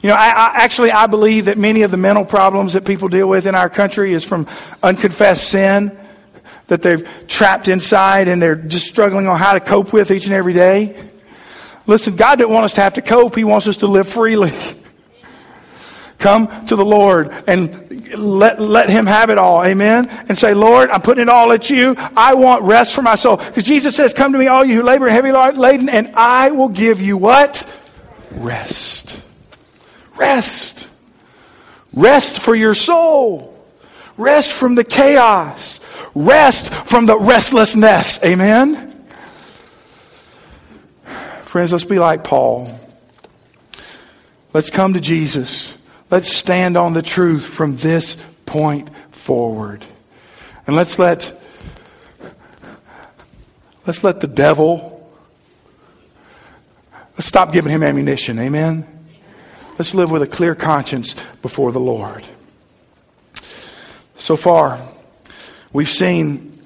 You 0.00 0.08
know, 0.08 0.14
I, 0.14 0.30
I, 0.30 0.50
actually, 0.64 0.92
I 0.92 1.06
believe 1.06 1.44
that 1.44 1.58
many 1.58 1.82
of 1.82 1.90
the 1.90 1.96
mental 1.98 2.24
problems 2.24 2.72
that 2.72 2.86
people 2.86 3.08
deal 3.08 3.28
with 3.28 3.46
in 3.46 3.54
our 3.54 3.68
country 3.68 4.14
is 4.14 4.24
from 4.24 4.46
unconfessed 4.82 5.46
sin 5.48 5.98
that 6.72 6.80
they've 6.80 7.06
trapped 7.28 7.68
inside 7.68 8.28
and 8.28 8.40
they're 8.40 8.56
just 8.56 8.86
struggling 8.86 9.28
on 9.28 9.38
how 9.38 9.52
to 9.52 9.60
cope 9.60 9.92
with 9.92 10.10
each 10.10 10.24
and 10.24 10.34
every 10.34 10.54
day. 10.54 10.98
Listen, 11.86 12.16
God 12.16 12.36
didn't 12.36 12.50
want 12.50 12.64
us 12.64 12.72
to 12.74 12.80
have 12.80 12.94
to 12.94 13.02
cope. 13.02 13.36
He 13.36 13.44
wants 13.44 13.66
us 13.66 13.76
to 13.78 13.86
live 13.86 14.08
freely. 14.08 14.52
Come 16.18 16.48
to 16.66 16.76
the 16.76 16.84
Lord 16.84 17.30
and 17.46 18.16
let, 18.16 18.58
let 18.58 18.88
Him 18.88 19.04
have 19.04 19.28
it 19.28 19.36
all. 19.36 19.62
Amen. 19.62 20.08
And 20.30 20.38
say, 20.38 20.54
Lord, 20.54 20.88
I'm 20.88 21.02
putting 21.02 21.20
it 21.20 21.28
all 21.28 21.52
at 21.52 21.68
you. 21.68 21.94
I 22.16 22.32
want 22.34 22.62
rest 22.62 22.94
for 22.94 23.02
my 23.02 23.16
soul. 23.16 23.36
Because 23.36 23.64
Jesus 23.64 23.94
says, 23.94 24.14
Come 24.14 24.32
to 24.32 24.38
me, 24.38 24.46
all 24.46 24.64
you 24.64 24.76
who 24.76 24.82
labor 24.82 25.06
and 25.06 25.14
heavy 25.14 25.32
laden, 25.32 25.90
and 25.90 26.12
I 26.14 26.52
will 26.52 26.70
give 26.70 27.02
you 27.02 27.18
what? 27.18 27.70
Rest. 28.30 29.22
Rest. 30.16 30.88
Rest 31.92 32.40
for 32.40 32.54
your 32.54 32.72
soul. 32.72 33.51
Rest 34.16 34.52
from 34.52 34.74
the 34.74 34.84
chaos. 34.84 35.80
Rest 36.14 36.72
from 36.72 37.06
the 37.06 37.18
restlessness. 37.18 38.22
Amen? 38.24 39.04
Friends, 41.44 41.72
let's 41.72 41.84
be 41.84 41.98
like 41.98 42.24
Paul. 42.24 42.68
Let's 44.52 44.70
come 44.70 44.94
to 44.94 45.00
Jesus. 45.00 45.76
Let's 46.10 46.30
stand 46.30 46.76
on 46.76 46.92
the 46.92 47.02
truth 47.02 47.46
from 47.46 47.76
this 47.76 48.16
point 48.44 48.90
forward. 49.14 49.84
And 50.66 50.76
let's 50.76 50.98
let 50.98 51.38
let's 53.86 54.04
let 54.04 54.20
the 54.20 54.26
devil 54.26 55.10
let's 57.14 57.26
stop 57.26 57.52
giving 57.52 57.72
him 57.72 57.82
ammunition. 57.82 58.38
Amen. 58.38 58.86
Let's 59.78 59.94
live 59.94 60.10
with 60.10 60.22
a 60.22 60.26
clear 60.26 60.54
conscience 60.54 61.14
before 61.40 61.72
the 61.72 61.80
Lord. 61.80 62.26
So 64.22 64.36
far, 64.36 64.80
we've 65.72 65.90
seen, 65.90 66.62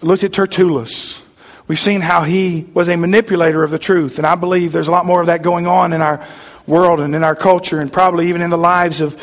looked 0.00 0.24
at 0.24 0.32
Tertullus. 0.32 1.22
We've 1.68 1.78
seen 1.78 2.00
how 2.00 2.24
he 2.24 2.66
was 2.74 2.88
a 2.88 2.96
manipulator 2.96 3.62
of 3.62 3.70
the 3.70 3.78
truth. 3.78 4.18
And 4.18 4.26
I 4.26 4.34
believe 4.34 4.72
there's 4.72 4.88
a 4.88 4.90
lot 4.90 5.06
more 5.06 5.20
of 5.20 5.28
that 5.28 5.44
going 5.44 5.68
on 5.68 5.92
in 5.92 6.02
our 6.02 6.26
world 6.66 6.98
and 6.98 7.14
in 7.14 7.22
our 7.22 7.36
culture 7.36 7.78
and 7.78 7.92
probably 7.92 8.30
even 8.30 8.42
in 8.42 8.50
the 8.50 8.58
lives 8.58 9.00
of 9.00 9.14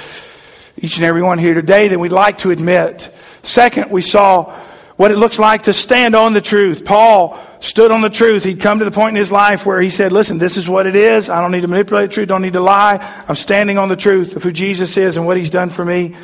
each 0.78 0.96
and 0.96 1.06
every 1.06 1.22
one 1.22 1.38
here 1.38 1.54
today 1.54 1.90
than 1.90 2.00
we'd 2.00 2.14
like 2.14 2.38
to 2.40 2.52
admit. 2.52 3.14
Second, 3.44 3.92
we 3.92 4.04
saw 4.04 4.58
what 4.96 5.12
it 5.12 5.18
looks 5.18 5.38
like 5.38 5.64
to 5.64 5.74
stand 5.74 6.16
on 6.16 6.32
the 6.32 6.40
truth. 6.40 6.86
Paul 6.86 7.38
stood 7.60 7.92
on 7.92 8.00
the 8.00 8.10
truth. 8.10 8.46
He'd 8.46 8.62
come 8.62 8.80
to 8.80 8.86
the 8.86 8.92
point 8.92 9.18
in 9.18 9.20
his 9.20 9.34
life 9.34 9.66
where 9.66 9.82
he 9.82 9.90
said, 9.90 10.14
Listen, 10.14 10.38
this 10.38 10.56
is 10.56 10.70
what 10.70 10.88
it 10.88 10.96
is. 10.96 11.30
I 11.30 11.42
don't 11.42 11.52
need 11.52 11.64
to 11.64 11.68
manipulate 11.68 12.12
the 12.12 12.14
truth, 12.14 12.30
don't 12.30 12.42
need 12.42 12.54
to 12.54 12.62
lie. 12.62 13.26
I'm 13.28 13.36
standing 13.36 13.78
on 13.78 13.90
the 13.90 13.98
truth 13.98 14.38
of 14.38 14.44
who 14.44 14.54
Jesus 14.54 14.96
is 14.96 15.18
and 15.18 15.26
what 15.26 15.36
he's 15.36 15.50
done 15.50 15.68
for 15.68 15.84
me. 15.84 16.16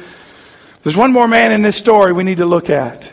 There's 0.85 0.95
one 0.95 1.11
more 1.11 1.27
man 1.27 1.51
in 1.51 1.63
this 1.63 1.75
story 1.75 2.13
we 2.13 2.23
need 2.23 2.37
to 2.37 2.45
look 2.45 2.69
at. 2.69 3.11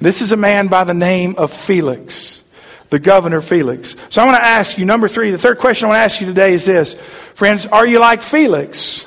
This 0.00 0.20
is 0.20 0.32
a 0.32 0.36
man 0.36 0.66
by 0.66 0.82
the 0.82 0.92
name 0.92 1.36
of 1.38 1.52
Felix, 1.52 2.42
the 2.90 2.98
governor 2.98 3.40
Felix. 3.40 3.94
So 4.08 4.20
I 4.20 4.24
want 4.24 4.38
to 4.38 4.42
ask 4.42 4.76
you, 4.76 4.84
number 4.84 5.06
three, 5.06 5.30
the 5.30 5.38
third 5.38 5.60
question 5.60 5.86
I 5.86 5.90
want 5.90 5.98
to 5.98 6.02
ask 6.02 6.20
you 6.20 6.26
today 6.26 6.52
is 6.52 6.64
this. 6.64 6.94
Friends, 7.34 7.64
are 7.64 7.86
you 7.86 8.00
like 8.00 8.22
Felix? 8.22 9.06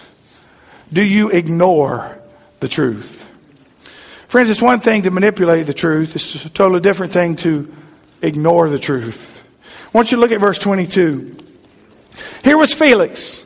Do 0.94 1.04
you 1.04 1.30
ignore 1.32 2.18
the 2.62 2.70
truth? 2.70 3.28
Friends, 4.30 4.50
it's 4.50 4.62
one 4.62 4.80
thing 4.80 5.02
to 5.02 5.12
manipulate 5.12 5.66
the 5.66 5.74
truth, 5.74 6.16
it's 6.16 6.46
a 6.46 6.50
totally 6.50 6.80
different 6.80 7.12
thing 7.12 7.36
to 7.36 7.70
ignore 8.22 8.70
the 8.70 8.80
truth. 8.80 9.46
I 9.94 9.98
want 9.98 10.10
you 10.10 10.16
to 10.16 10.22
look 10.22 10.32
at 10.32 10.40
verse 10.40 10.58
22. 10.58 11.36
Here 12.46 12.58
was 12.58 12.74
Felix, 12.74 13.44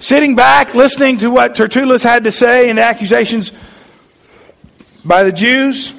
sitting 0.00 0.34
back, 0.34 0.74
listening 0.74 1.18
to 1.18 1.30
what 1.30 1.54
Tertullus 1.54 2.02
had 2.02 2.24
to 2.24 2.32
say 2.32 2.68
and 2.68 2.78
the 2.78 2.82
accusations 2.82 3.52
by 5.06 5.22
the 5.22 5.32
Jews, 5.32 5.92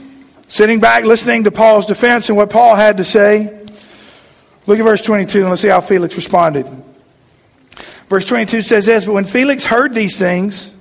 sitting 0.48 0.80
back 0.80 1.06
listening 1.06 1.46
to 1.46 1.52
Paul's 1.52 1.86
defense 1.86 2.28
and 2.28 2.38
what 2.38 2.50
Paul 2.50 2.76
had 2.76 2.98
to 2.98 3.04
say. 3.04 3.66
Look 4.66 4.80
at 4.80 4.84
verse 4.84 5.02
22 5.02 5.40
and 5.40 5.50
let's 5.50 5.62
see 5.62 5.70
how 5.70 5.80
Felix 5.80 6.16
responded. 6.16 6.68
Verse 8.10 8.26
22 8.26 8.62
says 8.62 8.86
this 8.86 9.06
But 9.06 9.14
when 9.14 9.26
Felix 9.26 9.64
heard 9.64 9.94
these 9.94 10.18
things, 10.18 10.74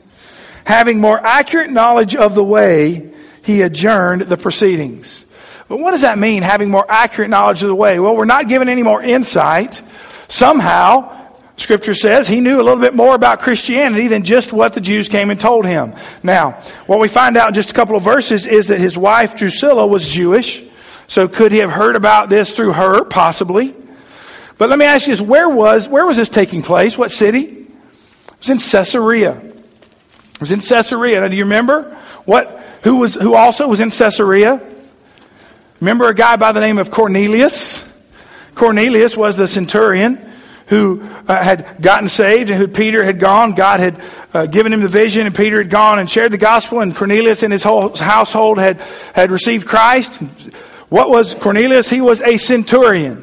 having 0.65 1.01
more 1.01 1.25
accurate 1.25 1.71
knowledge 1.71 2.17
of 2.17 2.35
the 2.35 2.45
way, 2.45 3.13
he 3.45 3.63
adjourned 3.63 4.23
the 4.23 4.37
proceedings. 4.37 5.25
But 5.69 5.79
what 5.79 5.93
does 5.93 6.03
that 6.03 6.19
mean, 6.19 6.43
having 6.43 6.71
more 6.71 6.87
accurate 6.89 7.31
knowledge 7.31 7.63
of 7.63 7.69
the 7.69 7.75
way? 7.75 7.99
Well, 7.99 8.17
we're 8.17 8.25
not 8.25 8.49
given 8.49 8.69
any 8.69 8.83
more 8.83 9.03
insight. 9.03 9.81
Somehow, 10.29 11.26
Scripture 11.57 11.95
says 11.95 12.29
he 12.29 12.41
knew 12.41 12.61
a 12.61 12.63
little 12.63 12.81
bit 12.81 12.95
more 12.95 13.15
about 13.15 13.41
Christianity 13.41 14.09
than 14.09 14.25
just 14.25 14.53
what 14.53 14.75
the 14.75 14.81
Jews 14.81 15.09
came 15.09 15.31
and 15.31 15.41
told 15.41 15.65
him. 15.65 15.95
Now, 16.23 16.53
what 16.87 17.01
we 17.01 17.09
find 17.09 17.37
out 17.37 17.49
in 17.49 17.55
just 17.55 17.71
a 17.71 17.75
couple 17.75 17.97
of 17.97 18.03
verses 18.03 18.47
is 18.47 18.67
that 18.67 18.79
his 18.79 18.99
wife 18.99 19.37
Drusilla 19.37 19.87
was 19.87 20.07
Jewish. 20.07 20.63
So 21.09 21.29
could 21.29 21.53
he 21.53 21.59
have 21.59 21.71
heard 21.71 21.97
about 21.97 22.29
this 22.29 22.53
through 22.53 22.73
her? 22.73 23.05
Possibly. 23.05 23.75
But 24.59 24.69
let 24.69 24.79
me 24.79 24.85
ask 24.85 25.07
you 25.07 25.13
this, 25.15 25.21
where 25.21 25.49
was, 25.49 25.89
where 25.89 26.07
was 26.07 26.17
this 26.17 26.29
taking 26.29 26.63
place? 26.63 26.99
What 26.99 27.11
city? 27.11 27.45
It 27.45 28.39
was 28.39 28.51
in 28.51 28.59
Caesarea. 28.59 29.33
It 29.37 30.41
was 30.41 30.53
in 30.53 30.61
Caesarea. 30.61 31.21
Now, 31.21 31.29
do 31.29 31.37
you 31.37 31.45
remember 31.45 31.97
what, 32.27 32.51
who 32.83 32.97
was, 32.97 33.15
who 33.15 33.35
also 33.35 33.67
was 33.67 33.81
in 33.81 33.91
Caesarea? 33.91 34.63
Remember 35.81 36.09
a 36.09 36.15
guy 36.15 36.37
by 36.37 36.53
the 36.53 36.61
name 36.61 36.77
of 36.77 36.91
Cornelius? 36.91 37.87
Cornelius 38.55 39.17
was 39.17 39.37
the 39.37 39.49
centurion 39.49 40.27
who 40.67 41.01
uh, 41.29 41.43
had 41.43 41.81
gotten 41.81 42.09
saved 42.09 42.51
and 42.51 42.59
who 42.59 42.69
Peter 42.69 43.05
had 43.05 43.21
gone. 43.21 43.53
God 43.53 43.81
had 43.81 44.01
uh, 44.35 44.47
given 44.47 44.73
him 44.73 44.81
the 44.81 44.89
vision, 44.89 45.27
and 45.27 45.35
Peter 45.35 45.59
had 45.59 45.71
gone 45.71 45.99
and 45.99 46.11
shared 46.11 46.33
the 46.33 46.39
gospel, 46.39 46.81
and 46.81 46.95
Cornelius 46.95 47.43
and 47.43 47.53
his 47.53 47.63
whole 47.63 47.97
household 47.97 48.59
had, 48.59 48.81
had 49.15 49.31
received 49.31 49.67
Christ. 49.67 50.15
What 50.89 51.09
was 51.09 51.35
Cornelius? 51.35 51.89
He 51.89 52.01
was 52.01 52.21
a 52.21 52.37
centurion. 52.37 53.23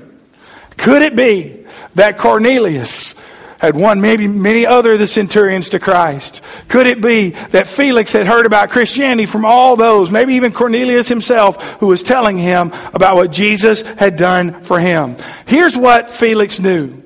Could 0.77 1.01
it 1.01 1.15
be 1.15 1.65
that 1.95 2.17
Cornelius 2.17 3.13
had 3.59 3.75
won 3.75 4.01
maybe 4.01 4.27
many 4.27 4.65
other 4.65 4.93
of 4.93 4.99
the 4.99 5.07
centurions 5.07 5.69
to 5.69 5.79
Christ? 5.79 6.41
Could 6.67 6.87
it 6.87 7.01
be 7.01 7.29
that 7.29 7.67
Felix 7.67 8.11
had 8.11 8.25
heard 8.25 8.45
about 8.45 8.69
Christianity 8.69 9.25
from 9.25 9.45
all 9.45 9.75
those, 9.75 10.11
maybe 10.11 10.33
even 10.35 10.51
Cornelius 10.51 11.07
himself, 11.07 11.61
who 11.79 11.87
was 11.87 12.03
telling 12.03 12.37
him 12.37 12.73
about 12.93 13.15
what 13.15 13.31
Jesus 13.31 13.81
had 13.81 14.15
done 14.15 14.61
for 14.63 14.79
him? 14.79 15.17
Here's 15.45 15.77
what 15.77 16.09
Felix 16.09 16.59
knew. 16.59 17.03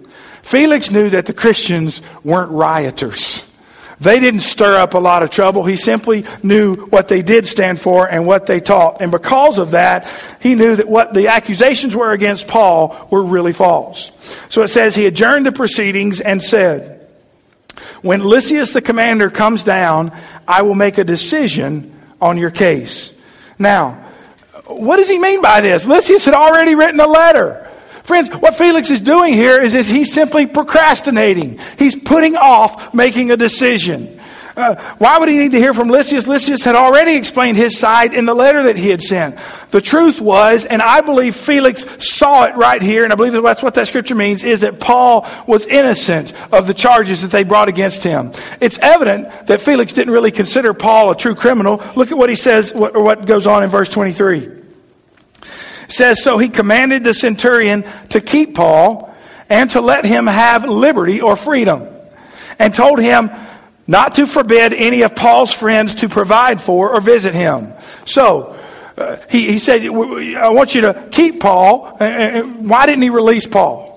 Felix 0.47 0.91
knew 0.91 1.09
that 1.09 1.25
the 1.25 1.33
Christians 1.33 2.01
weren't 2.23 2.51
rioters. 2.51 3.43
They 3.99 4.21
didn't 4.21 4.39
stir 4.39 4.77
up 4.77 4.93
a 4.93 4.97
lot 4.97 5.21
of 5.21 5.29
trouble. 5.29 5.65
He 5.65 5.75
simply 5.75 6.23
knew 6.41 6.75
what 6.85 7.09
they 7.09 7.21
did 7.21 7.45
stand 7.45 7.81
for 7.81 8.09
and 8.09 8.25
what 8.25 8.45
they 8.45 8.61
taught. 8.61 9.01
And 9.01 9.11
because 9.11 9.59
of 9.59 9.71
that, 9.71 10.07
he 10.39 10.55
knew 10.55 10.77
that 10.77 10.87
what 10.87 11.13
the 11.13 11.27
accusations 11.27 11.97
were 11.97 12.13
against 12.13 12.47
Paul 12.47 13.09
were 13.11 13.23
really 13.23 13.51
false. 13.51 14.13
So 14.47 14.63
it 14.63 14.69
says 14.69 14.95
he 14.95 15.05
adjourned 15.05 15.45
the 15.45 15.51
proceedings 15.51 16.21
and 16.21 16.41
said, 16.41 17.05
When 18.01 18.23
Lysias 18.23 18.71
the 18.71 18.81
commander 18.81 19.29
comes 19.29 19.63
down, 19.63 20.13
I 20.47 20.61
will 20.61 20.75
make 20.75 20.97
a 20.97 21.03
decision 21.03 21.93
on 22.21 22.37
your 22.37 22.51
case. 22.51 23.11
Now, 23.59 24.05
what 24.67 24.95
does 24.95 25.09
he 25.09 25.19
mean 25.19 25.41
by 25.41 25.59
this? 25.59 25.85
Lysias 25.85 26.23
had 26.23 26.35
already 26.35 26.73
written 26.73 27.01
a 27.01 27.07
letter. 27.07 27.66
Friends, 28.07 28.29
what 28.29 28.55
Felix 28.55 28.89
is 28.89 29.01
doing 29.01 29.33
here 29.33 29.61
is, 29.61 29.73
is 29.73 29.89
he's 29.89 30.13
simply 30.13 30.47
procrastinating. 30.47 31.59
He's 31.77 31.93
putting 31.93 32.37
off 32.37 32.93
making 32.93 33.31
a 33.31 33.37
decision. 33.37 34.17
Uh, 34.55 34.75
why 34.97 35.19
would 35.19 35.27
he 35.27 35.37
need 35.37 35.51
to 35.51 35.57
hear 35.57 35.73
from 35.73 35.89
Lysias? 35.89 36.25
Lysias 36.25 36.63
had 36.63 36.75
already 36.75 37.17
explained 37.17 37.57
his 37.57 37.77
side 37.77 38.13
in 38.13 38.23
the 38.23 38.33
letter 38.33 38.63
that 38.63 38.77
he 38.77 38.87
had 38.87 39.01
sent. 39.01 39.37
The 39.71 39.81
truth 39.81 40.21
was, 40.21 40.63
and 40.63 40.81
I 40.81 41.01
believe 41.01 41.35
Felix 41.35 41.83
saw 42.07 42.45
it 42.45 42.55
right 42.55 42.81
here, 42.81 43.03
and 43.03 43.11
I 43.11 43.17
believe 43.17 43.33
that's 43.33 43.61
what 43.61 43.73
that 43.73 43.89
scripture 43.89 44.15
means, 44.15 44.41
is 44.41 44.61
that 44.61 44.79
Paul 44.79 45.27
was 45.45 45.65
innocent 45.65 46.31
of 46.53 46.65
the 46.65 46.73
charges 46.73 47.23
that 47.23 47.31
they 47.31 47.43
brought 47.43 47.67
against 47.67 48.03
him. 48.03 48.31
It's 48.61 48.79
evident 48.79 49.47
that 49.47 49.59
Felix 49.59 49.91
didn't 49.91 50.13
really 50.13 50.31
consider 50.31 50.73
Paul 50.73 51.11
a 51.11 51.17
true 51.17 51.35
criminal. 51.35 51.83
Look 51.97 52.13
at 52.13 52.17
what 52.17 52.29
he 52.29 52.37
says, 52.37 52.71
or 52.71 53.03
what 53.03 53.25
goes 53.25 53.47
on 53.47 53.63
in 53.63 53.69
verse 53.69 53.89
23 53.89 54.57
says, 55.87 56.23
So 56.23 56.37
he 56.37 56.49
commanded 56.49 57.03
the 57.03 57.13
centurion 57.13 57.83
to 58.09 58.21
keep 58.21 58.55
Paul 58.55 59.13
and 59.49 59.69
to 59.71 59.81
let 59.81 60.05
him 60.05 60.27
have 60.27 60.65
liberty 60.65 61.21
or 61.21 61.35
freedom, 61.35 61.87
and 62.59 62.75
told 62.75 62.99
him 62.99 63.29
not 63.87 64.15
to 64.15 64.27
forbid 64.27 64.73
any 64.73 65.03
of 65.03 65.15
Paul's 65.15 65.53
friends 65.53 65.95
to 65.95 66.09
provide 66.09 66.61
for 66.61 66.93
or 66.93 67.01
visit 67.01 67.33
him. 67.33 67.73
So, 68.05 68.57
uh, 68.97 69.17
he, 69.29 69.51
he 69.51 69.59
said, 69.59 69.83
I 69.85 70.49
want 70.49 70.75
you 70.75 70.81
to 70.81 71.07
keep 71.11 71.39
Paul. 71.39 71.95
why 71.97 72.85
didn't 72.85 73.03
he 73.03 73.09
release 73.09 73.45
Paul? 73.45 73.87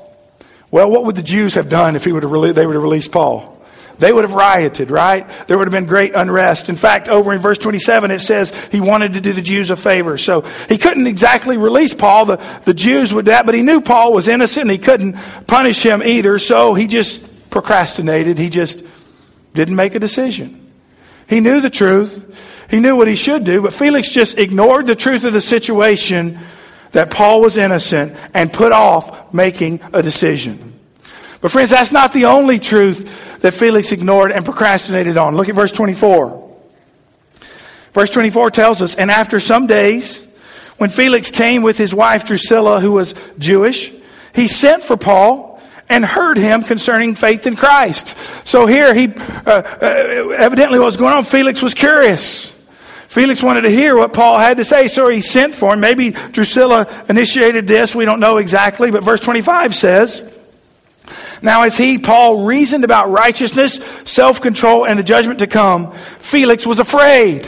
Well, 0.70 0.90
what 0.90 1.04
would 1.06 1.16
the 1.16 1.22
Jews 1.22 1.54
have 1.54 1.68
done 1.68 1.96
if 1.96 2.04
he 2.04 2.12
would 2.12 2.22
have 2.22 2.54
they 2.54 2.66
would 2.66 2.76
have 2.76 2.82
released 2.82 3.10
Paul? 3.10 3.59
They 4.00 4.12
would 4.12 4.24
have 4.24 4.32
rioted, 4.32 4.90
right? 4.90 5.28
There 5.46 5.58
would 5.58 5.66
have 5.66 5.72
been 5.72 5.84
great 5.84 6.14
unrest. 6.14 6.70
In 6.70 6.76
fact, 6.76 7.10
over 7.10 7.34
in 7.34 7.40
verse 7.40 7.58
27, 7.58 8.10
it 8.10 8.20
says 8.20 8.50
he 8.72 8.80
wanted 8.80 9.12
to 9.12 9.20
do 9.20 9.34
the 9.34 9.42
Jews 9.42 9.70
a 9.70 9.76
favor. 9.76 10.16
So 10.16 10.40
he 10.68 10.78
couldn't 10.78 11.06
exactly 11.06 11.58
release 11.58 11.92
Paul. 11.92 12.24
The, 12.24 12.36
the 12.64 12.72
Jews 12.72 13.12
would 13.12 13.26
that, 13.26 13.44
but 13.44 13.54
he 13.54 13.60
knew 13.60 13.82
Paul 13.82 14.14
was 14.14 14.26
innocent 14.26 14.62
and 14.62 14.70
he 14.70 14.78
couldn't 14.78 15.16
punish 15.46 15.82
him 15.82 16.02
either. 16.02 16.38
So 16.38 16.72
he 16.72 16.86
just 16.86 17.50
procrastinated. 17.50 18.38
He 18.38 18.48
just 18.48 18.82
didn't 19.52 19.76
make 19.76 19.94
a 19.94 20.00
decision. 20.00 20.72
He 21.28 21.40
knew 21.40 21.60
the 21.60 21.70
truth. 21.70 22.66
He 22.70 22.80
knew 22.80 22.96
what 22.96 23.06
he 23.06 23.16
should 23.16 23.44
do, 23.44 23.62
but 23.62 23.72
Felix 23.72 24.10
just 24.10 24.38
ignored 24.38 24.86
the 24.86 24.94
truth 24.94 25.24
of 25.24 25.32
the 25.32 25.40
situation 25.40 26.38
that 26.92 27.10
Paul 27.10 27.40
was 27.40 27.56
innocent 27.56 28.16
and 28.32 28.52
put 28.52 28.72
off 28.72 29.34
making 29.34 29.80
a 29.92 30.02
decision. 30.02 30.70
But 31.40 31.50
friends, 31.50 31.70
that's 31.70 31.92
not 31.92 32.12
the 32.12 32.26
only 32.26 32.58
truth 32.58 33.29
that 33.40 33.52
Felix 33.52 33.92
ignored 33.92 34.32
and 34.32 34.44
procrastinated 34.44 35.16
on. 35.16 35.36
Look 35.36 35.48
at 35.48 35.54
verse 35.54 35.72
24. 35.72 36.48
Verse 37.92 38.10
24 38.10 38.50
tells 38.50 38.82
us, 38.82 38.94
And 38.94 39.10
after 39.10 39.40
some 39.40 39.66
days, 39.66 40.26
when 40.76 40.90
Felix 40.90 41.30
came 41.30 41.62
with 41.62 41.76
his 41.76 41.92
wife 41.92 42.24
Drusilla, 42.24 42.80
who 42.80 42.92
was 42.92 43.14
Jewish, 43.38 43.92
he 44.34 44.48
sent 44.48 44.82
for 44.82 44.96
Paul 44.96 45.60
and 45.88 46.04
heard 46.04 46.38
him 46.38 46.62
concerning 46.62 47.16
faith 47.16 47.46
in 47.46 47.56
Christ. 47.56 48.16
So 48.46 48.66
here 48.66 48.94
he, 48.94 49.08
uh, 49.08 49.42
uh, 49.44 50.34
evidently 50.38 50.78
what 50.78 50.86
was 50.86 50.96
going 50.96 51.12
on, 51.12 51.24
Felix 51.24 51.60
was 51.60 51.74
curious. 51.74 52.52
Felix 53.08 53.42
wanted 53.42 53.62
to 53.62 53.70
hear 53.70 53.96
what 53.96 54.12
Paul 54.12 54.38
had 54.38 54.58
to 54.58 54.64
say, 54.64 54.86
so 54.86 55.08
he 55.08 55.20
sent 55.20 55.56
for 55.56 55.74
him. 55.74 55.80
Maybe 55.80 56.12
Drusilla 56.12 56.86
initiated 57.08 57.66
this, 57.66 57.92
we 57.92 58.04
don't 58.04 58.20
know 58.20 58.36
exactly, 58.36 58.92
but 58.92 59.02
verse 59.02 59.18
25 59.18 59.74
says, 59.74 60.29
now, 61.42 61.62
as 61.62 61.76
he, 61.76 61.98
Paul, 61.98 62.44
reasoned 62.44 62.84
about 62.84 63.10
righteousness, 63.10 63.76
self 64.04 64.40
control, 64.40 64.86
and 64.86 64.98
the 64.98 65.04
judgment 65.04 65.38
to 65.38 65.46
come, 65.46 65.92
Felix 65.92 66.66
was 66.66 66.80
afraid. 66.80 67.46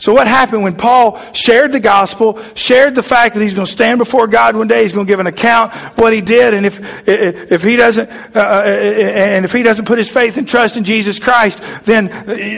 So, 0.00 0.14
what 0.14 0.28
happened 0.28 0.62
when 0.62 0.76
Paul 0.76 1.20
shared 1.32 1.72
the 1.72 1.80
gospel, 1.80 2.40
shared 2.54 2.94
the 2.94 3.02
fact 3.02 3.34
that 3.34 3.42
he's 3.42 3.54
going 3.54 3.66
to 3.66 3.72
stand 3.72 3.98
before 3.98 4.28
God 4.28 4.56
one 4.56 4.68
day, 4.68 4.82
he's 4.82 4.92
going 4.92 5.06
to 5.06 5.10
give 5.10 5.18
an 5.18 5.26
account 5.26 5.74
what 5.98 6.12
he 6.12 6.20
did, 6.20 6.54
and 6.54 6.64
if 6.64 7.08
if 7.08 7.64
he 7.64 7.74
doesn't 7.74 8.08
uh, 8.08 8.38
uh, 8.38 8.62
and 8.62 9.44
if 9.44 9.52
he 9.52 9.64
doesn't 9.64 9.86
put 9.86 9.98
his 9.98 10.08
faith 10.08 10.38
and 10.38 10.46
trust 10.46 10.76
in 10.76 10.84
Jesus 10.84 11.18
Christ, 11.18 11.60
then 11.82 12.06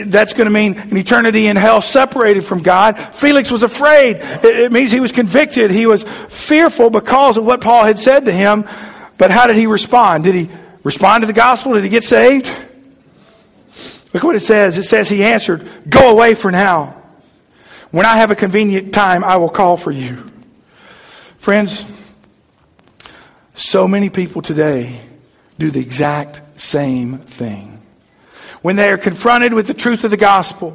that's 0.07 0.33
going 0.33 0.45
to 0.45 0.51
mean 0.51 0.77
an 0.77 0.95
eternity 0.95 1.47
in 1.47 1.55
hell, 1.55 1.81
separated 1.81 2.45
from 2.45 2.61
God. 2.61 2.99
Felix 2.99 3.49
was 3.49 3.63
afraid. 3.63 4.17
It 4.21 4.71
means 4.71 4.91
he 4.91 4.99
was 4.99 5.11
convicted. 5.11 5.71
He 5.71 5.87
was 5.87 6.03
fearful 6.03 6.91
because 6.91 7.37
of 7.37 7.45
what 7.45 7.59
Paul 7.59 7.85
had 7.85 7.97
said 7.97 8.25
to 8.25 8.31
him. 8.31 8.65
But 9.21 9.29
how 9.29 9.45
did 9.45 9.55
he 9.55 9.67
respond? 9.67 10.23
Did 10.23 10.33
he 10.33 10.49
respond 10.81 11.21
to 11.21 11.27
the 11.27 11.33
gospel? 11.33 11.73
Did 11.73 11.83
he 11.83 11.91
get 11.91 12.03
saved? 12.03 12.51
Look 14.15 14.23
what 14.23 14.35
it 14.35 14.39
says. 14.39 14.79
It 14.79 14.83
says 14.85 15.09
he 15.09 15.23
answered, 15.23 15.69
Go 15.87 16.11
away 16.11 16.33
for 16.33 16.49
now. 16.49 16.99
When 17.91 18.03
I 18.03 18.15
have 18.15 18.31
a 18.31 18.35
convenient 18.35 18.95
time, 18.95 19.23
I 19.23 19.35
will 19.35 19.51
call 19.51 19.77
for 19.77 19.91
you. 19.91 20.25
Friends, 21.37 21.85
so 23.53 23.87
many 23.87 24.09
people 24.09 24.41
today 24.41 24.99
do 25.59 25.69
the 25.69 25.81
exact 25.81 26.59
same 26.59 27.19
thing. 27.19 27.79
When 28.63 28.75
they 28.75 28.89
are 28.89 28.97
confronted 28.97 29.53
with 29.53 29.67
the 29.67 29.75
truth 29.75 30.03
of 30.03 30.09
the 30.09 30.17
gospel, 30.17 30.71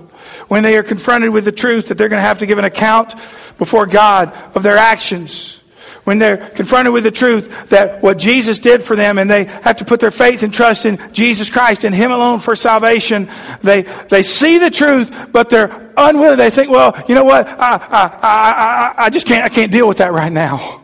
when 0.47 0.63
they 0.63 0.77
are 0.77 0.85
confronted 0.85 1.31
with 1.31 1.45
the 1.45 1.51
truth 1.51 1.89
that 1.89 1.99
they're 1.99 2.09
going 2.09 2.23
to 2.23 2.29
have 2.29 2.39
to 2.39 2.47
give 2.47 2.59
an 2.59 2.65
account 2.65 3.17
before 3.59 3.87
God 3.87 4.33
of 4.55 4.63
their 4.63 4.79
actions, 4.79 5.61
when 6.07 6.21
they're 6.21 6.37
confronted 6.37 6.93
with 6.93 7.03
the 7.03 7.11
truth 7.11 7.69
that 7.71 8.01
what 8.01 8.17
Jesus 8.17 8.61
did 8.61 8.85
for 8.85 8.95
them 8.95 9.19
and 9.19 9.29
they 9.29 9.43
have 9.45 9.79
to 9.79 9.85
put 9.85 9.99
their 9.99 10.13
faith 10.13 10.45
and 10.45 10.55
trust 10.55 10.87
in 10.87 11.01
Jesus 11.13 11.51
Christ 11.51 11.83
and 11.83 11.93
Him 11.93 12.13
alone 12.13 12.39
for 12.39 12.55
salvation, 12.55 13.29
they, 13.61 13.83
they 13.83 14.23
see 14.23 14.59
the 14.59 14.71
truth, 14.71 15.33
but 15.33 15.51
they're 15.51 15.91
unwilling. 15.97 16.39
They 16.39 16.51
think, 16.51 16.71
well, 16.71 16.97
you 17.09 17.17
know 17.17 17.25
what? 17.25 17.49
I, 17.49 17.77
I, 17.91 18.19
I, 18.23 19.05
I 19.07 19.11
just 19.11 19.27
can't, 19.27 19.45
I 19.45 19.49
can't 19.49 19.73
deal 19.73 19.89
with 19.89 19.99
that 19.99 20.13
right 20.13 20.31
now. 20.31 20.81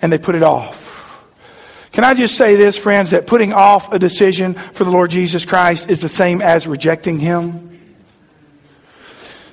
And 0.00 0.12
they 0.12 0.18
put 0.18 0.36
it 0.36 0.44
off. 0.44 0.84
Can 1.90 2.04
I 2.04 2.14
just 2.14 2.36
say 2.36 2.54
this, 2.54 2.78
friends, 2.78 3.10
that 3.10 3.26
putting 3.26 3.52
off 3.52 3.92
a 3.92 3.98
decision 3.98 4.54
for 4.54 4.84
the 4.84 4.90
Lord 4.90 5.10
Jesus 5.10 5.44
Christ 5.44 5.90
is 5.90 5.98
the 6.00 6.08
same 6.08 6.40
as 6.40 6.68
rejecting 6.68 7.18
Him? 7.18 7.73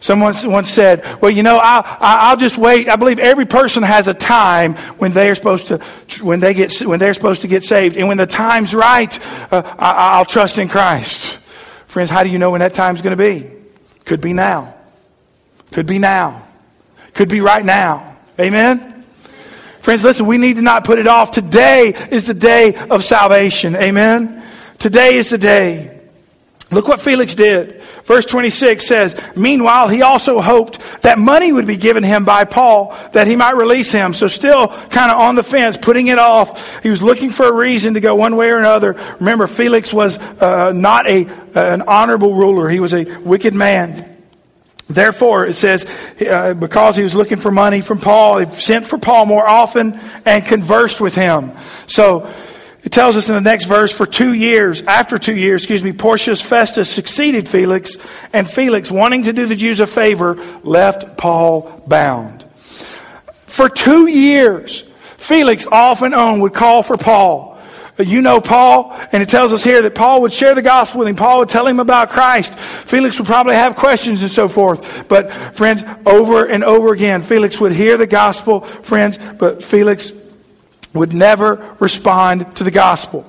Someone 0.02 0.34
once 0.46 0.72
said, 0.72 1.06
well, 1.22 1.30
you 1.30 1.44
know, 1.44 1.60
I'll, 1.62 1.84
I'll 2.00 2.38
just 2.38 2.58
wait. 2.58 2.90
I 2.90 2.96
believe 2.96 3.20
every 3.20 3.46
person 3.46 3.84
has 3.84 4.08
a 4.08 4.16
time 4.16 4.74
when 4.98 5.12
they 5.12 5.30
are 5.30 5.36
supposed 5.36 5.68
to, 5.68 5.78
when 6.24 6.40
they 6.40 6.56
get, 6.56 6.76
when 6.80 6.98
they're 6.98 7.14
supposed 7.14 7.42
to 7.44 7.48
get 7.48 7.64
saved. 7.64 7.98
And 7.98 8.08
when 8.08 8.18
the 8.18 8.26
time's 8.26 8.74
right, 8.74 9.16
uh, 9.54 9.62
I, 9.78 10.18
I'll 10.18 10.26
trust 10.26 10.58
in 10.58 10.70
Christ. 10.70 11.38
Friends, 11.86 12.10
how 12.10 12.24
do 12.24 12.32
you 12.32 12.40
know 12.40 12.50
when 12.50 12.62
that 12.62 12.74
time's 12.74 13.04
going 13.04 13.16
to 13.16 13.24
be? 13.24 13.48
Could 14.06 14.22
be 14.22 14.34
now. 14.34 14.74
Could 15.72 15.86
be 15.86 16.00
now. 16.00 16.48
Could 17.14 17.30
be 17.30 17.42
right 17.42 17.64
now. 17.64 18.18
Amen? 18.40 19.06
Friends, 19.82 20.04
listen, 20.04 20.26
we 20.26 20.40
need 20.40 20.56
to 20.56 20.64
not 20.64 20.84
put 20.84 20.98
it 20.98 21.06
off. 21.06 21.30
Today 21.30 21.94
is 22.10 22.26
the 22.26 22.34
day 22.34 22.74
of 22.74 23.04
salvation. 23.04 23.76
Amen? 23.76 24.44
Today 24.80 25.18
is 25.18 25.30
the 25.30 25.38
day. 25.38 26.01
Look 26.72 26.88
what 26.88 27.02
Felix 27.02 27.36
did. 27.36 27.82
Verse 28.06 28.26
26 28.26 28.88
says, 28.88 29.22
Meanwhile, 29.36 29.90
he 29.90 30.02
also 30.02 30.40
hoped 30.40 30.80
that 31.02 31.20
money 31.20 31.52
would 31.52 31.68
be 31.68 31.76
given 31.76 32.02
him 32.02 32.24
by 32.24 32.46
Paul 32.46 32.98
that 33.12 33.28
he 33.28 33.36
might 33.36 33.58
release 33.58 33.92
him. 33.92 34.14
So, 34.14 34.30
still 34.30 34.70
kind 34.70 35.12
of 35.12 35.20
on 35.20 35.36
the 35.36 35.44
fence, 35.44 35.76
putting 35.76 36.08
it 36.08 36.18
off. 36.18 36.82
He 36.82 36.90
was 36.90 37.04
looking 37.04 37.32
for 37.32 37.46
a 37.46 37.52
reason 37.52 37.96
to 37.96 38.00
go 38.00 38.16
one 38.16 38.38
way 38.38 38.52
or 38.52 38.58
another. 38.58 38.94
Remember, 39.20 39.48
Felix 39.48 39.94
was 39.94 40.18
uh, 40.18 40.72
not 40.72 41.08
a, 41.08 41.28
uh, 41.28 41.32
an 41.56 41.82
honorable 41.82 42.36
ruler, 42.36 42.70
he 42.70 42.80
was 42.80 42.94
a 42.94 43.04
wicked 43.20 43.54
man. 43.54 44.08
Therefore, 44.88 45.46
it 45.46 45.54
says, 45.54 45.90
uh, 46.22 46.54
because 46.54 46.96
he 46.96 47.04
was 47.04 47.16
looking 47.16 47.38
for 47.38 47.52
money 47.52 47.82
from 47.82 48.00
Paul, 48.00 48.40
he 48.40 48.46
sent 48.46 48.86
for 48.86 48.98
Paul 48.98 49.26
more 49.26 49.48
often 49.48 50.00
and 50.26 50.46
conversed 50.46 51.00
with 51.00 51.16
him. 51.16 51.52
So, 51.88 52.32
it 52.84 52.92
tells 52.92 53.16
us 53.16 53.30
in 53.30 53.36
the 53.36 53.42
next 53.42 53.66
verse, 53.66 53.92
for 53.92 54.08
two 54.08 54.34
years, 54.34 54.82
after 54.82 55.20
two 55.20 55.36
years, 55.36 55.62
excuse 55.62 55.84
me, 55.84 55.92
Porcius 55.92 56.42
Festus 56.42 56.90
succeeded 56.90 57.48
Felix, 57.48 57.98
and 58.34 58.50
Felix, 58.50 58.90
wanting 58.90 59.24
to 59.24 59.34
do 59.34 59.46
the 59.46 59.56
Jews 59.56 59.80
a 59.80 59.88
favor, 59.88 60.36
left 60.64 61.18
Paul 61.18 61.84
bound. 61.86 62.44
For 63.46 63.70
two 63.70 64.08
years, 64.08 64.82
Felix 65.18 65.68
off 65.68 66.02
and 66.02 66.16
on 66.16 66.40
would 66.40 66.54
call 66.54 66.82
for 66.82 66.98
Paul. 66.98 67.52
You 68.00 68.22
know 68.22 68.42
Paul, 68.42 68.98
and 69.12 69.22
it 69.22 69.30
tells 69.30 69.54
us 69.54 69.64
here 69.64 69.84
that 69.84 69.94
Paul 69.94 70.24
would 70.24 70.34
share 70.34 70.56
the 70.56 70.62
gospel 70.64 71.00
with 71.00 71.08
him. 71.08 71.16
Paul 71.16 71.40
would 71.40 71.50
tell 71.50 71.68
him 71.68 71.80
about 71.80 72.10
Christ. 72.10 72.54
Felix 72.56 73.20
would 73.20 73.28
probably 73.28 73.54
have 73.54 73.76
questions 73.76 74.24
and 74.24 74.32
so 74.32 74.48
forth. 74.48 75.08
But, 75.08 75.32
friends, 75.32 75.84
over 76.06 76.48
and 76.48 76.64
over 76.64 76.94
again, 76.94 77.22
Felix 77.22 77.60
would 77.60 77.74
hear 77.74 77.98
the 77.98 78.08
gospel, 78.08 78.62
friends, 78.62 79.20
but 79.38 79.64
Felix 79.64 80.12
would 80.94 81.14
never 81.14 81.76
respond 81.80 82.56
to 82.58 82.64
the 82.64 82.72
gospel. 82.72 83.26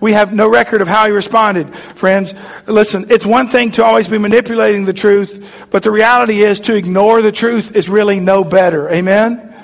We 0.00 0.12
have 0.12 0.32
no 0.32 0.48
record 0.48 0.82
of 0.82 0.88
how 0.88 1.06
he 1.06 1.12
responded. 1.12 1.74
Friends, 1.74 2.34
listen, 2.66 3.06
it's 3.10 3.26
one 3.26 3.48
thing 3.48 3.72
to 3.72 3.84
always 3.84 4.08
be 4.08 4.18
manipulating 4.18 4.84
the 4.84 4.92
truth, 4.92 5.66
but 5.70 5.82
the 5.82 5.90
reality 5.90 6.42
is 6.42 6.60
to 6.60 6.74
ignore 6.74 7.22
the 7.22 7.32
truth 7.32 7.76
is 7.76 7.88
really 7.88 8.20
no 8.20 8.44
better. 8.44 8.88
Amen? 8.90 9.54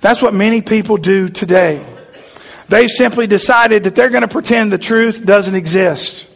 That's 0.00 0.22
what 0.22 0.34
many 0.34 0.62
people 0.62 0.96
do 0.96 1.28
today. 1.28 1.84
They've 2.68 2.90
simply 2.90 3.26
decided 3.26 3.84
that 3.84 3.94
they're 3.94 4.10
going 4.10 4.22
to 4.22 4.28
pretend 4.28 4.72
the 4.72 4.78
truth 4.78 5.24
doesn't 5.24 5.54
exist. 5.54 6.26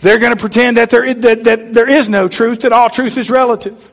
They're 0.00 0.18
going 0.18 0.32
to 0.32 0.40
pretend 0.40 0.76
that 0.76 0.90
there, 0.90 1.12
that, 1.12 1.44
that 1.44 1.74
there 1.74 1.88
is 1.88 2.08
no 2.08 2.28
truth, 2.28 2.60
that 2.60 2.72
all 2.72 2.88
truth 2.88 3.18
is 3.18 3.30
relative 3.30 3.92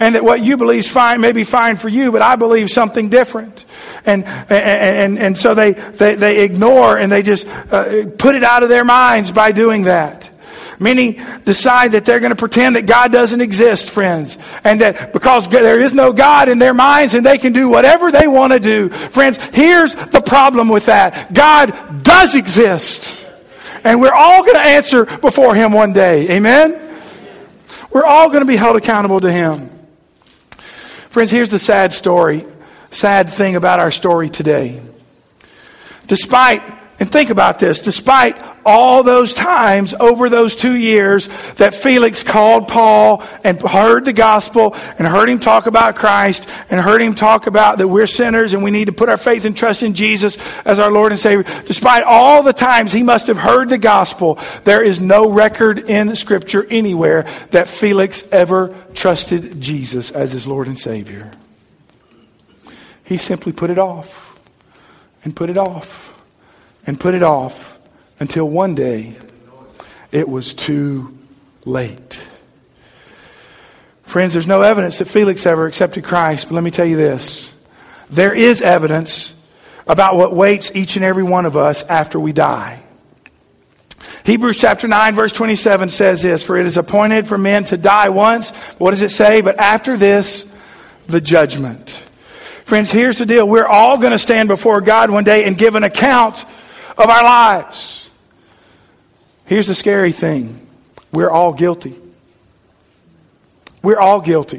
and 0.00 0.14
that 0.14 0.24
what 0.24 0.42
you 0.42 0.56
believe 0.56 0.80
is 0.80 0.88
fine 0.88 1.20
may 1.20 1.32
be 1.32 1.44
fine 1.44 1.76
for 1.76 1.88
you, 1.88 2.12
but 2.12 2.22
I 2.22 2.36
believe 2.36 2.70
something 2.70 3.08
different. 3.08 3.64
And, 4.06 4.24
and, 4.24 5.18
and, 5.18 5.36
so 5.36 5.54
they, 5.54 5.72
they, 5.72 6.14
they 6.14 6.44
ignore 6.44 6.98
and 6.98 7.10
they 7.10 7.22
just 7.22 7.46
uh, 7.46 8.06
put 8.18 8.34
it 8.34 8.42
out 8.42 8.62
of 8.62 8.68
their 8.68 8.84
minds 8.84 9.30
by 9.32 9.52
doing 9.52 9.82
that. 9.82 10.28
Many 10.80 11.20
decide 11.44 11.92
that 11.92 12.04
they're 12.04 12.20
going 12.20 12.30
to 12.30 12.36
pretend 12.36 12.76
that 12.76 12.86
God 12.86 13.10
doesn't 13.10 13.40
exist, 13.40 13.90
friends. 13.90 14.38
And 14.62 14.80
that 14.80 15.12
because 15.12 15.48
there 15.48 15.80
is 15.80 15.92
no 15.92 16.12
God 16.12 16.48
in 16.48 16.58
their 16.58 16.74
minds 16.74 17.14
and 17.14 17.26
they 17.26 17.38
can 17.38 17.52
do 17.52 17.68
whatever 17.68 18.12
they 18.12 18.28
want 18.28 18.52
to 18.52 18.60
do. 18.60 18.88
Friends, 18.88 19.38
here's 19.52 19.94
the 19.94 20.20
problem 20.20 20.68
with 20.68 20.86
that. 20.86 21.32
God 21.34 22.04
does 22.04 22.34
exist. 22.34 23.26
And 23.84 24.00
we're 24.00 24.14
all 24.14 24.42
going 24.42 24.56
to 24.56 24.60
answer 24.60 25.04
before 25.04 25.54
Him 25.54 25.72
one 25.72 25.92
day. 25.92 26.36
Amen? 26.36 26.80
We're 27.90 28.04
all 28.04 28.28
going 28.28 28.40
to 28.40 28.46
be 28.46 28.56
held 28.56 28.76
accountable 28.76 29.20
to 29.20 29.32
Him. 29.32 29.77
Friends, 31.10 31.30
here's 31.30 31.48
the 31.48 31.58
sad 31.58 31.94
story, 31.94 32.44
sad 32.90 33.30
thing 33.30 33.56
about 33.56 33.80
our 33.80 33.90
story 33.90 34.28
today. 34.28 34.80
Despite, 36.06 36.62
and 37.00 37.10
think 37.10 37.30
about 37.30 37.60
this, 37.60 37.80
despite 37.80 38.36
all 38.66 39.04
those 39.04 39.32
times 39.32 39.94
over 39.94 40.28
those 40.28 40.56
two 40.56 40.76
years 40.76 41.28
that 41.54 41.72
Felix 41.72 42.24
called 42.24 42.66
Paul 42.66 43.22
and 43.44 43.60
heard 43.62 44.04
the 44.04 44.12
gospel 44.12 44.74
and 44.98 45.06
heard 45.06 45.28
him 45.28 45.38
talk 45.38 45.66
about 45.66 45.94
Christ 45.94 46.48
and 46.68 46.80
heard 46.80 47.00
him 47.00 47.14
talk 47.14 47.46
about 47.46 47.78
that 47.78 47.86
we're 47.86 48.08
sinners 48.08 48.52
and 48.52 48.64
we 48.64 48.72
need 48.72 48.86
to 48.86 48.92
put 48.92 49.08
our 49.08 49.16
faith 49.16 49.44
and 49.44 49.56
trust 49.56 49.84
in 49.84 49.94
Jesus 49.94 50.38
as 50.62 50.80
our 50.80 50.90
Lord 50.90 51.12
and 51.12 51.20
Savior. 51.20 51.44
Despite 51.66 52.02
all 52.02 52.42
the 52.42 52.52
times 52.52 52.90
he 52.90 53.04
must 53.04 53.28
have 53.28 53.38
heard 53.38 53.68
the 53.68 53.78
gospel, 53.78 54.38
there 54.64 54.82
is 54.82 55.00
no 55.00 55.30
record 55.30 55.88
in 55.88 56.16
Scripture 56.16 56.66
anywhere 56.68 57.26
that 57.52 57.68
Felix 57.68 58.26
ever 58.32 58.74
trusted 58.94 59.60
Jesus 59.60 60.10
as 60.10 60.32
his 60.32 60.48
Lord 60.48 60.66
and 60.66 60.78
Savior. 60.78 61.30
He 63.04 63.16
simply 63.18 63.52
put 63.52 63.70
it 63.70 63.78
off 63.78 64.38
and 65.22 65.34
put 65.34 65.48
it 65.48 65.56
off 65.56 66.07
and 66.88 66.98
put 66.98 67.14
it 67.14 67.22
off 67.22 67.78
until 68.18 68.48
one 68.48 68.74
day 68.74 69.14
it 70.10 70.26
was 70.26 70.54
too 70.54 71.16
late. 71.66 72.26
Friends, 74.04 74.32
there's 74.32 74.46
no 74.46 74.62
evidence 74.62 74.96
that 74.96 75.04
Felix 75.04 75.44
ever 75.44 75.66
accepted 75.66 76.02
Christ, 76.02 76.48
but 76.48 76.54
let 76.54 76.64
me 76.64 76.70
tell 76.70 76.86
you 76.86 76.96
this. 76.96 77.52
There 78.08 78.34
is 78.34 78.62
evidence 78.62 79.34
about 79.86 80.16
what 80.16 80.34
waits 80.34 80.74
each 80.74 80.96
and 80.96 81.04
every 81.04 81.22
one 81.22 81.44
of 81.44 81.58
us 81.58 81.82
after 81.84 82.18
we 82.18 82.32
die. 82.32 82.80
Hebrews 84.24 84.56
chapter 84.56 84.88
9, 84.88 85.14
verse 85.14 85.32
27 85.32 85.90
says 85.90 86.22
this 86.22 86.42
For 86.42 86.56
it 86.56 86.64
is 86.64 86.78
appointed 86.78 87.26
for 87.26 87.36
men 87.36 87.64
to 87.64 87.76
die 87.76 88.08
once. 88.08 88.48
What 88.78 88.92
does 88.92 89.02
it 89.02 89.10
say? 89.10 89.42
But 89.42 89.58
after 89.58 89.98
this, 89.98 90.50
the 91.06 91.20
judgment. 91.20 91.90
Friends, 92.64 92.90
here's 92.90 93.18
the 93.18 93.26
deal. 93.26 93.46
We're 93.46 93.66
all 93.66 93.98
going 93.98 94.12
to 94.12 94.18
stand 94.18 94.48
before 94.48 94.80
God 94.80 95.10
one 95.10 95.24
day 95.24 95.44
and 95.44 95.56
give 95.56 95.74
an 95.74 95.84
account 95.84 96.46
of 96.98 97.08
our 97.08 97.22
lives. 97.22 98.10
Here's 99.46 99.66
the 99.66 99.74
scary 99.74 100.12
thing 100.12 100.66
we're 101.12 101.30
all 101.30 101.52
guilty. 101.52 101.96
We're 103.82 103.98
all 103.98 104.20
guilty. 104.20 104.58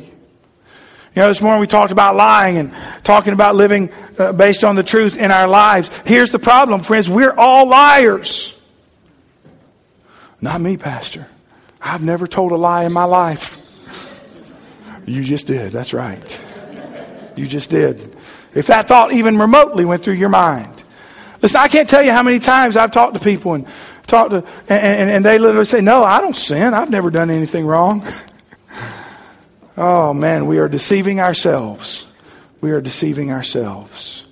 You 1.15 1.23
know, 1.23 1.27
this 1.27 1.41
morning 1.41 1.59
we 1.59 1.67
talked 1.67 1.91
about 1.91 2.15
lying 2.15 2.57
and 2.57 2.73
talking 3.03 3.33
about 3.33 3.55
living 3.55 3.91
uh, 4.17 4.31
based 4.31 4.63
on 4.63 4.75
the 4.75 4.83
truth 4.83 5.17
in 5.17 5.31
our 5.31 5.47
lives. 5.47 5.89
Here's 6.05 6.31
the 6.31 6.39
problem, 6.39 6.81
friends. 6.81 7.09
We're 7.09 7.33
all 7.35 7.67
liars. 7.67 8.55
Not 10.39 10.61
me, 10.61 10.77
Pastor. 10.77 11.27
I've 11.81 12.03
never 12.03 12.27
told 12.27 12.51
a 12.51 12.55
lie 12.55 12.85
in 12.85 12.93
my 12.93 13.03
life. 13.03 13.57
You 15.05 15.23
just 15.23 15.47
did. 15.47 15.71
That's 15.71 15.93
right. 15.93 16.45
You 17.35 17.47
just 17.47 17.69
did. 17.69 18.15
If 18.53 18.67
that 18.67 18.87
thought 18.87 19.11
even 19.11 19.37
remotely 19.37 19.85
went 19.85 20.03
through 20.03 20.13
your 20.13 20.29
mind. 20.29 20.78
Listen, 21.41 21.59
I 21.59 21.67
can't 21.67 21.87
tell 21.87 22.03
you 22.03 22.11
how 22.11 22.23
many 22.23 22.39
times 22.39 22.75
I've 22.75 22.91
talked 22.91 23.13
to 23.15 23.19
people 23.19 23.53
and 23.53 23.65
talk 24.07 24.31
to, 24.31 24.37
and, 24.67 24.69
and, 24.69 25.09
and 25.09 25.25
they 25.25 25.37
literally 25.37 25.65
say, 25.65 25.81
No, 25.81 26.03
I 26.03 26.21
don't 26.21 26.35
sin. 26.35 26.73
I've 26.73 26.89
never 26.89 27.09
done 27.09 27.29
anything 27.29 27.65
wrong. 27.65 28.05
oh, 29.77 30.13
man, 30.13 30.47
we 30.47 30.59
are 30.59 30.67
deceiving 30.67 31.19
ourselves. 31.19 32.05
We 32.61 32.71
are 32.71 32.81
deceiving 32.81 33.31
ourselves. 33.31 34.25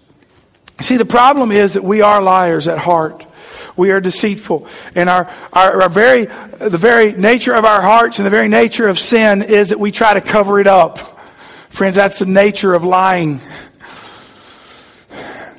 See, 0.82 0.97
the 0.97 1.05
problem 1.05 1.51
is 1.51 1.74
that 1.74 1.84
we 1.84 2.01
are 2.01 2.22
liars 2.22 2.68
at 2.68 2.78
heart. 2.78 3.26
We 3.76 3.91
are 3.91 4.01
deceitful. 4.01 4.68
And 4.95 5.10
our, 5.10 5.32
our, 5.53 5.84
our, 5.84 5.89
very, 5.89 6.26
the 6.26 6.78
very 6.78 7.14
nature 7.14 7.53
of 7.53 7.64
our 7.64 7.82
hearts 7.82 8.20
and 8.20 8.26
the 8.26 8.32
very 8.32 8.47
nature 8.47 8.88
of 8.88 8.99
sin 8.99 9.41
is 9.41 9.70
that 9.70 9.80
we 9.80 9.91
try 9.91 10.14
to 10.14 10.22
cover 10.22 10.60
it 10.60 10.68
up. 10.68 10.99
Friends, 11.70 11.95
that's 11.95 12.20
the 12.20 12.26
nature 12.26 12.74
of 12.74 12.84
lying. 12.84 13.39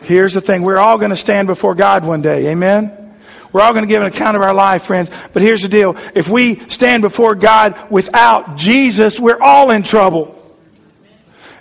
Here's 0.08 0.32
the 0.32 0.40
thing 0.40 0.62
we're 0.62 0.78
all 0.78 0.96
going 0.96 1.10
to 1.10 1.16
stand 1.16 1.48
before 1.48 1.74
God 1.74 2.02
one 2.02 2.22
day. 2.22 2.46
Amen? 2.46 3.14
We're 3.52 3.60
all 3.60 3.74
going 3.74 3.84
to 3.84 3.88
give 3.88 4.00
an 4.00 4.08
account 4.08 4.38
of 4.38 4.42
our 4.42 4.54
life, 4.54 4.84
friends. 4.84 5.10
But 5.34 5.42
here's 5.42 5.60
the 5.60 5.68
deal 5.68 5.98
if 6.14 6.30
we 6.30 6.60
stand 6.70 7.02
before 7.02 7.34
God 7.34 7.90
without 7.90 8.56
Jesus, 8.56 9.20
we're 9.20 9.38
all 9.38 9.70
in 9.70 9.82
trouble. 9.82 10.34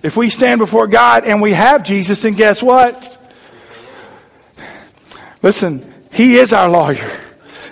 If 0.02 0.16
we 0.16 0.30
stand 0.30 0.60
before 0.60 0.88
God 0.88 1.26
and 1.26 1.42
we 1.42 1.52
have 1.52 1.84
Jesus, 1.84 2.22
then 2.22 2.36
guess 2.36 2.64
what? 2.64 3.18
Listen, 5.44 5.94
He 6.14 6.38
is 6.38 6.54
our 6.54 6.70
lawyer, 6.70 7.22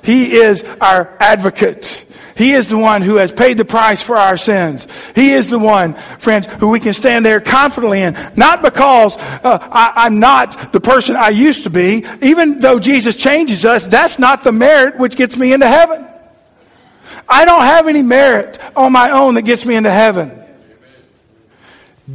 He 0.03 0.33
is 0.35 0.61
our 0.81 1.15
advocate. 1.21 2.04
He 2.35 2.51
is 2.51 2.67
the 2.67 2.77
one 2.77 3.01
who 3.01 3.15
has 3.15 3.31
paid 3.31 3.57
the 3.57 3.63
price 3.63 4.01
for 4.01 4.17
our 4.17 4.35
sins. 4.35 4.85
He 5.15 5.31
is 5.31 5.49
the 5.49 5.57
one, 5.57 5.93
friends, 5.93 6.47
who 6.47 6.67
we 6.67 6.81
can 6.81 6.93
stand 6.93 7.25
there 7.25 7.39
confidently 7.39 8.01
in. 8.01 8.17
Not 8.35 8.61
because 8.61 9.15
uh, 9.17 9.65
I, 9.71 10.07
am 10.07 10.19
not 10.19 10.73
the 10.73 10.81
person 10.81 11.15
I 11.15 11.29
used 11.29 11.63
to 11.63 11.69
be. 11.69 12.05
Even 12.21 12.59
though 12.59 12.77
Jesus 12.77 13.15
changes 13.15 13.63
us, 13.63 13.87
that's 13.87 14.19
not 14.19 14.43
the 14.43 14.51
merit 14.51 14.97
which 14.97 15.15
gets 15.15 15.37
me 15.37 15.53
into 15.53 15.67
heaven. 15.67 16.05
I 17.29 17.45
don't 17.45 17.61
have 17.61 17.87
any 17.87 18.01
merit 18.01 18.59
on 18.75 18.91
my 18.91 19.11
own 19.11 19.35
that 19.35 19.43
gets 19.43 19.65
me 19.65 19.75
into 19.75 19.91
heaven. 19.91 20.43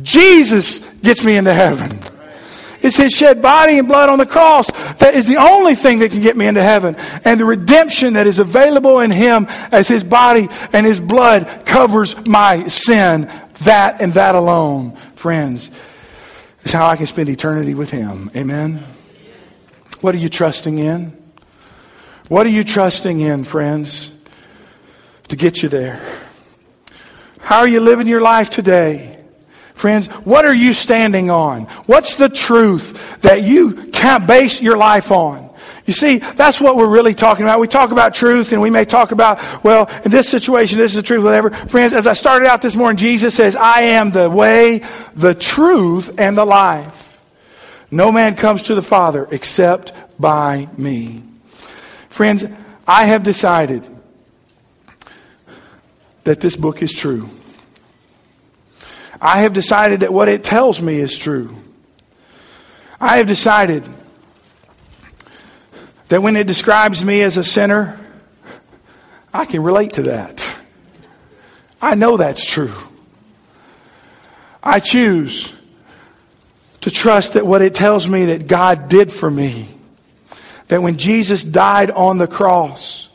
Jesus 0.03 0.79
gets 1.01 1.25
me 1.25 1.37
into 1.37 1.55
heaven. 1.55 1.99
It's 2.83 2.97
his 2.97 3.12
shed 3.12 3.43
body 3.43 3.78
and 3.78 3.87
blood 3.87 4.09
on 4.09 4.18
the 4.18 4.26
cross 4.26 4.70
that 4.99 5.14
is 5.14 5.26
the 5.26 5.37
only 5.37 5.74
thing 5.74 5.99
that 5.99 6.11
can 6.11 6.20
get 6.20 6.37
me 6.37 6.47
into 6.47 6.62
heaven. 6.62 6.97
And 7.24 7.39
the 7.39 7.45
redemption 7.45 8.14
that 8.14 8.26
is 8.26 8.39
available 8.39 9.01
in 9.01 9.11
him 9.11 9.47
as 9.70 9.87
his 9.87 10.03
body 10.03 10.49
and 10.72 10.87
his 10.87 11.01
blood 11.01 11.66
covers 11.66 12.16
my 12.26 12.68
sin. 12.68 13.31
That 13.64 14.01
and 14.01 14.14
that 14.14 14.35
alone, 14.35 14.93
friends, 15.16 15.70
is 16.62 16.72
how 16.72 16.87
I 16.87 16.97
can 16.97 17.07
spend 17.07 17.28
eternity 17.28 17.74
with 17.74 17.91
him. 17.91 18.31
Amen. 18.35 18.85
What 20.01 20.14
are 20.14 20.18
you 20.18 20.31
trusting 20.31 20.78
in? 20.78 21.16
What 22.28 22.47
are 22.47 22.51
you 22.51 22.64
trusting 22.64 23.20
in, 23.20 23.45
friends, 23.45 24.11
to 25.28 25.37
get 25.37 25.62
you 25.62 25.68
there? 25.68 26.01
How 27.41 27.59
are 27.59 27.68
you 27.68 27.81
living 27.81 28.07
your 28.07 28.20
life 28.20 28.49
today? 28.49 29.20
Friends, 29.81 30.09
what 30.09 30.45
are 30.45 30.53
you 30.53 30.74
standing 30.74 31.31
on? 31.31 31.62
What's 31.87 32.16
the 32.16 32.28
truth 32.28 33.18
that 33.22 33.45
you 33.45 33.72
can't 33.93 34.26
base 34.26 34.61
your 34.61 34.76
life 34.76 35.11
on? 35.11 35.49
You 35.87 35.95
see, 35.95 36.18
that's 36.18 36.61
what 36.61 36.76
we're 36.76 36.91
really 36.91 37.14
talking 37.14 37.47
about. 37.47 37.61
We 37.61 37.66
talk 37.66 37.91
about 37.91 38.14
truth 38.14 38.53
and 38.53 38.61
we 38.61 38.68
may 38.68 38.85
talk 38.85 39.11
about, 39.11 39.64
well, 39.64 39.91
in 40.05 40.11
this 40.11 40.28
situation, 40.28 40.76
this 40.76 40.91
is 40.91 40.97
the 40.97 41.03
truth, 41.03 41.24
whatever. 41.24 41.49
Friends, 41.49 41.95
as 41.95 42.07
I 42.07 42.12
started 42.12 42.47
out 42.47 42.61
this 42.61 42.76
morning, 42.76 42.99
Jesus 42.99 43.35
says, 43.35 43.57
I 43.57 43.85
am 43.85 44.11
the 44.11 44.28
way, 44.28 44.83
the 45.16 45.33
truth, 45.35 46.20
and 46.20 46.37
the 46.37 46.45
life. 46.45 47.18
No 47.91 48.12
man 48.12 48.37
comes 48.37 48.64
to 48.64 48.74
the 48.74 48.83
Father 48.83 49.26
except 49.31 49.95
by 50.20 50.68
me. 50.76 51.22
Friends, 52.11 52.45
I 52.87 53.07
have 53.07 53.22
decided 53.22 53.89
that 56.24 56.41
this 56.41 56.55
book 56.55 56.83
is 56.83 56.93
true. 56.93 57.31
I 59.21 59.41
have 59.43 59.53
decided 59.53 60.01
that 60.01 60.12
what 60.12 60.29
it 60.29 60.43
tells 60.43 60.81
me 60.81 60.99
is 60.99 61.16
true. 61.16 61.55
I 63.01 63.18
have 63.18 63.27
decided 63.27 63.87
that 66.09 66.23
when 66.23 66.37
it 66.37 66.47
describes 66.47 67.05
me 67.05 67.23
as 67.23 67.37
a 67.37 67.45
sinner, 67.45 67.99
I 69.33 69.45
can 69.45 69.62
relate 69.62 69.95
to 69.95 70.03
that. 70.03 70.59
I 71.81 71.95
know 71.95 72.16
that's 72.16 72.45
true. 72.45 72.73
I 74.62 74.81
choose 74.81 75.53
to 76.83 76.91
trust 76.91 77.35
that 77.35 77.47
what 77.47 77.62
it 77.62 77.75
tells 77.75 78.09
me 78.09 78.27
that 78.27 78.47
God 78.47 78.89
did 78.89 79.12
for 79.12 79.31
me, 79.31 79.68
that 80.68 80.83
when 80.83 80.97
Jesus 80.97 81.43
died 81.43 81.91
on 81.91 82.18
the 82.18 82.27
cross, 82.27 83.09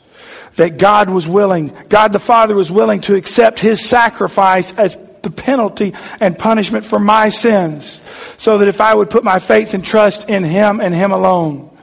that 0.54 0.78
God 0.78 1.10
was 1.10 1.26
willing, 1.28 1.72
God 1.88 2.12
the 2.12 2.18
Father 2.18 2.54
was 2.54 2.70
willing 2.70 3.00
to 3.02 3.14
accept 3.14 3.58
his 3.60 3.84
sacrifice 3.84 4.72
as 4.78 4.96
the 5.26 5.42
penalty 5.42 5.92
and 6.20 6.38
punishment 6.38 6.84
for 6.84 7.00
my 7.00 7.28
sins, 7.28 8.00
so 8.38 8.58
that 8.58 8.68
if 8.68 8.80
I 8.80 8.94
would 8.94 9.10
put 9.10 9.24
my 9.24 9.40
faith 9.40 9.74
and 9.74 9.84
trust 9.84 10.30
in 10.30 10.44
Him 10.44 10.80
and 10.80 10.94
Him 10.94 11.10
alone, 11.10 11.76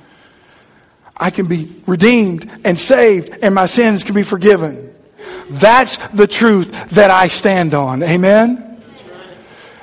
I 1.18 1.30
can 1.30 1.48
be 1.48 1.70
redeemed 1.86 2.50
and 2.64 2.80
saved, 2.80 3.38
and 3.42 3.54
my 3.54 3.66
sins 3.66 4.04
can 4.04 4.16
be 4.16 4.24
forgiven. 4.24 4.94
That's 5.50 5.98
the 6.08 6.28
truth 6.28 6.90
that 6.92 7.12
I 7.12 7.28
stand 7.28 7.74
on. 7.74 8.02
Amen? 8.02 8.82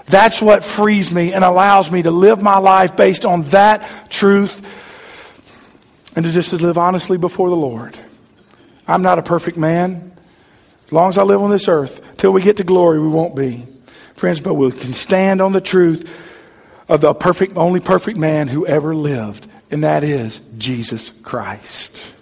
That's 0.06 0.42
what 0.42 0.64
frees 0.64 1.12
me 1.12 1.32
and 1.32 1.44
allows 1.44 1.90
me 1.90 2.02
to 2.02 2.10
live 2.10 2.42
my 2.42 2.58
life 2.58 2.96
based 2.96 3.24
on 3.24 3.42
that 3.44 4.10
truth 4.10 4.66
and 6.16 6.24
to 6.24 6.32
just 6.32 6.50
to 6.50 6.56
live 6.56 6.78
honestly 6.78 7.16
before 7.16 7.48
the 7.48 7.56
Lord. 7.56 7.96
I'm 8.88 9.02
not 9.02 9.20
a 9.20 9.22
perfect 9.22 9.56
man. 9.56 10.12
As 10.90 10.92
long 10.92 11.08
as 11.08 11.18
I 11.18 11.22
live 11.22 11.40
on 11.40 11.50
this 11.50 11.68
earth, 11.68 12.16
till 12.16 12.32
we 12.32 12.42
get 12.42 12.56
to 12.56 12.64
glory, 12.64 12.98
we 12.98 13.06
won't 13.06 13.36
be. 13.36 13.64
Friends, 14.16 14.40
but 14.40 14.54
we 14.54 14.72
can 14.72 14.92
stand 14.92 15.40
on 15.40 15.52
the 15.52 15.60
truth 15.60 16.12
of 16.88 17.00
the 17.00 17.14
perfect, 17.14 17.56
only 17.56 17.78
perfect 17.78 18.18
man 18.18 18.48
who 18.48 18.66
ever 18.66 18.92
lived, 18.92 19.46
and 19.70 19.84
that 19.84 20.02
is 20.02 20.40
Jesus 20.58 21.10
Christ. 21.22 22.12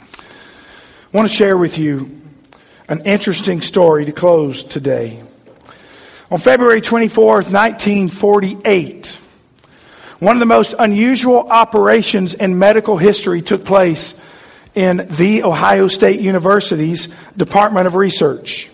I 0.00 0.16
want 1.12 1.28
to 1.28 1.34
share 1.34 1.58
with 1.58 1.76
you 1.76 2.22
an 2.88 3.02
interesting 3.04 3.60
story 3.60 4.06
to 4.06 4.12
close 4.12 4.62
today. 4.64 5.22
On 6.30 6.38
February 6.38 6.80
24th, 6.80 7.52
1948, 7.52 9.08
one 10.20 10.36
of 10.36 10.40
the 10.40 10.46
most 10.46 10.74
unusual 10.78 11.46
operations 11.50 12.32
in 12.32 12.58
medical 12.58 12.96
history 12.96 13.42
took 13.42 13.66
place 13.66 14.18
in 14.78 15.04
The 15.10 15.42
Ohio 15.42 15.88
State 15.88 16.20
University's 16.20 17.08
Department 17.36 17.88
of 17.88 17.96
Research. 17.96 18.70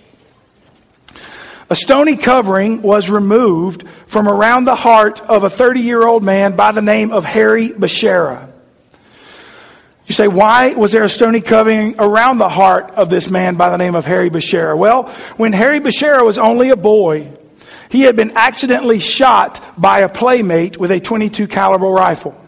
A 1.70 1.74
stony 1.74 2.16
covering 2.16 2.82
was 2.82 3.08
removed 3.08 3.88
from 4.06 4.28
around 4.28 4.66
the 4.66 4.74
heart 4.74 5.22
of 5.22 5.44
a 5.44 5.50
30 5.50 5.80
year 5.80 6.06
old 6.06 6.22
man 6.22 6.56
by 6.56 6.72
the 6.72 6.82
name 6.82 7.10
of 7.10 7.24
Harry 7.24 7.70
Bashara. 7.70 8.50
You 10.06 10.12
say, 10.12 10.28
why 10.28 10.74
was 10.74 10.92
there 10.92 11.04
a 11.04 11.08
stony 11.08 11.40
covering 11.40 11.94
around 11.98 12.36
the 12.36 12.50
heart 12.50 12.90
of 12.90 13.08
this 13.08 13.30
man 13.30 13.54
by 13.54 13.70
the 13.70 13.78
name 13.78 13.94
of 13.94 14.04
Harry 14.04 14.28
Bashara? 14.28 14.76
Well, 14.76 15.04
when 15.38 15.54
Harry 15.54 15.80
Bashara 15.80 16.22
was 16.22 16.36
only 16.36 16.68
a 16.68 16.76
boy, 16.76 17.32
he 17.88 18.02
had 18.02 18.14
been 18.14 18.32
accidentally 18.32 19.00
shot 19.00 19.58
by 19.80 20.00
a 20.00 20.10
playmate 20.10 20.76
with 20.76 20.90
a 20.90 21.00
22 21.00 21.46
caliber 21.46 21.88
rifle. 21.88 22.38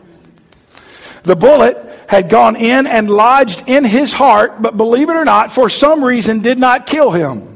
The 1.22 1.36
bullet 1.36 1.85
had 2.08 2.28
gone 2.28 2.56
in 2.56 2.86
and 2.86 3.10
lodged 3.10 3.68
in 3.68 3.84
his 3.84 4.12
heart, 4.12 4.60
but 4.62 4.76
believe 4.76 5.10
it 5.10 5.16
or 5.16 5.24
not, 5.24 5.52
for 5.52 5.68
some 5.68 6.04
reason 6.04 6.40
did 6.40 6.58
not 6.58 6.86
kill 6.86 7.10
him. 7.10 7.52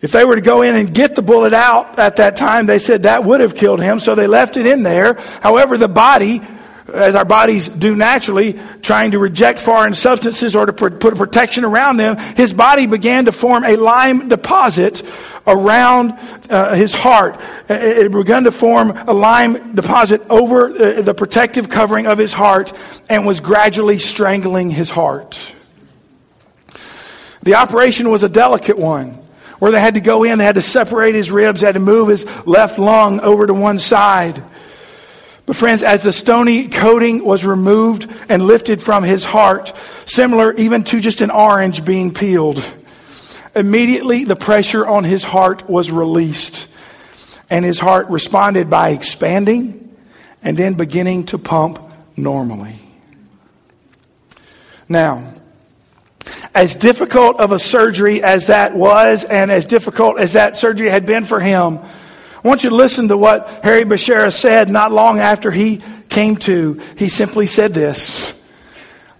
If 0.00 0.10
they 0.10 0.24
were 0.24 0.34
to 0.34 0.42
go 0.42 0.62
in 0.62 0.74
and 0.74 0.92
get 0.92 1.14
the 1.14 1.22
bullet 1.22 1.52
out 1.52 1.98
at 1.98 2.16
that 2.16 2.36
time, 2.36 2.66
they 2.66 2.80
said 2.80 3.04
that 3.04 3.24
would 3.24 3.40
have 3.40 3.54
killed 3.54 3.80
him, 3.80 4.00
so 4.00 4.16
they 4.16 4.26
left 4.26 4.56
it 4.56 4.66
in 4.66 4.82
there. 4.82 5.14
However, 5.40 5.78
the 5.78 5.88
body, 5.88 6.40
as 6.92 7.14
our 7.14 7.24
bodies 7.24 7.68
do 7.68 7.96
naturally, 7.96 8.58
trying 8.82 9.12
to 9.12 9.18
reject 9.18 9.58
foreign 9.58 9.94
substances 9.94 10.54
or 10.54 10.66
to 10.66 10.72
put 10.72 11.12
a 11.12 11.16
protection 11.16 11.64
around 11.64 11.96
them, 11.96 12.18
his 12.36 12.52
body 12.52 12.86
began 12.86 13.24
to 13.24 13.32
form 13.32 13.64
a 13.64 13.76
lime 13.76 14.28
deposit 14.28 15.02
around 15.46 16.12
uh, 16.50 16.74
his 16.74 16.94
heart. 16.94 17.40
It 17.68 18.12
began 18.12 18.44
to 18.44 18.52
form 18.52 18.90
a 18.90 19.12
lime 19.12 19.74
deposit 19.74 20.22
over 20.30 20.68
uh, 20.68 21.02
the 21.02 21.14
protective 21.14 21.68
covering 21.68 22.06
of 22.06 22.18
his 22.18 22.32
heart 22.32 22.72
and 23.08 23.26
was 23.26 23.40
gradually 23.40 23.98
strangling 23.98 24.70
his 24.70 24.90
heart. 24.90 25.52
The 27.42 27.54
operation 27.56 28.10
was 28.10 28.22
a 28.22 28.28
delicate 28.28 28.78
one 28.78 29.18
where 29.58 29.70
they 29.70 29.80
had 29.80 29.94
to 29.94 30.00
go 30.00 30.24
in, 30.24 30.38
they 30.38 30.44
had 30.44 30.56
to 30.56 30.60
separate 30.60 31.14
his 31.14 31.30
ribs, 31.30 31.60
they 31.60 31.66
had 31.66 31.74
to 31.74 31.80
move 31.80 32.08
his 32.08 32.26
left 32.46 32.78
lung 32.78 33.20
over 33.20 33.46
to 33.46 33.54
one 33.54 33.78
side. 33.78 34.42
But, 35.44 35.56
friends, 35.56 35.82
as 35.82 36.02
the 36.02 36.12
stony 36.12 36.68
coating 36.68 37.24
was 37.24 37.44
removed 37.44 38.08
and 38.28 38.44
lifted 38.44 38.80
from 38.80 39.02
his 39.02 39.24
heart, 39.24 39.72
similar 40.06 40.52
even 40.54 40.84
to 40.84 41.00
just 41.00 41.20
an 41.20 41.30
orange 41.30 41.84
being 41.84 42.14
peeled, 42.14 42.64
Immediately, 43.54 44.24
the 44.24 44.36
pressure 44.36 44.86
on 44.86 45.04
his 45.04 45.22
heart 45.22 45.68
was 45.68 45.90
released, 45.90 46.68
and 47.50 47.64
his 47.64 47.78
heart 47.78 48.08
responded 48.08 48.70
by 48.70 48.90
expanding 48.90 49.94
and 50.42 50.56
then 50.56 50.74
beginning 50.74 51.26
to 51.26 51.38
pump 51.38 51.78
normally. 52.16 52.76
Now, 54.88 55.34
as 56.54 56.74
difficult 56.74 57.40
of 57.40 57.52
a 57.52 57.58
surgery 57.58 58.22
as 58.22 58.46
that 58.46 58.74
was, 58.74 59.24
and 59.24 59.50
as 59.50 59.66
difficult 59.66 60.18
as 60.18 60.32
that 60.32 60.56
surgery 60.56 60.88
had 60.88 61.04
been 61.04 61.24
for 61.24 61.38
him, 61.38 61.80
I 62.42 62.48
want 62.48 62.64
you 62.64 62.70
to 62.70 62.76
listen 62.76 63.08
to 63.08 63.16
what 63.16 63.48
Harry 63.62 63.84
Bashara 63.84 64.32
said 64.32 64.68
not 64.68 64.90
long 64.90 65.20
after 65.20 65.50
he 65.50 65.80
came 66.08 66.36
to. 66.36 66.80
He 66.96 67.08
simply 67.08 67.46
said 67.46 67.72
this 67.72 68.34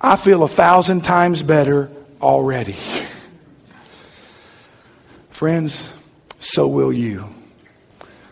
I 0.00 0.16
feel 0.16 0.42
a 0.42 0.48
thousand 0.48 1.02
times 1.02 1.42
better 1.42 1.90
already. 2.20 2.76
Friends, 5.30 5.88
so 6.40 6.66
will 6.66 6.92
you. 6.92 7.28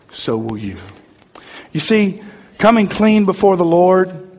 So 0.09 0.37
will 0.37 0.57
you. 0.57 0.77
You 1.71 1.79
see, 1.79 2.21
coming 2.57 2.87
clean 2.87 3.25
before 3.25 3.55
the 3.55 3.65
Lord 3.65 4.29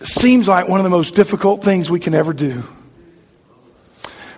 seems 0.00 0.46
like 0.46 0.68
one 0.68 0.78
of 0.78 0.84
the 0.84 0.90
most 0.90 1.14
difficult 1.14 1.64
things 1.64 1.90
we 1.90 2.00
can 2.00 2.14
ever 2.14 2.34
do. 2.34 2.62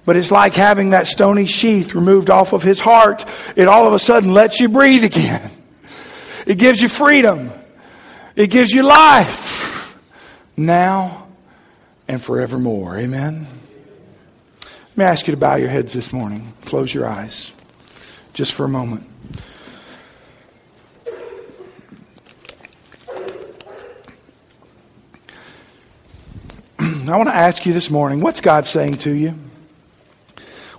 But 0.09 0.17
it's 0.17 0.31
like 0.31 0.55
having 0.55 0.91
that 0.91 1.07
stony 1.07 1.45
sheath 1.45 1.95
removed 1.95 2.31
off 2.31 2.55
of 2.55 2.63
his 2.63 2.81
heart. 2.81 3.27
It 3.57 3.69
all 3.69 3.87
of 3.87 3.93
a 3.93 3.99
sudden 3.99 4.33
lets 4.33 4.59
you 4.59 4.71
breathe 4.71 5.05
again. 5.05 5.51
It 6.47 6.55
gives 6.55 6.81
you 6.81 6.89
freedom. 6.89 7.51
It 8.35 8.47
gives 8.47 8.71
you 8.71 8.85
life. 8.85 9.95
Now 10.57 11.27
and 12.09 12.23
forevermore. 12.23 12.97
Amen. 12.97 13.47
Let 14.63 14.97
me 14.97 15.05
ask 15.05 15.27
you 15.27 15.33
to 15.33 15.37
bow 15.37 15.57
your 15.57 15.69
heads 15.69 15.93
this 15.93 16.11
morning? 16.11 16.55
Close 16.65 16.95
your 16.95 17.07
eyes 17.07 17.53
just 18.33 18.55
for 18.55 18.65
a 18.65 18.69
moment. 18.69 19.07
I 26.79 27.15
want 27.15 27.29
to 27.29 27.35
ask 27.35 27.67
you 27.67 27.75
this 27.75 27.91
morning 27.91 28.23
what's 28.23 28.41
God 28.41 28.65
saying 28.65 28.95
to 29.01 29.15
you? 29.15 29.35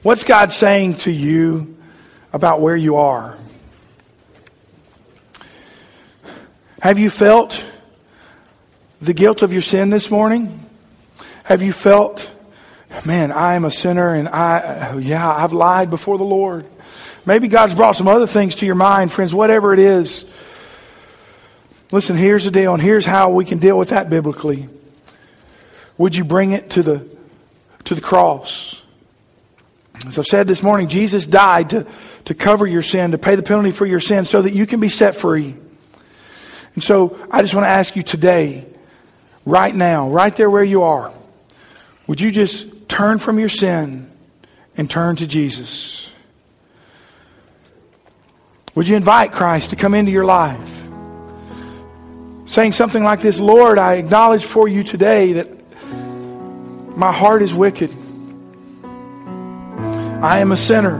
What's 0.01 0.23
God 0.23 0.53
saying 0.53 0.95
to 0.99 1.11
you 1.11 1.75
about 2.31 2.61
where 2.61 2.75
you 2.75 2.95
are? 2.95 3.37
Have 6.81 6.97
you 6.97 7.09
felt 7.09 7.65
the 9.01 9.13
guilt 9.13 9.41
of 9.41 9.51
your 9.51 9.61
sin 9.61 9.89
this 9.89 10.09
morning? 10.09 10.57
Have 11.43 11.61
you 11.61 11.73
felt, 11.73 12.31
man, 13.05 13.33
I 13.33 13.55
am 13.55 13.65
a 13.65 13.71
sinner 13.71 14.13
and 14.13 14.29
I, 14.29 14.97
yeah, 14.99 15.29
I've 15.29 15.51
lied 15.51 15.89
before 15.89 16.17
the 16.17 16.23
Lord? 16.23 16.65
Maybe 17.25 17.49
God's 17.49 17.75
brought 17.75 17.97
some 17.97 18.07
other 18.07 18.27
things 18.27 18.55
to 18.55 18.65
your 18.65 18.75
mind, 18.75 19.11
friends, 19.11 19.33
whatever 19.33 19.73
it 19.73 19.79
is. 19.79 20.23
Listen, 21.91 22.15
here's 22.15 22.45
the 22.45 22.51
deal, 22.51 22.73
and 22.73 22.81
here's 22.81 23.05
how 23.05 23.31
we 23.31 23.43
can 23.43 23.57
deal 23.57 23.77
with 23.77 23.89
that 23.89 24.09
biblically. 24.09 24.69
Would 25.97 26.15
you 26.15 26.23
bring 26.23 26.51
it 26.51 26.69
to 26.69 26.83
the, 26.83 27.05
to 27.83 27.95
the 27.95 28.01
cross? 28.01 28.78
As 30.07 30.17
I've 30.17 30.25
said 30.25 30.47
this 30.47 30.63
morning, 30.63 30.87
Jesus 30.87 31.25
died 31.25 31.71
to, 31.71 31.85
to 32.25 32.33
cover 32.33 32.65
your 32.65 32.81
sin, 32.81 33.11
to 33.11 33.17
pay 33.17 33.35
the 33.35 33.43
penalty 33.43 33.71
for 33.71 33.85
your 33.85 33.99
sin 33.99 34.25
so 34.25 34.41
that 34.41 34.53
you 34.53 34.65
can 34.65 34.79
be 34.79 34.89
set 34.89 35.15
free. 35.15 35.55
And 36.75 36.83
so 36.83 37.19
I 37.29 37.41
just 37.41 37.53
want 37.53 37.65
to 37.65 37.69
ask 37.69 37.95
you 37.95 38.03
today, 38.03 38.65
right 39.45 39.73
now, 39.73 40.09
right 40.09 40.33
there 40.35 40.49
where 40.49 40.63
you 40.63 40.83
are, 40.83 41.13
would 42.07 42.21
you 42.21 42.31
just 42.31 42.87
turn 42.87 43.19
from 43.19 43.39
your 43.39 43.49
sin 43.49 44.09
and 44.77 44.89
turn 44.89 45.15
to 45.17 45.27
Jesus? 45.27 46.09
Would 48.75 48.87
you 48.87 48.95
invite 48.95 49.33
Christ 49.33 49.71
to 49.71 49.75
come 49.75 49.93
into 49.93 50.11
your 50.11 50.25
life? 50.25 50.87
Saying 52.45 52.71
something 52.71 53.03
like 53.03 53.19
this 53.21 53.39
Lord, 53.39 53.77
I 53.77 53.95
acknowledge 53.95 54.45
for 54.45 54.67
you 54.67 54.83
today 54.83 55.33
that 55.33 55.49
my 56.97 57.11
heart 57.11 57.41
is 57.41 57.53
wicked. 57.53 57.93
I 60.21 60.39
am 60.39 60.51
a 60.51 60.57
sinner. 60.57 60.97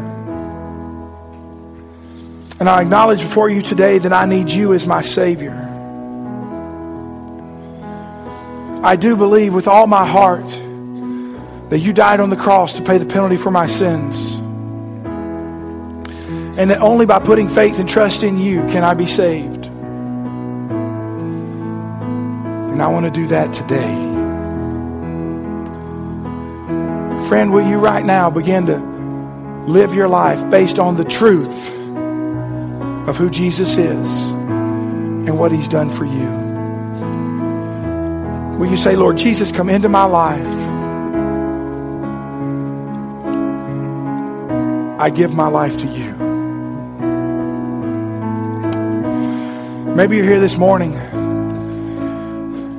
And 2.60 2.70
I 2.70 2.82
acknowledge 2.82 3.20
before 3.20 3.50
you 3.50 3.62
today 3.62 3.98
that 3.98 4.14
I 4.14 4.26
need 4.26 4.50
you 4.50 4.74
as 4.74 4.88
my 4.88 5.02
Savior. 5.02 5.66
I 8.82 8.96
do 8.96 9.18
believe 9.18 9.54
with 9.54 9.68
all 9.68 9.88
my 9.88 10.06
heart 10.06 10.48
that 11.70 11.80
you 11.80 11.92
died 11.92 12.22
on 12.22 12.30
the 12.30 12.38
cross 12.38 12.74
to 12.76 12.82
pay 12.82 12.98
the 12.98 13.06
penalty 13.06 13.36
for 13.36 13.52
my 13.52 13.68
sins. 13.68 14.36
And 16.58 16.72
that 16.72 16.82
only 16.82 17.06
by 17.06 17.20
putting 17.20 17.50
faith 17.50 17.78
and 17.78 17.90
trust 17.90 18.24
in 18.24 18.38
you 18.38 18.62
can 18.68 18.86
I 18.86 18.94
be 18.94 19.06
saved. 19.06 19.66
And 22.68 22.82
I 22.82 22.88
want 22.88 23.06
to 23.06 23.12
do 23.12 23.28
that 23.28 23.54
today. 23.54 24.08
Friend, 27.28 27.52
will 27.54 27.68
you 27.68 27.80
right 27.80 28.06
now 28.06 28.30
begin 28.30 28.66
to 28.68 28.99
live 29.70 29.94
your 29.94 30.08
life 30.10 30.50
based 30.50 30.80
on 30.80 30.98
the 30.98 31.04
truth 31.04 31.70
of 33.08 33.18
who 33.18 33.30
Jesus 33.30 33.78
is 33.78 34.32
and 34.32 35.38
what 35.38 35.52
he's 35.52 35.68
done 35.68 35.92
for 35.92 36.06
you? 36.06 36.40
Will 38.58 38.66
you 38.70 38.78
say, 38.78 38.96
Lord 38.96 39.18
Jesus, 39.18 39.52
come 39.52 39.70
into 39.70 39.88
my 39.88 40.06
life? 40.06 40.46
I 45.00 45.12
give 45.12 45.34
my 45.34 45.48
life 45.48 45.78
to 45.78 45.88
you. 45.88 46.14
Maybe 49.96 50.18
you're 50.18 50.26
here 50.26 50.40
this 50.40 50.58
morning 50.58 50.96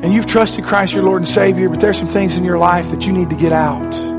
and 0.02 0.12
you've 0.12 0.26
trusted 0.26 0.64
Christ 0.64 0.92
your 0.92 1.04
Lord 1.04 1.22
and 1.22 1.28
Savior, 1.28 1.68
but 1.68 1.78
there's 1.78 1.98
some 1.98 2.08
things 2.08 2.36
in 2.36 2.44
your 2.44 2.58
life 2.58 2.90
that 2.90 3.06
you 3.06 3.12
need 3.12 3.30
to 3.30 3.36
get 3.36 3.52
out. 3.52 4.09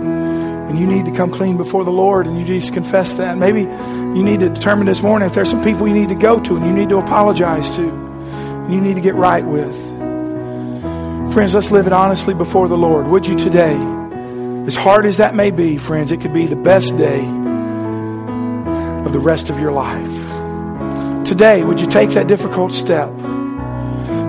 You 0.82 0.88
need 0.88 1.06
to 1.06 1.12
come 1.12 1.30
clean 1.30 1.58
before 1.58 1.84
the 1.84 1.92
Lord 1.92 2.26
and 2.26 2.40
you 2.40 2.44
just 2.44 2.74
confess 2.74 3.14
that. 3.14 3.38
Maybe 3.38 3.62
you 3.62 4.24
need 4.24 4.40
to 4.40 4.50
determine 4.50 4.88
this 4.88 5.04
morning 5.04 5.28
if 5.28 5.36
there's 5.36 5.52
some 5.52 5.64
people 5.64 5.88
you 5.88 5.94
need 5.94 6.10
to 6.10 6.16
go 6.16 6.40
to 6.40 6.56
and 6.56 6.66
you 6.66 6.74
need 6.74 6.90
to 6.90 6.98
apologize 6.98 7.76
to. 7.76 7.88
And 7.88 8.74
you 8.74 8.82
need 8.82 8.96
to 8.96 9.02
get 9.02 9.14
right 9.14 9.46
with. 9.46 9.76
Friends, 11.36 11.54
let's 11.54 11.70
live 11.70 11.86
it 11.86 11.94
honestly 11.94 12.34
before 12.34 12.68
the 12.68 12.80
Lord. 12.80 13.06
Would 13.10 13.28
you 13.28 13.36
today? 13.36 13.76
As 14.66 14.74
hard 14.74 15.06
as 15.06 15.18
that 15.18 15.36
may 15.36 15.52
be, 15.52 15.78
friends, 15.78 16.12
it 16.12 16.20
could 16.20 16.34
be 16.34 16.48
the 16.48 16.56
best 16.56 16.98
day 16.98 17.26
of 19.06 19.14
the 19.14 19.20
rest 19.20 19.52
of 19.52 19.60
your 19.60 19.72
life. 19.72 21.28
Today, 21.28 21.64
would 21.64 21.80
you 21.80 21.86
take 21.86 22.10
that 22.10 22.28
difficult 22.28 22.74
step? 22.74 23.12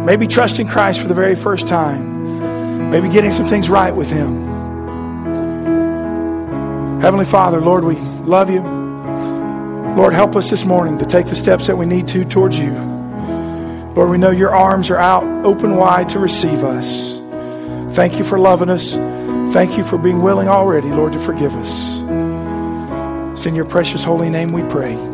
Maybe 0.05 0.27
trusting 0.27 0.69
Christ 0.69 1.01
for 1.01 1.09
the 1.09 1.15
very 1.15 1.35
first 1.35 1.67
time. 1.67 2.91
Maybe 2.91 3.09
getting 3.09 3.31
some 3.31 3.47
things 3.47 3.71
right 3.71 3.97
with 3.97 4.11
Him. 4.11 4.52
Heavenly 7.03 7.27
Father, 7.27 7.61
Lord, 7.61 7.83
we 7.83 7.97
love 7.97 8.49
you. 8.49 8.61
Lord, 8.61 10.15
help 10.15 10.37
us 10.37 10.49
this 10.49 10.65
morning 10.65 10.99
to 11.01 11.05
take 11.05 11.27
the 11.27 11.35
steps 11.35 11.67
that 11.67 11.77
we 11.77 11.85
need 11.85 12.07
to 12.09 12.25
towards 12.25 12.57
you. 12.57 12.71
Lord, 13.97 14.09
we 14.09 14.19
know 14.19 14.31
your 14.31 14.55
arms 14.55 14.89
are 14.89 14.99
out 14.99 15.25
open 15.45 15.75
wide 15.75 16.11
to 16.11 16.21
receive 16.21 16.63
us. 16.63 17.21
Thank 17.97 18.19
you 18.19 18.25
for 18.25 18.39
loving 18.39 18.71
us. 18.71 18.95
Thank 19.53 19.77
you 19.77 19.83
for 19.83 19.99
being 19.99 20.23
willing 20.23 20.47
already, 20.47 20.91
Lord, 20.91 21.15
to 21.15 21.19
forgive 21.19 21.57
us. 21.57 21.99
It's 23.33 23.47
in 23.47 23.57
your 23.57 23.65
precious 23.65 24.05
holy 24.05 24.31
name 24.31 24.53
we 24.53 24.63
pray. 24.63 25.12